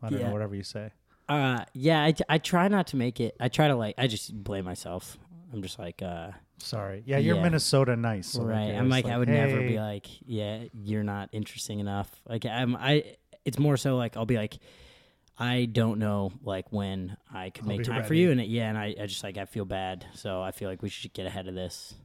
I 0.01 0.09
don't 0.09 0.19
Yeah. 0.19 0.27
know, 0.27 0.31
whatever 0.31 0.55
you 0.55 0.63
say. 0.63 0.91
Uh, 1.27 1.65
yeah, 1.73 2.01
I, 2.03 2.13
I 2.29 2.37
try 2.37 2.69
not 2.69 2.87
to 2.87 2.95
make 2.95 3.19
it. 3.19 3.35
I 3.37 3.49
try 3.49 3.67
to 3.67 3.75
like. 3.75 3.95
I 3.97 4.07
just 4.07 4.33
blame 4.33 4.63
myself. 4.63 5.17
I'm 5.51 5.61
just 5.61 5.77
like, 5.77 6.01
uh, 6.01 6.31
Sorry, 6.57 7.03
yeah, 7.05 7.17
you're 7.17 7.35
Yeah. 7.35 7.43
Minnesota 7.43 7.97
nice, 7.97 8.27
so 8.27 8.43
right. 8.43 8.67
you're 8.67 8.77
I'm 8.77 8.89
just 8.89 9.03
like, 9.03 9.13
I 9.13 9.17
would 9.17 9.27
never 9.27 9.59
be 9.59 9.77
like, 9.77 10.07
yeah, 10.25 10.63
you're 10.73 11.03
not 11.03 11.29
interesting 11.33 11.79
enough. 11.79 12.09
Like, 12.27 12.45
I'm, 12.45 12.77
I, 12.77 13.15
it's 13.43 13.59
more 13.59 13.75
so 13.75 13.97
like 13.97 14.15
I'll 14.15 14.25
be 14.25 14.37
like, 14.37 14.57
I 15.37 15.65
don't 15.65 15.99
know 15.99 16.31
like 16.43 16.71
when 16.71 17.17
I 17.33 17.49
could 17.49 17.63
I'll 17.63 17.69
make 17.69 17.83
time 17.83 18.03
for 18.03 18.13
you, 18.13 18.31
and 18.31 18.39
it, 18.39 18.47
yeah, 18.47 18.69
and 18.69 18.77
I, 18.77 18.95
I 19.01 19.05
just 19.07 19.23
like 19.23 19.37
I 19.37 19.45
feel 19.45 19.65
bad, 19.65 20.05
so 20.13 20.41
I 20.41 20.51
feel 20.51 20.69
like 20.69 20.81
we 20.81 20.89
should 20.89 21.13
get 21.13 21.25
ahead 21.25 21.47
of 21.47 21.55
this. 21.55 21.95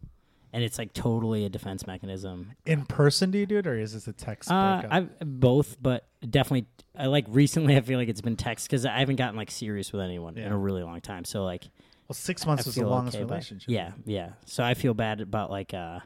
And 0.51 0.65
it's 0.65 0.79
like 0.79 0.95
totally 0.95 1.45
a 1.45 1.51
defense 1.51 1.87
mechanism. 1.87 2.53
In 2.65 2.87
person, 2.87 3.31
do 3.31 3.37
you 3.37 3.45
do 3.45 3.59
it, 3.59 3.67
or 3.67 3.79
is 3.79 3.93
this 3.93 4.09
a 4.09 4.15
text 4.15 4.51
Uh. 4.51 4.83
I've 4.91 5.19
both, 5.21 5.77
but 5.81 6.09
definitely, 6.29 6.67
I 6.97 7.07
like 7.07 7.27
recently. 7.29 7.77
I 7.77 7.83
feel 7.83 7.99
like 7.99 8.09
it's 8.09 8.23
been 8.23 8.37
text 8.37 8.67
because 8.67 8.87
I 8.87 8.99
haven't 8.99 9.17
gotten 9.17 9.37
like 9.37 9.51
serious 9.51 9.93
with 9.93 10.01
anyone 10.01 10.39
in 10.39 10.51
a 10.51 10.57
really 10.57 10.83
long 10.83 11.03
time. 11.03 11.27
So 11.27 11.45
like, 11.45 11.69
well, 12.09 12.15
six 12.15 12.45
I 12.45 12.47
months 12.47 12.65
was 12.65 12.77
the 12.77 12.87
longest 12.87 13.17
okay 13.17 13.25
relationship. 13.25 13.69
Yeah, 13.69 13.93
yeah. 14.07 14.31
So 14.47 14.65
I 14.65 14.73
feel 14.73 14.95
bad 14.95 15.21
about 15.21 15.51
like, 15.51 15.75
uh, 15.75 16.01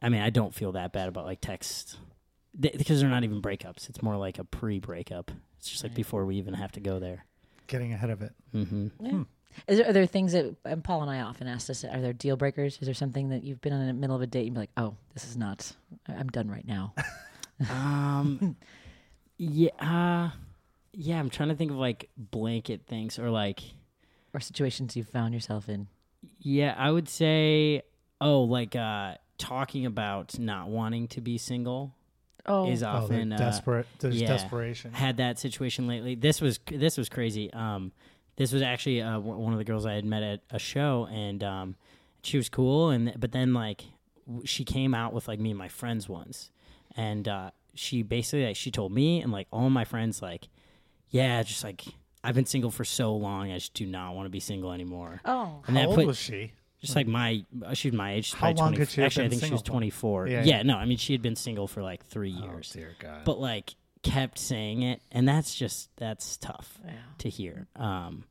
I 0.00 0.08
mean, 0.08 0.20
I 0.20 0.30
don't 0.30 0.54
feel 0.54 0.70
that 0.72 0.92
bad 0.92 1.08
about 1.08 1.24
like 1.24 1.40
text 1.40 1.96
Th- 2.60 2.76
because 2.76 3.00
they're 3.00 3.10
not 3.10 3.24
even 3.24 3.40
breakups. 3.42 3.88
It's 3.88 4.02
more 4.02 4.16
like 4.16 4.38
a 4.38 4.44
pre-breakup. 4.44 5.30
It's 5.58 5.68
just 5.68 5.82
like 5.82 5.90
Right. 5.90 5.96
before 5.96 6.24
we 6.26 6.36
even 6.36 6.54
have 6.54 6.72
to 6.72 6.80
go 6.80 6.98
there. 6.98 7.24
getting 7.66 7.92
ahead 7.92 8.10
of 8.10 8.22
it. 8.22 8.32
Mm-hmm. 8.54 8.88
Yeah. 9.04 9.24
Is 9.66 9.78
there, 9.78 9.88
are 9.88 9.92
there 9.92 10.06
things 10.06 10.32
that 10.32 10.54
and 10.64 10.82
Paul 10.84 11.02
and 11.02 11.10
I 11.10 11.20
often 11.20 11.48
ask 11.48 11.68
us? 11.68 11.84
Are 11.84 12.00
there 12.00 12.12
deal 12.12 12.36
breakers? 12.36 12.78
Is 12.80 12.86
there 12.86 12.94
something 12.94 13.30
that 13.30 13.42
you've 13.44 13.60
been 13.60 13.72
in 13.72 13.86
the 13.86 13.92
middle 13.92 14.14
of 14.16 14.22
a 14.22 14.26
date 14.26 14.46
and 14.46 14.54
be 14.54 14.60
like, 14.60 14.70
oh, 14.76 14.94
this 15.14 15.24
is 15.24 15.36
not. 15.36 15.72
I'm 16.06 16.28
done 16.28 16.48
right 16.50 16.66
now. 16.66 16.94
Um, 17.70 18.56
yeah, 19.36 19.70
uh, 19.80 20.30
yeah. 20.92 21.18
I'm 21.18 21.28
trying 21.30 21.48
to 21.48 21.54
think 21.56 21.70
of 21.72 21.76
like 21.76 22.08
blanket 22.16 22.82
things 22.86 23.18
or 23.18 23.30
like, 23.30 23.60
or 24.32 24.40
situations 24.40 24.96
you've 24.96 25.08
found 25.08 25.34
yourself 25.34 25.68
in. 25.68 25.88
yeah, 26.38 26.74
I 26.78 26.90
would 26.90 27.08
say, 27.08 27.82
oh, 28.20 28.42
like 28.42 28.76
uh, 28.76 29.14
talking 29.38 29.86
about 29.86 30.38
not 30.38 30.68
wanting 30.68 31.08
to 31.08 31.20
be 31.20 31.36
single 31.38 31.94
Oh, 32.48 32.70
is 32.70 32.82
Oh, 32.82 32.88
often 32.88 33.28
they're 33.28 33.38
uh, 33.38 33.42
desperate. 33.42 33.86
There's 33.98 34.20
yeah. 34.20 34.28
desperation. 34.28 34.92
had 34.92 35.16
that 35.18 35.38
situation 35.38 35.86
lately. 35.86 36.14
This 36.14 36.40
was 36.40 36.58
this 36.66 36.96
was 36.96 37.08
crazy. 37.08 37.52
Um, 37.52 37.92
this 38.36 38.52
was 38.52 38.62
actually 38.62 39.02
uh, 39.02 39.14
w- 39.14 39.36
one 39.36 39.52
of 39.52 39.58
the 39.58 39.64
girls 39.64 39.84
I 39.86 39.94
had 39.94 40.04
met 40.04 40.22
at 40.22 40.40
a 40.50 40.58
show, 40.58 41.08
and 41.10 41.42
um, 41.42 41.76
she 42.22 42.36
was 42.36 42.48
cool. 42.48 42.90
And 42.90 43.12
but 43.18 43.32
then 43.32 43.52
like 43.54 43.84
w- 44.26 44.46
she 44.46 44.64
came 44.64 44.94
out 44.94 45.12
with 45.12 45.28
like 45.28 45.40
me 45.40 45.50
and 45.50 45.58
my 45.58 45.68
friends 45.68 46.08
once, 46.08 46.50
and 46.96 47.26
uh, 47.28 47.50
she 47.74 48.02
basically 48.02 48.46
like 48.46 48.56
she 48.56 48.70
told 48.70 48.92
me 48.92 49.20
and 49.22 49.32
like 49.32 49.46
all 49.52 49.68
my 49.70 49.84
friends 49.84 50.22
like, 50.22 50.48
yeah, 51.10 51.42
just 51.42 51.64
like 51.64 51.84
I've 52.22 52.34
been 52.34 52.46
single 52.46 52.70
for 52.70 52.84
so 52.84 53.14
long, 53.14 53.50
I 53.50 53.54
just 53.58 53.74
do 53.74 53.86
not 53.86 54.14
want 54.14 54.26
to 54.26 54.30
be 54.30 54.40
single 54.40 54.72
anymore. 54.72 55.20
oh, 55.24 55.62
And 55.66 55.76
How 55.76 55.82
that 55.82 55.88
old 55.88 55.96
put 55.96 56.06
was 56.06 56.18
she? 56.18 56.52
Just 56.80 56.94
like 56.96 57.06
my 57.06 57.44
uh, 57.64 57.74
she 57.74 57.88
was 57.90 57.96
my 57.96 58.14
age. 58.14 58.32
How 58.34 58.48
long 58.48 58.72
20 58.72 58.76
could 58.76 58.88
she 58.88 59.00
have 59.00 59.06
Actually, 59.06 59.24
I 59.24 59.28
been 59.28 59.38
think 59.40 59.48
she 59.50 59.52
was 59.52 59.60
for? 59.62 59.66
twenty 59.66 59.90
four. 59.90 60.26
Yeah, 60.28 60.40
Yeah, 60.44 60.56
yeah. 60.58 60.62
no, 60.62 60.76
I 60.76 60.84
mean 60.84 60.98
she 60.98 61.12
had 61.12 61.22
been 61.22 61.36
single 61.36 61.66
for 61.66 61.82
like 61.82 62.04
three 62.06 62.30
years 62.30 62.72
Oh 62.74 62.78
dear 62.78 62.94
God. 63.00 63.24
but 63.24 63.38
like 63.40 63.74
kept 64.02 64.38
saying 64.38 64.82
it 64.82 65.02
and 65.10 65.28
that's 65.28 65.54
just 65.54 65.90
that's 65.96 66.36
tough 66.36 66.78
yeah. 66.86 66.92
to 67.18 67.28
hear 67.28 67.66
um 67.74 68.22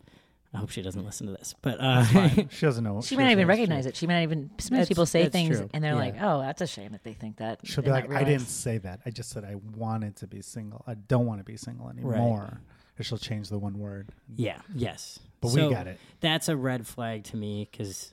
i 0.54 0.58
hope 0.60 0.70
she 0.70 0.82
doesn't 0.82 1.04
listen 1.04 1.28
to 1.28 1.34
this 1.34 1.54
but 1.62 1.78
uh 1.82 2.06
she 2.50 2.66
doesn't 2.66 2.86
know. 2.86 3.02
She 3.02 3.18
might 3.18 3.24
not 3.24 3.32
even 3.34 3.48
recognize 3.48 3.86
it. 3.86 3.96
She 3.98 4.08
might 4.08 4.14
not 4.16 4.24
even. 4.24 4.50
Sometimes 4.60 4.70
That's- 4.70 4.88
people 4.88 5.06
say 5.06 5.24
that's 5.24 5.34
things 5.34 5.58
true. 5.58 5.70
and 5.74 5.84
they're 5.84 5.92
Yeah. 5.94 6.00
like, 6.00 6.16
"Oh, 6.22 6.40
that's 6.40 6.62
a 6.62 6.68
shame 6.68 6.94
that 6.94 7.04
they 7.04 7.12
think 7.14 7.38
that." 7.38 7.60
She'll 7.66 7.84
be 7.84 7.90
and 7.90 7.96
like, 7.96 8.10
not 8.10 8.16
I 8.16 8.20
realize- 8.22 8.42
didn't 8.42 8.50
say 8.50 8.78
that. 8.80 9.02
I 9.06 9.10
just 9.12 9.30
said 9.30 9.44
I 9.44 9.56
wanted 9.76 10.16
to 10.18 10.28
be 10.28 10.42
single. 10.42 10.84
I 10.88 10.94
don't 10.94 11.26
want 11.26 11.42
to 11.42 11.44
be 11.44 11.58
single 11.58 11.90
anymore. 11.90 12.60
Or 12.98 13.04
she'll 13.04 13.18
change 13.18 13.50
the 13.50 13.60
one 13.60 13.78
word. 13.78 14.10
yeah 14.38 14.60
yes 14.74 15.20
But 15.42 15.50
So 15.50 15.68
we 15.68 15.74
got 15.76 15.86
it. 15.86 16.00
that's 16.22 16.48
a 16.50 16.56
red 16.56 16.88
flag 16.88 17.26
to 17.26 17.38
me 17.38 17.68
because 17.70 18.12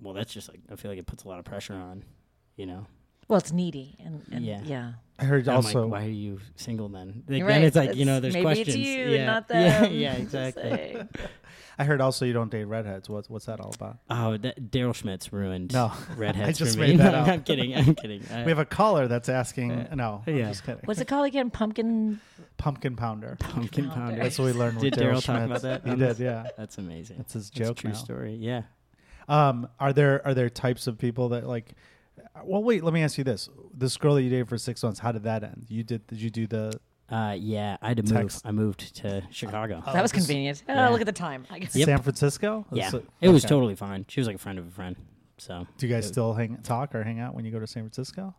well 0.00 0.14
that's 0.14 0.32
just 0.32 0.48
like 0.48 0.60
i 0.70 0.76
feel 0.76 0.90
like 0.90 0.98
it 0.98 1.06
puts 1.06 1.24
a 1.24 1.28
lot 1.28 1.38
of 1.38 1.44
pressure 1.44 1.74
on 1.74 2.04
you 2.56 2.66
know 2.66 2.86
Well, 3.28 3.38
it's 3.38 3.52
needy, 3.52 3.96
and, 4.04 4.22
and 4.30 4.44
Yeah. 4.44 4.60
yeah. 4.64 4.92
I 5.18 5.24
heard 5.24 5.48
I'm 5.48 5.56
also. 5.56 5.82
like, 5.82 5.90
why 5.92 6.06
are 6.06 6.10
you 6.10 6.38
single 6.56 6.88
then 6.88 7.24
like, 7.28 7.38
You're 7.38 7.48
then 7.48 7.60
right. 7.62 7.66
it's 7.66 7.76
like 7.76 7.96
you 7.96 8.04
know 8.04 8.18
It's- 8.18 8.22
there's 8.22 8.34
maybe 8.34 8.44
questions 8.44 8.68
it's 8.68 8.76
you, 8.76 9.04
yeah. 9.08 9.26
not 9.26 9.46
yeah 9.50 9.80
them. 9.80 9.92
yeah 9.94 10.10
Just 10.18 10.22
exactly. 10.22 11.02
I 11.78 11.84
heard 11.84 12.00
also 12.00 12.24
you 12.24 12.32
don't 12.32 12.50
date 12.50 12.64
redheads. 12.64 13.08
What's 13.10 13.28
what's 13.28 13.46
that 13.46 13.60
all 13.60 13.72
about? 13.74 13.98
oh 14.08 14.36
that 14.38 14.70
daryl 14.70 14.94
schmitz 14.94 15.32
ruined 15.32 15.72
No, 15.72 15.92
redheads 16.16 16.48
I 16.60 16.64
just 16.64 16.76
for 16.76 16.80
made 16.82 16.90
me 16.92 16.96
that 16.98 17.14
up. 17.14 17.28
i'm 17.28 17.42
kidding 17.42 17.74
i'm 17.74 17.94
kidding 17.94 18.22
I- 18.32 18.44
We 18.44 18.50
have 18.50 18.58
a 18.60 18.64
caller 18.64 19.08
that's 19.08 19.28
asking. 19.28 19.72
Uh, 19.72 19.94
no, 19.94 20.22
I'm 20.26 20.36
yeah. 20.36 20.48
just 20.48 20.64
kidding. 20.64 20.82
What's 20.84 21.00
it 21.00 21.08
called 21.08 21.26
again? 21.26 21.50
Pumpkin. 21.50 22.20
Pumpkin 22.58 22.96
pounder. 22.96 23.36
pumpkin 23.40 23.88
pounder. 23.90 23.94
pounder 24.12 24.22
That's 24.22 24.38
what 24.38 24.46
we 24.46 24.52
learned. 24.52 24.80
Did 24.80 24.94
Daryl 24.94 25.16
Daryl 25.20 25.24
talk 25.24 25.42
about 25.44 25.62
that 25.62 25.86
He 25.86 25.94
did. 25.96 26.18
Yeah, 26.18 26.46
that's 26.56 26.78
amazing 26.78 27.16
that's 27.18 27.32
his 27.34 27.50
That's 27.50 27.60
a 27.60 27.64
joke 27.64 27.76
true 27.78 27.90
now. 27.90 27.96
story 27.96 28.34
yeah 28.36 28.62
Um, 29.28 29.68
are 29.80 29.92
there 29.92 30.24
are 30.26 30.34
there 30.34 30.48
types 30.50 30.86
of 30.86 30.98
people 30.98 31.30
that 31.30 31.46
like? 31.46 31.72
Well, 32.44 32.62
wait. 32.62 32.84
Let 32.84 32.94
me 32.94 33.02
ask 33.02 33.18
you 33.18 33.24
this: 33.24 33.48
This 33.74 33.96
girl 33.96 34.14
that 34.14 34.22
you 34.22 34.30
dated 34.30 34.48
for 34.48 34.58
six 34.58 34.82
months, 34.82 34.98
how 35.00 35.12
did 35.12 35.24
that 35.24 35.42
end? 35.42 35.66
You 35.68 35.82
did? 35.82 36.06
Did 36.06 36.20
you 36.20 36.30
do 36.30 36.46
the? 36.46 36.78
Uh, 37.08 37.36
yeah, 37.38 37.76
I 37.80 37.88
had 37.88 38.04
to 38.04 38.14
move. 38.14 38.36
I 38.44 38.50
moved 38.50 38.96
to 38.96 39.22
Chicago. 39.30 39.80
Oh, 39.86 39.92
that 39.92 40.02
was 40.02 40.10
this- 40.10 40.20
convenient. 40.26 40.62
yeah. 40.68 40.88
Oh, 40.88 40.92
look 40.92 41.00
at 41.00 41.06
the 41.06 41.12
time. 41.12 41.46
I 41.50 41.60
guess. 41.60 41.76
Yep. 41.76 41.86
San 41.86 42.02
Francisco? 42.02 42.66
yeah, 42.72 42.90
So- 42.90 43.04
it 43.20 43.28
was 43.28 43.44
okay. 43.44 43.48
totally 43.54 43.76
fine. 43.76 44.06
She 44.08 44.18
was 44.20 44.26
like 44.26 44.36
a 44.36 44.40
friend 44.40 44.58
of 44.58 44.66
a 44.66 44.70
friend. 44.72 44.96
So 45.38 45.66
Do 45.78 45.86
you 45.86 45.92
guys 45.94 46.06
it- 46.06 46.08
still 46.08 46.32
hang 46.34 46.56
talk 46.64 46.94
or 46.96 47.04
hang 47.04 47.20
out 47.20 47.34
when 47.34 47.44
you 47.44 47.52
go 47.52 47.60
to 47.60 47.66
San 47.66 47.82
Francisco? 47.84 48.34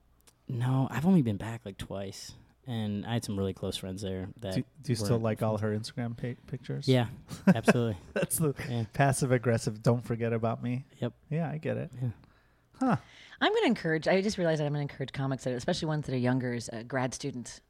no, 0.49 0.87
I've 0.91 1.05
only 1.05 1.21
been 1.21 1.37
back 1.37 1.61
like 1.65 1.77
twice, 1.77 2.33
and 2.67 3.05
I 3.05 3.13
had 3.13 3.23
some 3.23 3.37
really 3.37 3.53
close 3.53 3.77
friends 3.77 4.01
there. 4.01 4.27
That 4.41 4.55
Do, 4.55 4.63
do 4.83 4.91
you 4.91 4.95
still 4.95 5.19
like 5.19 5.41
all 5.41 5.57
her 5.57 5.75
Instagram 5.77 6.15
pa- 6.17 6.39
pictures? 6.47 6.87
Yeah, 6.87 7.07
absolutely. 7.47 7.97
that's 8.13 8.37
the 8.37 8.53
yeah, 8.69 8.83
passive 8.93 9.31
aggressive. 9.31 9.81
Don't 9.81 10.05
forget 10.05 10.33
about 10.33 10.61
me. 10.61 10.85
Yep. 10.99 11.13
Yeah, 11.29 11.49
I 11.49 11.57
get 11.57 11.77
it. 11.77 11.91
yeah. 12.01 12.09
Huh? 12.79 12.97
I'm 13.39 13.51
going 13.51 13.63
to 13.63 13.67
encourage. 13.67 14.07
I 14.07 14.21
just 14.21 14.37
realized 14.37 14.59
that 14.61 14.65
I'm 14.65 14.73
going 14.73 14.87
to 14.87 14.91
encourage 14.91 15.11
comics, 15.13 15.43
that, 15.45 15.53
especially 15.53 15.87
ones 15.87 16.05
that 16.05 16.13
are 16.13 16.17
younger, 16.17 16.53
as 16.53 16.69
uh, 16.69 16.83
grad 16.87 17.13
students. 17.13 17.61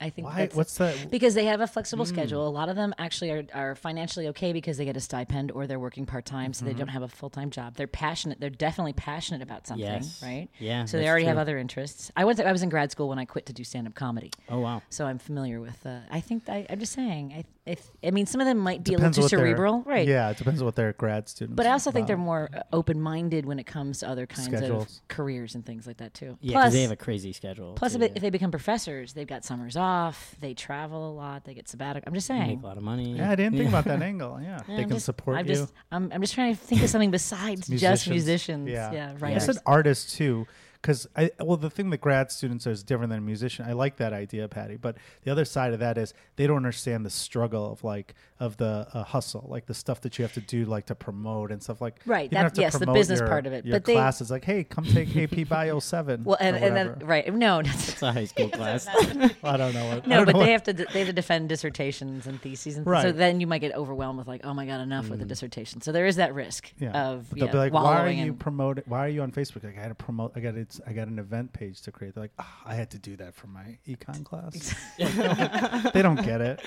I 0.00 0.10
think 0.10 0.26
Why? 0.28 0.48
What's 0.52 0.76
that? 0.78 1.10
because 1.10 1.34
they 1.34 1.46
have 1.46 1.60
a 1.60 1.66
flexible 1.66 2.04
Mm. 2.04 2.08
schedule. 2.08 2.46
A 2.46 2.50
lot 2.50 2.68
of 2.68 2.76
them 2.76 2.94
actually 2.98 3.30
are, 3.30 3.44
are 3.54 3.74
financially 3.74 4.28
okay 4.28 4.52
because 4.52 4.76
they 4.76 4.84
get 4.84 4.96
a 4.96 5.00
stipend 5.00 5.50
or 5.50 5.66
they're 5.66 5.78
working 5.80 6.06
part 6.06 6.24
time, 6.24 6.52
so 6.52 6.64
they 6.64 6.70
Mm-hmm. 6.70 6.78
don't 6.78 6.88
have 6.88 7.02
a 7.02 7.08
full 7.08 7.30
time 7.30 7.50
job. 7.50 7.74
They're 7.76 7.86
passionate. 7.86 8.40
They're 8.40 8.50
definitely 8.50 8.92
passionate 8.92 9.42
about 9.42 9.66
something, 9.66 9.84
Yes. 9.86 10.22
right? 10.22 10.48
Yeah. 10.58 10.84
So 10.84 10.98
they 10.98 11.08
already 11.08 11.24
have 11.26 11.38
other 11.38 11.58
interests. 11.58 12.12
I 12.16 12.24
went. 12.24 12.38
To, 12.38 12.46
I 12.48 12.52
was 12.52 12.62
in 12.62 12.68
grad 12.68 12.90
school 12.90 13.08
when 13.08 13.18
I 13.18 13.24
quit 13.24 13.46
to 13.46 13.52
do 13.52 13.64
stand 13.64 13.86
up 13.86 13.94
comedy, 13.94 14.30
Oh 14.48 14.60
wow. 14.60 14.82
so 14.90 15.06
I'm 15.06 15.18
familiar 15.18 15.60
with. 15.60 15.84
Uh, 15.84 15.98
I 16.10 16.20
think 16.20 16.48
I, 16.48 16.66
I'm 16.70 16.78
just 16.80 16.92
saying. 16.92 17.32
I, 17.36 17.44
if, 17.68 17.90
I 18.02 18.10
mean, 18.10 18.26
some 18.26 18.40
of 18.40 18.46
them 18.46 18.58
might 18.58 18.82
be 18.82 18.94
a 18.94 18.96
Depends 18.96 19.18
little 19.18 19.28
too 19.28 19.36
cerebral, 19.36 19.82
right? 19.86 20.06
Yeah, 20.08 20.30
it 20.30 20.36
depends 20.38 20.60
on 20.60 20.64
what 20.66 20.74
their 20.76 20.92
grad 20.94 21.28
students. 21.28 21.56
But 21.56 21.66
I 21.66 21.72
also 21.72 21.90
think 21.90 22.06
they're 22.06 22.16
more 22.16 22.48
uh, 22.52 22.62
open 22.72 23.00
minded 23.00 23.46
when 23.46 23.58
it 23.58 23.66
comes 23.66 24.00
to 24.00 24.08
other 24.08 24.26
kinds 24.26 24.48
Schedules. 24.48 25.00
of 25.02 25.08
careers 25.08 25.54
and 25.54 25.64
things 25.64 25.86
like 25.86 25.98
that 25.98 26.14
too. 26.14 26.36
Yeah, 26.40 26.52
Plus, 26.52 26.64
because 26.64 26.72
they 26.72 26.82
have 26.82 26.90
a 26.90 26.96
crazy 26.96 27.32
schedule. 27.32 27.74
plus 27.74 27.92
too, 27.94 28.02
if, 28.02 28.08
yeah. 28.10 28.12
if 28.16 28.22
they 28.22 28.30
become 28.30 28.50
professors, 28.50 29.12
they've 29.12 29.26
got 29.26 29.44
summers 29.44 29.76
off. 29.76 30.34
They 30.40 30.54
travel 30.54 31.10
a 31.10 31.12
lot. 31.12 31.44
They 31.44 31.54
get 31.54 31.68
sabbatical. 31.68 32.08
I'm 32.08 32.14
just 32.14 32.28
They 32.28 32.34
make 32.38 32.46
saying. 32.46 32.60
a 32.62 32.66
lot 32.66 32.76
of 32.76 32.82
money. 32.82 33.16
Yeah, 33.16 33.30
I 33.30 33.34
didn't 33.36 33.56
think 33.58 33.68
about 33.68 33.84
that 33.84 34.02
angle. 34.02 34.40
Yeah, 34.42 34.60
Yeah, 34.68 34.76
they 34.76 34.82
I'm 34.82 34.88
can 34.88 34.96
just- 34.96 35.06
support 35.06 35.36
I'm 35.36 35.46
you. 35.46 35.54
Just, 35.54 35.72
I'm, 35.92 36.10
I'm 36.12 36.20
just 36.20 36.34
trying 36.34 36.54
to 36.54 36.60
think 36.60 36.82
of 36.82 36.90
something 36.90 37.10
besides 37.10 37.66
just 37.68 38.08
musicians. 38.08 38.68
Yeah. 38.68 38.92
Yeah, 38.92 39.10
I 39.10 39.14
writers. 39.14 39.44
said 39.44 39.56
artists 39.66 40.16
too, 40.16 40.46
because 40.80 41.06
I 41.16 41.30
well 41.40 41.56
the 41.56 41.70
thing 41.70 41.90
that 41.90 42.00
grad 42.00 42.30
students 42.30 42.66
are 42.66 42.70
is 42.70 42.82
different 42.82 43.10
than 43.10 43.18
a 43.18 43.22
musician. 43.22 43.64
I 43.68 43.72
like 43.72 43.96
that 43.96 44.12
idea, 44.12 44.46
Patti. 44.48 44.76
But 44.76 44.96
the 45.22 45.30
other 45.32 45.44
side 45.44 45.72
of 45.72 45.80
that 45.80 45.98
is 45.98 46.14
they 46.36 46.46
don't 46.46 46.56
understand 46.56 47.04
the 47.04 47.10
struggle 47.10 47.72
of 47.72 47.82
like 47.84 48.14
of 48.40 48.56
the 48.58 48.86
uh, 48.94 49.02
hustle, 49.02 49.44
like 49.48 49.66
the 49.66 49.74
stuff 49.74 50.00
that 50.02 50.16
you 50.18 50.22
have 50.22 50.32
to 50.34 50.40
do, 50.40 50.64
like 50.64 50.86
to 50.86 50.94
promote 50.94 51.50
and 51.50 51.60
stuff 51.60 51.80
like. 51.80 52.00
Right, 52.06 52.24
You 52.24 52.28
don't 52.28 52.38
that- 52.38 52.42
have 52.44 52.52
to 52.52 52.60
yes, 52.60 52.72
the 52.74 52.78
promote 52.80 52.94
business 52.94 53.18
your- 53.18 53.28
part 53.28 53.46
of 53.46 53.52
it. 53.52 53.64
Your 53.66 53.74
But 53.74 53.84
they- 53.84 53.94
classes 53.94 54.30
like, 54.30 54.44
hey, 54.44 54.62
come 54.62 54.84
take 54.84 55.16
AP 55.16 55.48
Bio 55.48 55.80
seven. 55.80 56.22
well, 56.22 56.36
and, 56.40 56.56
and 56.56 56.76
then 56.76 56.98
right, 57.04 57.32
no, 57.34 57.60
that's, 57.64 57.88
It's 57.88 58.02
a 58.02 58.12
high 58.12 58.24
school 58.26 58.48
class. 58.48 58.86
I 59.42 59.56
don't 59.56 59.74
know. 59.74 59.88
What, 59.88 60.06
I 60.06 60.08
no, 60.08 60.16
don't 60.16 60.26
but 60.26 60.32
know 60.32 60.32
they 60.32 60.32
what- 60.32 60.48
have 60.50 60.62
to 60.64 60.72
de- 60.72 60.86
they 60.92 61.00
have 61.00 61.08
to 61.08 61.12
defend 61.12 61.48
dissertations 61.48 62.26
and 62.28 62.40
theses 62.40 62.76
and 62.76 62.84
so 62.86 62.90
Right. 62.90 63.16
then 63.16 63.40
you 63.40 63.46
might 63.48 63.58
get 63.60 63.74
overwhelmed 63.74 64.18
with 64.18 64.28
like, 64.28 64.42
oh 64.44 64.54
my 64.54 64.64
god, 64.66 64.80
enough 64.80 65.08
with 65.08 65.18
the 65.18 65.24
dissertation. 65.24 65.80
So 65.80 65.90
there 65.90 66.06
is 66.06 66.16
that 66.16 66.32
risk 66.34 66.72
Yeah, 66.78 66.90
of 66.92 67.28
but 67.30 67.38
they'll 67.38 67.46
yeah, 67.46 67.52
be 67.52 67.58
like, 67.58 67.72
"Why 67.72 67.96
are 67.98 68.10
you 68.10 68.22
in- 68.26 68.34
promoting? 68.36 68.84
Why 68.86 69.00
are 69.06 69.08
you 69.08 69.22
on 69.22 69.32
Facebook?" 69.32 69.64
Like, 69.64 69.76
I 69.76 69.82
got 69.82 69.88
to 69.88 69.94
promote. 69.96 70.32
I 70.36 70.40
got 70.40 70.54
it's. 70.68 70.80
I 70.86 70.92
got 70.92 71.08
an 71.08 71.18
event 71.18 71.52
page 71.52 71.80
to 71.82 71.92
create. 71.92 72.14
They're 72.14 72.24
like, 72.24 72.32
"Ah, 72.38 72.62
"I 72.66 72.74
had 72.74 72.90
to 72.90 72.98
do 72.98 73.16
that 73.16 73.34
for 73.34 73.46
my 73.46 73.78
econ 73.86 74.24
class." 74.24 74.74
they 75.92 76.02
don't 76.02 76.22
get 76.22 76.40
it. 76.40 76.60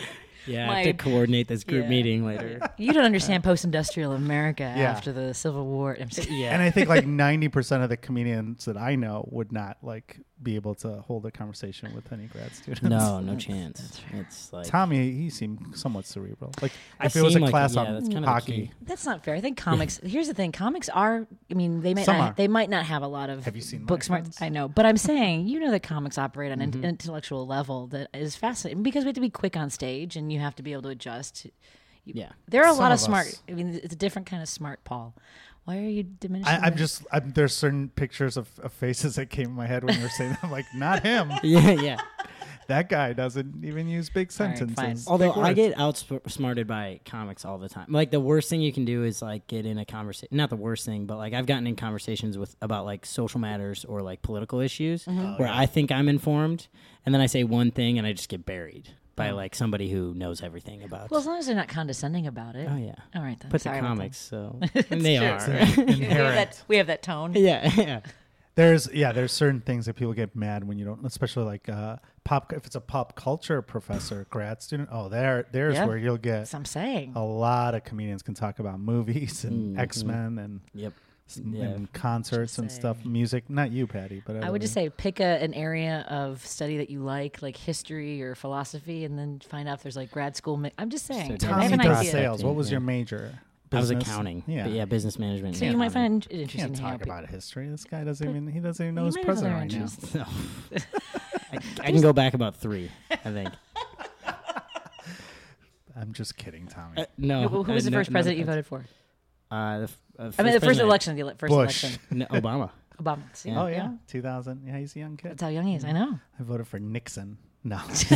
Yeah, 0.48 0.72
I 0.72 0.84
have 0.84 0.98
to 0.98 1.04
coordinate 1.04 1.48
this 1.48 1.64
group 1.64 1.84
yeah. 1.84 1.90
meeting 1.90 2.26
later. 2.26 2.60
You 2.78 2.94
don't 2.94 3.06
understand 3.06 3.44
post-industrial 3.44 4.14
America 4.14 4.64
Yeah. 4.76 4.90
after 4.92 5.12
the 5.12 5.34
Civil 5.34 5.66
War. 5.66 5.98
Yeah. 6.30 6.54
And 6.54 6.62
I 6.62 6.70
think 6.72 6.90
like 6.90 7.06
ninety 7.26 7.48
percent 7.48 7.84
of 7.84 7.90
the 7.90 7.98
comedians 7.98 8.66
that 8.66 8.78
I 8.78 8.96
know 8.96 9.28
would 9.32 9.52
not 9.52 9.78
like 9.82 10.20
be 10.44 10.56
able 10.56 10.74
to 10.74 11.02
hold 11.02 11.24
a 11.28 11.30
conversation 11.30 11.94
with 11.94 12.12
any 12.12 12.26
grad 12.26 12.52
students. 12.56 12.82
no, 12.82 13.20
no 13.24 13.36
chance. 13.36 14.02
It's 14.12 14.52
like 14.52 14.66
Tommy, 14.66 15.12
he 15.12 15.30
seemed 15.30 15.78
somewhat 15.78 16.06
cerebral. 16.08 16.52
Like 16.64 16.72
I 17.00 17.06
if 17.06 17.16
it 17.16 17.22
was 17.22 17.36
a 17.36 17.40
like- 17.40 17.52
class 17.52 17.76
yeah, 17.76 17.82
on 17.84 17.94
that's 17.94 18.08
kind 18.10 18.26
of 18.26 18.30
hockey, 18.32 18.52
key. 18.68 18.72
That's 18.82 19.06
not 19.06 19.24
fair. 19.24 19.36
I 19.36 19.42
think 19.42 19.58
comics. 19.58 20.00
Here's 20.04 20.28
the 20.28 20.34
thing: 20.34 20.52
comics 20.52 20.90
are. 20.90 21.28
I 21.52 21.54
mean, 21.54 21.82
they 21.82 21.94
might 21.94 22.06
Some 22.06 22.18
not, 22.18 22.32
are. 22.32 22.34
they 22.36 22.48
might 22.48 22.70
not 22.72 22.86
have 22.86 23.04
a 23.04 23.08
lot 23.08 23.30
of 23.30 23.46
Have 23.46 23.56
you 23.56 23.62
seen 23.62 23.82
my 23.82 23.86
book 23.86 24.04
smart. 24.04 24.22
friends? 24.24 24.38
I 24.42 24.50
know, 24.50 24.68
but 24.68 24.86
I'm 24.88 24.98
saying 24.98 25.48
you 25.48 25.60
know 25.60 25.70
that 25.72 25.84
comics 25.84 26.18
operate 26.18 26.52
on 26.52 26.62
Mm-hmm. 26.62 26.84
an 26.84 26.90
intellectual 26.90 27.46
level 27.48 27.88
that 27.88 28.10
is 28.14 28.36
fascinating 28.36 28.84
because 28.84 29.04
we 29.04 29.10
have 29.10 29.16
to 29.16 29.22
be 29.22 29.30
quick 29.32 29.58
on 29.58 29.70
stage 29.72 30.16
and 30.16 30.31
you 30.32 30.40
have 30.40 30.56
to 30.56 30.64
be 30.64 30.72
able 30.74 30.84
to 30.84 30.90
adjust. 30.90 31.46
You- 32.06 32.14
Yeah. 32.16 32.30
there 32.48 32.64
are 32.64 32.68
a 32.70 32.74
Some 32.74 32.80
lot 32.80 32.92
of 32.92 32.96
of 32.96 33.00
smart. 33.02 33.28
us. 33.28 33.42
I 33.48 33.54
mean, 33.54 33.80
it's 33.84 33.94
a 33.94 33.98
different 33.98 34.26
kind 34.28 34.42
of 34.42 34.50
smart, 34.50 34.84
Paul. 34.84 35.14
Why 35.66 35.78
are 35.78 35.82
you 35.82 36.02
diminishing? 36.04 36.52
I, 36.52 36.66
I'm 36.68 36.76
just 36.76 37.06
I'm, 37.12 37.32
there's 37.34 37.54
certain 37.54 37.90
pictures 37.90 38.36
of, 38.38 38.50
of 38.64 38.74
faces 38.74 39.16
that 39.16 39.30
came 39.30 39.46
in 39.50 39.54
my 39.54 39.68
head 39.68 39.84
when 39.84 39.96
you 39.96 40.02
were 40.02 40.10
saying 40.10 40.32
that. 40.32 40.44
I'm 40.44 40.50
like, 40.52 40.66
not 40.76 41.04
him. 41.04 41.32
yeah, 41.44 41.70
yeah. 41.72 42.00
that 42.68 42.90
guy 42.90 43.14
doesn't 43.14 43.64
even 43.64 43.88
use 43.88 44.10
big 44.10 44.32
All 44.40 44.48
right, 44.48 44.58
fine. 44.58 44.68
sentences. 44.76 45.08
Although 45.08 45.34
Big 45.34 45.44
I 45.44 45.54
get 45.54 45.78
outsmarted 45.80 46.66
by 46.66 47.00
comics 47.06 47.46
all 47.46 47.60
the 47.60 47.70
time. 47.70 47.86
Like 47.90 48.10
the 48.10 48.20
worst 48.20 48.50
thing 48.50 48.62
you 48.62 48.74
can 48.74 48.86
do 48.86 49.04
is 49.04 49.22
like 49.22 49.46
get 49.46 49.68
in 49.68 49.78
a 49.78 49.86
conversation. 49.86 50.36
Not 50.36 50.50
the 50.50 50.56
worst 50.56 50.84
thing, 50.84 51.06
but 51.06 51.18
like 51.18 51.34
I've 51.36 51.46
gotten 51.46 51.68
in 51.68 51.76
conversations 51.76 52.40
with 52.40 52.56
about 52.64 52.86
like 52.86 53.06
social 53.06 53.40
matters 53.40 53.86
or 53.86 54.02
like 54.02 54.24
political 54.24 54.60
issues 54.62 55.06
Mm-hmm. 55.06 55.38
where 55.42 55.50
I 55.50 55.68
think 55.68 55.92
I'm 55.92 56.10
informed, 56.10 56.70
and 57.06 57.14
then 57.14 57.22
I 57.22 57.28
say 57.28 57.44
one 57.44 57.70
thing 57.70 58.00
and 58.00 58.08
I 58.08 58.14
just 58.14 58.30
get 58.30 58.48
buried 58.48 58.90
by 59.26 59.32
like 59.32 59.56
somebody 59.56 59.90
who 59.90 60.14
knows 60.14 60.42
everything 60.42 60.84
about. 60.84 61.10
Well, 61.12 61.20
as 61.20 61.26
long 61.26 61.38
as 61.40 61.46
they're 61.48 61.56
not 61.56 61.68
condescending 61.68 62.28
about 62.28 62.56
it. 62.56 62.68
oh 62.72 62.78
yeah, 62.78 62.96
All 63.16 63.22
right 63.22 63.40
then. 63.40 63.50
but 63.52 63.62
Sorry 63.62 63.80
the 63.82 63.88
comics, 63.88 64.18
so 64.18 64.60
and 64.90 65.02
they 65.02 65.18
true. 65.18 65.28
are. 65.28 65.40
that. 65.40 65.78
we, 65.88 66.00
have 66.06 66.34
that, 66.36 66.64
we 66.68 66.78
have 66.78 66.88
that 66.88 67.02
tone. 67.02 67.34
yeah, 67.36 67.72
yeah. 67.78 68.00
There's 68.56 68.90
yeah, 68.94 69.14
there's 69.14 69.32
certain 69.32 69.62
things 69.62 69.86
that 69.86 69.96
people 69.96 70.14
get 70.14 70.36
mad 70.36 70.68
when 70.68 70.78
you 70.78 70.84
don't, 70.86 71.06
especially 71.06 71.46
like 71.46 71.70
uh, 71.70 71.96
pop. 72.26 72.52
If 72.52 72.66
it's 72.66 72.76
a 72.76 72.82
pop 72.82 73.16
culture 73.16 73.62
professor, 73.62 74.28
grad 74.30 74.62
student, 74.62 74.90
oh, 74.92 75.08
there, 75.08 75.48
there's 75.54 75.76
Yeah. 75.76 75.86
where 75.86 75.98
you'll 75.98 76.18
get 76.18 76.40
That's 76.40 76.54
what 76.54 76.60
I'm 76.60 76.66
saying. 76.66 77.14
a 77.16 77.24
lot 77.24 77.76
of 77.76 77.86
comedians 77.86 78.22
can 78.24 78.34
talk 78.34 78.60
about 78.60 78.80
movies 78.80 79.46
and 79.46 79.78
Mhm. 79.78 79.80
X 79.80 80.04
Men 80.04 80.38
and, 80.38 80.60
Yep. 80.74 80.94
S- 81.32 81.42
Yeah. 81.46 81.64
and 81.66 81.92
concerts 81.94 82.58
and 82.58 82.72
stuff, 82.72 83.04
music. 83.06 83.50
Not 83.50 83.72
you, 83.72 83.88
Patti, 83.88 84.22
but 84.26 84.44
I 84.44 84.50
would 84.50 84.62
just 84.62 84.74
say 84.74 84.90
pick 84.90 85.20
a, 85.20 85.42
an 85.44 85.54
area 85.54 86.06
of 86.10 86.46
study 86.46 86.78
that 86.78 86.90
you 86.90 87.00
like, 87.00 87.42
like 87.42 87.58
history 87.58 88.22
or 88.22 88.36
philosophy, 88.36 89.06
and 89.06 89.18
then 89.18 89.40
find 89.40 89.68
out 89.70 89.76
if 89.76 89.84
there's 89.84 89.96
like 89.96 90.12
grad 90.12 90.36
school. 90.36 90.58
Mi- 90.58 90.72
I'm 90.78 90.90
just 90.90 91.06
saying. 91.06 91.40
So 91.40 91.52
I 91.52 91.64
have 91.64 91.74
an 91.74 91.82
idea. 91.82 92.12
sales. 92.12 92.44
What 92.44 92.56
was 92.56 92.68
Yeah. 92.68 92.74
your 92.74 92.82
major? 92.82 93.40
I 93.74 93.80
was 93.80 93.90
accounting. 93.90 94.44
Yeah, 94.48 94.64
but 94.64 94.74
yeah, 94.74 94.84
business 94.84 95.18
management. 95.18 95.56
So 95.56 95.64
and 95.64 95.72
you 95.72 95.78
might 95.78 95.94
find 95.94 96.28
it 96.30 96.42
interesting 96.42 96.60
Can't 96.60 96.76
to 96.76 96.82
hear 96.82 96.92
talk 96.92 97.00
people- 97.00 97.14
about 97.18 97.30
history. 97.30 97.70
This 97.70 97.86
guy 97.86 98.04
doesn't 98.04 98.26
But 98.28 98.32
even. 98.32 98.48
He 98.48 98.60
doesn't 98.60 98.86
even 98.86 98.96
know 98.96 99.04
you 99.04 99.06
who's 99.06 99.16
might 99.16 99.28
have 99.28 99.38
other 99.38 99.50
president 99.70 100.14
right 100.14 100.16
now. 100.16 100.28
No. 100.74 100.78
I, 101.54 101.88
I 101.88 101.92
can 101.92 102.02
go 102.02 102.12
back 102.12 102.34
about 102.34 102.58
three. 102.58 102.92
I 103.10 103.16
think. 103.16 103.50
I'm 105.96 106.14
just 106.14 106.38
kidding, 106.38 106.68
Tommy. 106.68 107.02
Uh, 107.02 107.06
no. 107.18 107.48
Who, 107.48 107.64
who 107.64 107.74
was 107.74 107.86
uh, 107.86 107.90
the 107.90 107.96
first 107.96 108.10
no 108.10 108.14
president 108.14 108.40
you 108.40 108.46
voted 108.46 108.66
for? 108.66 108.86
Uh, 109.52 109.80
the, 109.80 109.90
uh, 110.18 110.32
I 110.40 110.44
mean, 110.44 110.54
the 110.54 110.60
first 110.60 110.62
president- 110.64 110.80
election, 110.90 111.16
the 111.16 111.22
ele- 111.22 111.36
first 111.38 111.52
Bush. 111.52 111.84
election. 111.84 112.00
No, 112.12 112.26
Obama. 112.28 112.70
Obama. 113.02 113.22
See? 113.34 113.52
oh 113.52 113.68
yeah, 113.68 113.92
2000. 114.08 114.64
Yeah, 114.66 114.78
he's 114.78 114.96
a 114.96 115.00
young 115.00 115.18
kid. 115.18 115.32
That's 115.32 115.42
how 115.44 115.50
young 115.50 115.66
he 115.68 115.76
is. 115.76 115.84
I 115.84 115.92
know. 115.92 116.20
I 116.40 116.44
voted 116.44 116.68
for 116.68 116.80
Nixon. 116.80 117.38
No, 117.64 117.76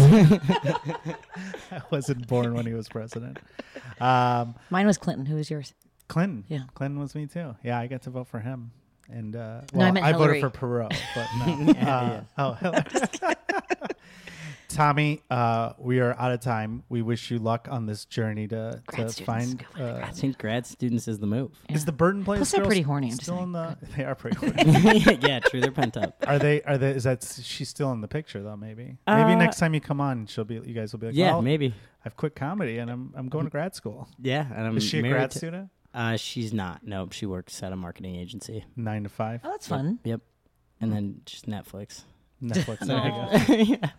I 0.59 1.81
wasn't 1.91 2.27
born 2.27 2.53
when 2.55 2.65
he 2.65 2.73
was 2.73 2.87
president. 2.89 3.37
Um, 3.99 4.55
Mine 4.69 4.87
was 4.87 4.97
Clinton. 4.97 5.25
Who 5.27 5.35
was 5.35 5.49
yours? 5.49 5.73
Clinton. 6.07 6.45
Yeah. 6.47 6.61
Clinton 6.73 6.99
was 6.99 7.13
me 7.15 7.27
too. 7.27 7.55
Yeah, 7.63 7.79
I 7.79 7.87
got 7.87 8.01
to 8.03 8.09
vote 8.09 8.27
for 8.27 8.39
him. 8.39 8.71
And 9.09 9.35
uh, 9.35 9.61
No, 9.71 9.79
well, 9.79 9.87
I 9.87 9.91
meant 9.91 10.17
voted 10.17 10.37
Hillary. 10.37 10.41
for 10.41 10.49
Perot, 10.49 10.95
but 11.15 11.27
no. 11.45 11.71
uh, 11.89 12.21
Oh, 12.39 12.53
Hillary. 12.53 12.83
Tommy, 14.75 15.21
uh, 15.29 15.71
we 15.77 15.99
are 16.01 16.13
out 16.19 16.31
of 16.33 16.41
time. 16.41 16.83
We 16.89 17.01
wish 17.01 17.31
you 17.31 17.39
luck 17.39 17.67
on 17.71 17.85
this 17.85 18.03
journey 18.05 18.47
to, 18.49 18.81
Grad 18.88 19.07
to 19.07 19.13
students. 19.13 19.19
find. 19.19 19.59
Go 19.75 19.83
Uh, 19.83 19.93
grad 19.97 20.03
I 20.09 20.11
think 20.11 20.38
grad 20.38 20.65
students 20.67 21.07
is 21.07 21.17
the 21.19 21.27
move. 21.27 21.51
Is 21.69 21.85
the 21.85 21.91
Burton 21.93 22.25
place? 22.25 22.39
Plus, 22.39 22.51
they're 22.51 22.65
pretty 22.65 22.81
horny, 22.81 23.07
I'm 23.07 23.13
Still 23.13 23.35
saying. 23.35 23.43
in 23.43 23.51
the. 23.53 23.77
They 23.95 24.03
are 24.03 24.15
pretty 24.15 24.35
horny. 24.38 24.99
yeah, 25.21 25.39
true. 25.39 25.61
They're 25.61 25.71
pent 25.71 25.95
up. 25.95 26.21
are 26.27 26.38
they? 26.39 26.61
Are 26.63 26.77
they? 26.77 26.91
Is 26.91 27.05
that? 27.05 27.23
She's 27.41 27.69
still 27.69 27.91
in 27.93 28.01
the 28.01 28.07
picture 28.09 28.43
though. 28.43 28.57
Maybe. 28.57 28.97
Maybe 29.07 29.31
Uh, 29.31 29.35
next 29.35 29.59
time 29.59 29.73
you 29.73 29.79
come 29.81 30.01
on, 30.01 30.27
she'll 30.27 30.43
be. 30.43 30.55
You 30.55 30.73
guys 30.73 30.91
will 30.91 30.99
be 30.99 31.07
like, 31.07 31.15
Yeah, 31.15 31.31
well, 31.31 31.41
maybe. 31.41 31.73
I've 32.03 32.17
quit 32.17 32.35
comedy 32.35 32.77
and 32.77 32.91
I'm 32.91 33.13
I'm 33.15 33.29
going 33.29 33.45
to 33.45 33.51
grad 33.51 33.73
school. 33.75 34.07
Yeah, 34.21 34.45
and 34.53 34.67
I'm 34.67 34.77
Is 34.77 34.83
she 34.83 34.99
a 34.99 35.01
married 35.01 35.13
grad 35.13 35.31
to- 35.31 35.38
student? 35.38 35.69
Uh, 35.93 36.17
she's 36.17 36.51
not. 36.53 36.85
Nope. 36.85 37.13
She 37.13 37.25
works 37.25 37.63
at 37.63 37.71
a 37.71 37.75
marketing 37.77 38.17
agency. 38.17 38.65
Nine 38.75 39.03
to 39.03 39.09
five. 39.09 39.39
Oh, 39.45 39.51
that's 39.51 39.67
fun. 39.69 39.99
Yep. 40.03 40.19
And 40.81 40.91
then 40.91 41.21
just 41.25 41.47
Netflix. 41.47 42.01
Netflix. 42.41 42.79
There 42.79 43.57
you 43.57 43.77
go. 43.77 43.79
yeah. 43.81 43.89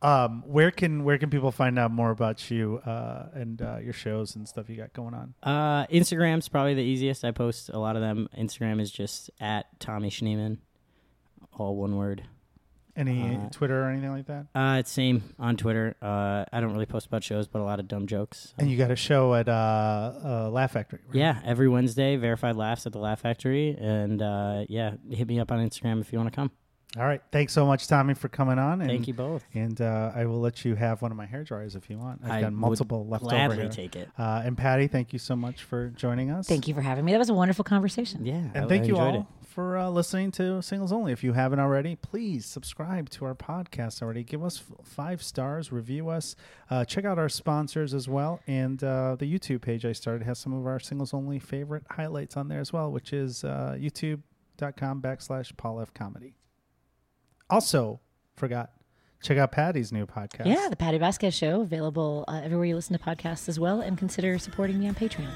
Um, 0.00 0.42
where 0.46 0.72
can 0.72 1.04
where 1.04 1.16
can 1.16 1.30
people 1.30 1.52
find 1.52 1.78
out 1.78 1.92
more 1.92 2.10
about 2.10 2.50
you 2.50 2.78
uh, 2.84 3.26
and 3.34 3.62
uh, 3.62 3.76
your 3.78 3.92
shows 3.92 4.34
and 4.34 4.48
stuff 4.48 4.68
you 4.68 4.76
got 4.76 4.92
going 4.92 5.14
on? 5.14 5.34
Uh, 5.42 5.86
Instagram's 5.86 6.48
probably 6.48 6.74
the 6.74 6.82
easiest. 6.82 7.24
I 7.24 7.30
post 7.30 7.68
a 7.68 7.78
lot 7.78 7.94
of 7.94 8.02
them. 8.02 8.28
Instagram 8.36 8.80
is 8.80 8.90
just 8.90 9.30
at 9.40 9.66
Tommy 9.78 10.10
Schneeman, 10.10 10.58
all 11.56 11.76
one 11.76 11.96
word. 11.96 12.24
Any 12.96 13.36
Uh, 13.36 13.48
Twitter 13.50 13.84
or 13.84 13.90
anything 13.90 14.10
like 14.10 14.26
that? 14.26 14.46
Uh, 14.54 14.76
it's 14.80 14.90
same 14.90 15.22
on 15.38 15.56
Twitter. 15.56 15.96
Uh, 16.02 16.44
I 16.52 16.60
don't 16.60 16.72
really 16.72 16.84
post 16.84 17.06
about 17.06 17.22
shows, 17.24 17.46
but 17.48 17.60
a 17.60 17.64
lot 17.64 17.78
of 17.80 17.88
dumb 17.88 18.06
jokes. 18.06 18.52
And 18.58 18.70
you 18.70 18.76
got 18.76 18.90
a 18.90 18.96
show 18.96 19.34
at 19.34 19.48
uh, 19.48 19.52
uh, 20.24 20.50
Laugh 20.50 20.72
Factory. 20.72 20.98
Right? 21.06 21.14
Yeah, 21.14 21.40
every 21.44 21.68
Wednesday, 21.68 22.16
verified 22.16 22.56
laughs 22.56 22.84
at 22.86 22.92
the 22.92 22.98
Laugh 22.98 23.20
Factory, 23.20 23.74
and 23.80 24.20
uh, 24.20 24.64
yeah, 24.68 24.94
hit 25.10 25.26
me 25.26 25.40
up 25.40 25.50
on 25.50 25.66
Instagram 25.66 26.00
if 26.02 26.12
you 26.12 26.18
want 26.18 26.30
to 26.30 26.36
come. 26.36 26.50
All 26.98 27.04
right. 27.06 27.22
Thanks 27.32 27.54
so 27.54 27.64
much, 27.64 27.86
Tommy, 27.86 28.12
for 28.12 28.28
coming 28.28 28.58
on. 28.58 28.82
And, 28.82 28.90
Thank 28.90 29.08
you 29.08 29.14
both. 29.14 29.42
And 29.54 29.80
uh, 29.80 30.12
I 30.14 30.26
will 30.26 30.40
let 30.40 30.62
you 30.62 30.74
have 30.74 31.00
one 31.00 31.10
of 31.10 31.16
my 31.16 31.24
hair 31.24 31.42
dryers 31.42 31.74
if 31.74 31.88
you 31.88 31.96
want. 31.96 32.20
I've 32.22 32.30
I 32.30 32.40
got 32.42 32.52
multiple 32.52 33.06
left 33.06 33.24
over 33.24 33.30
Gladly 33.30 33.68
take 33.70 33.96
it. 33.96 34.10
Uh, 34.18 34.42
and 34.44 34.58
Patti, 34.58 34.88
thank 34.88 35.14
you 35.14 35.18
so 35.18 35.34
much 35.34 35.62
for 35.62 35.88
joining 35.88 36.30
us. 36.30 36.46
Thank 36.46 36.68
you 36.68 36.74
for 36.74 36.82
having 36.82 37.06
me. 37.06 37.12
That 37.12 37.18
was 37.18 37.30
a 37.30 37.34
wonderful 37.34 37.64
conversation. 37.64 38.26
Yeah, 38.26 38.34
And 38.54 38.66
I- 38.66 38.68
thank 38.68 38.84
I 38.84 38.86
you 38.88 38.98
all 38.98 39.20
it. 39.20 39.26
for 39.48 39.78
uh, 39.78 39.88
listening 39.88 40.32
to 40.32 40.60
Singles 40.60 40.92
Only. 40.92 41.12
If 41.12 41.24
you 41.24 41.32
haven't 41.32 41.60
already, 41.60 41.96
please 41.96 42.44
subscribe 42.44 43.08
to 43.10 43.24
our 43.24 43.34
podcast 43.34 44.02
already. 44.02 44.22
Give 44.22 44.44
us 44.44 44.62
five 44.82 45.22
stars, 45.22 45.72
review 45.72 46.10
us, 46.10 46.36
uh, 46.68 46.84
check 46.84 47.06
out 47.06 47.18
our 47.18 47.30
sponsors 47.30 47.94
as 47.94 48.06
well. 48.06 48.40
And 48.46 48.84
uh, 48.84 49.16
the 49.18 49.24
YouTube 49.32 49.62
page 49.62 49.86
I 49.86 49.92
started 49.92 50.26
has 50.26 50.38
some 50.38 50.52
of 50.52 50.66
our 50.66 50.78
Singles 50.78 51.14
Only 51.14 51.38
favorite 51.38 51.84
highlights 51.88 52.36
on 52.36 52.48
there 52.48 52.60
as 52.60 52.70
well, 52.70 52.92
which 52.92 53.14
is 53.14 53.44
uh, 53.44 53.78
youtube.com 53.80 55.00
backslash 55.00 55.56
Paul 55.56 55.80
F 55.80 55.94
Comedy. 55.94 56.34
Also, 57.50 58.00
forgot, 58.36 58.70
check 59.22 59.38
out 59.38 59.52
Patti's 59.52 59.92
new 59.92 60.06
podcast. 60.06 60.46
Yeah, 60.46 60.68
the 60.68 60.76
Patti 60.76 60.98
Vasquez 60.98 61.34
Show, 61.34 61.60
available 61.62 62.24
uh, 62.28 62.40
everywhere 62.42 62.66
you 62.66 62.74
listen 62.74 62.96
to 62.96 63.02
podcasts 63.04 63.48
as 63.48 63.58
well, 63.60 63.80
and 63.80 63.96
consider 63.98 64.38
supporting 64.38 64.78
me 64.78 64.88
on 64.88 64.94
Patreon. 64.94 65.30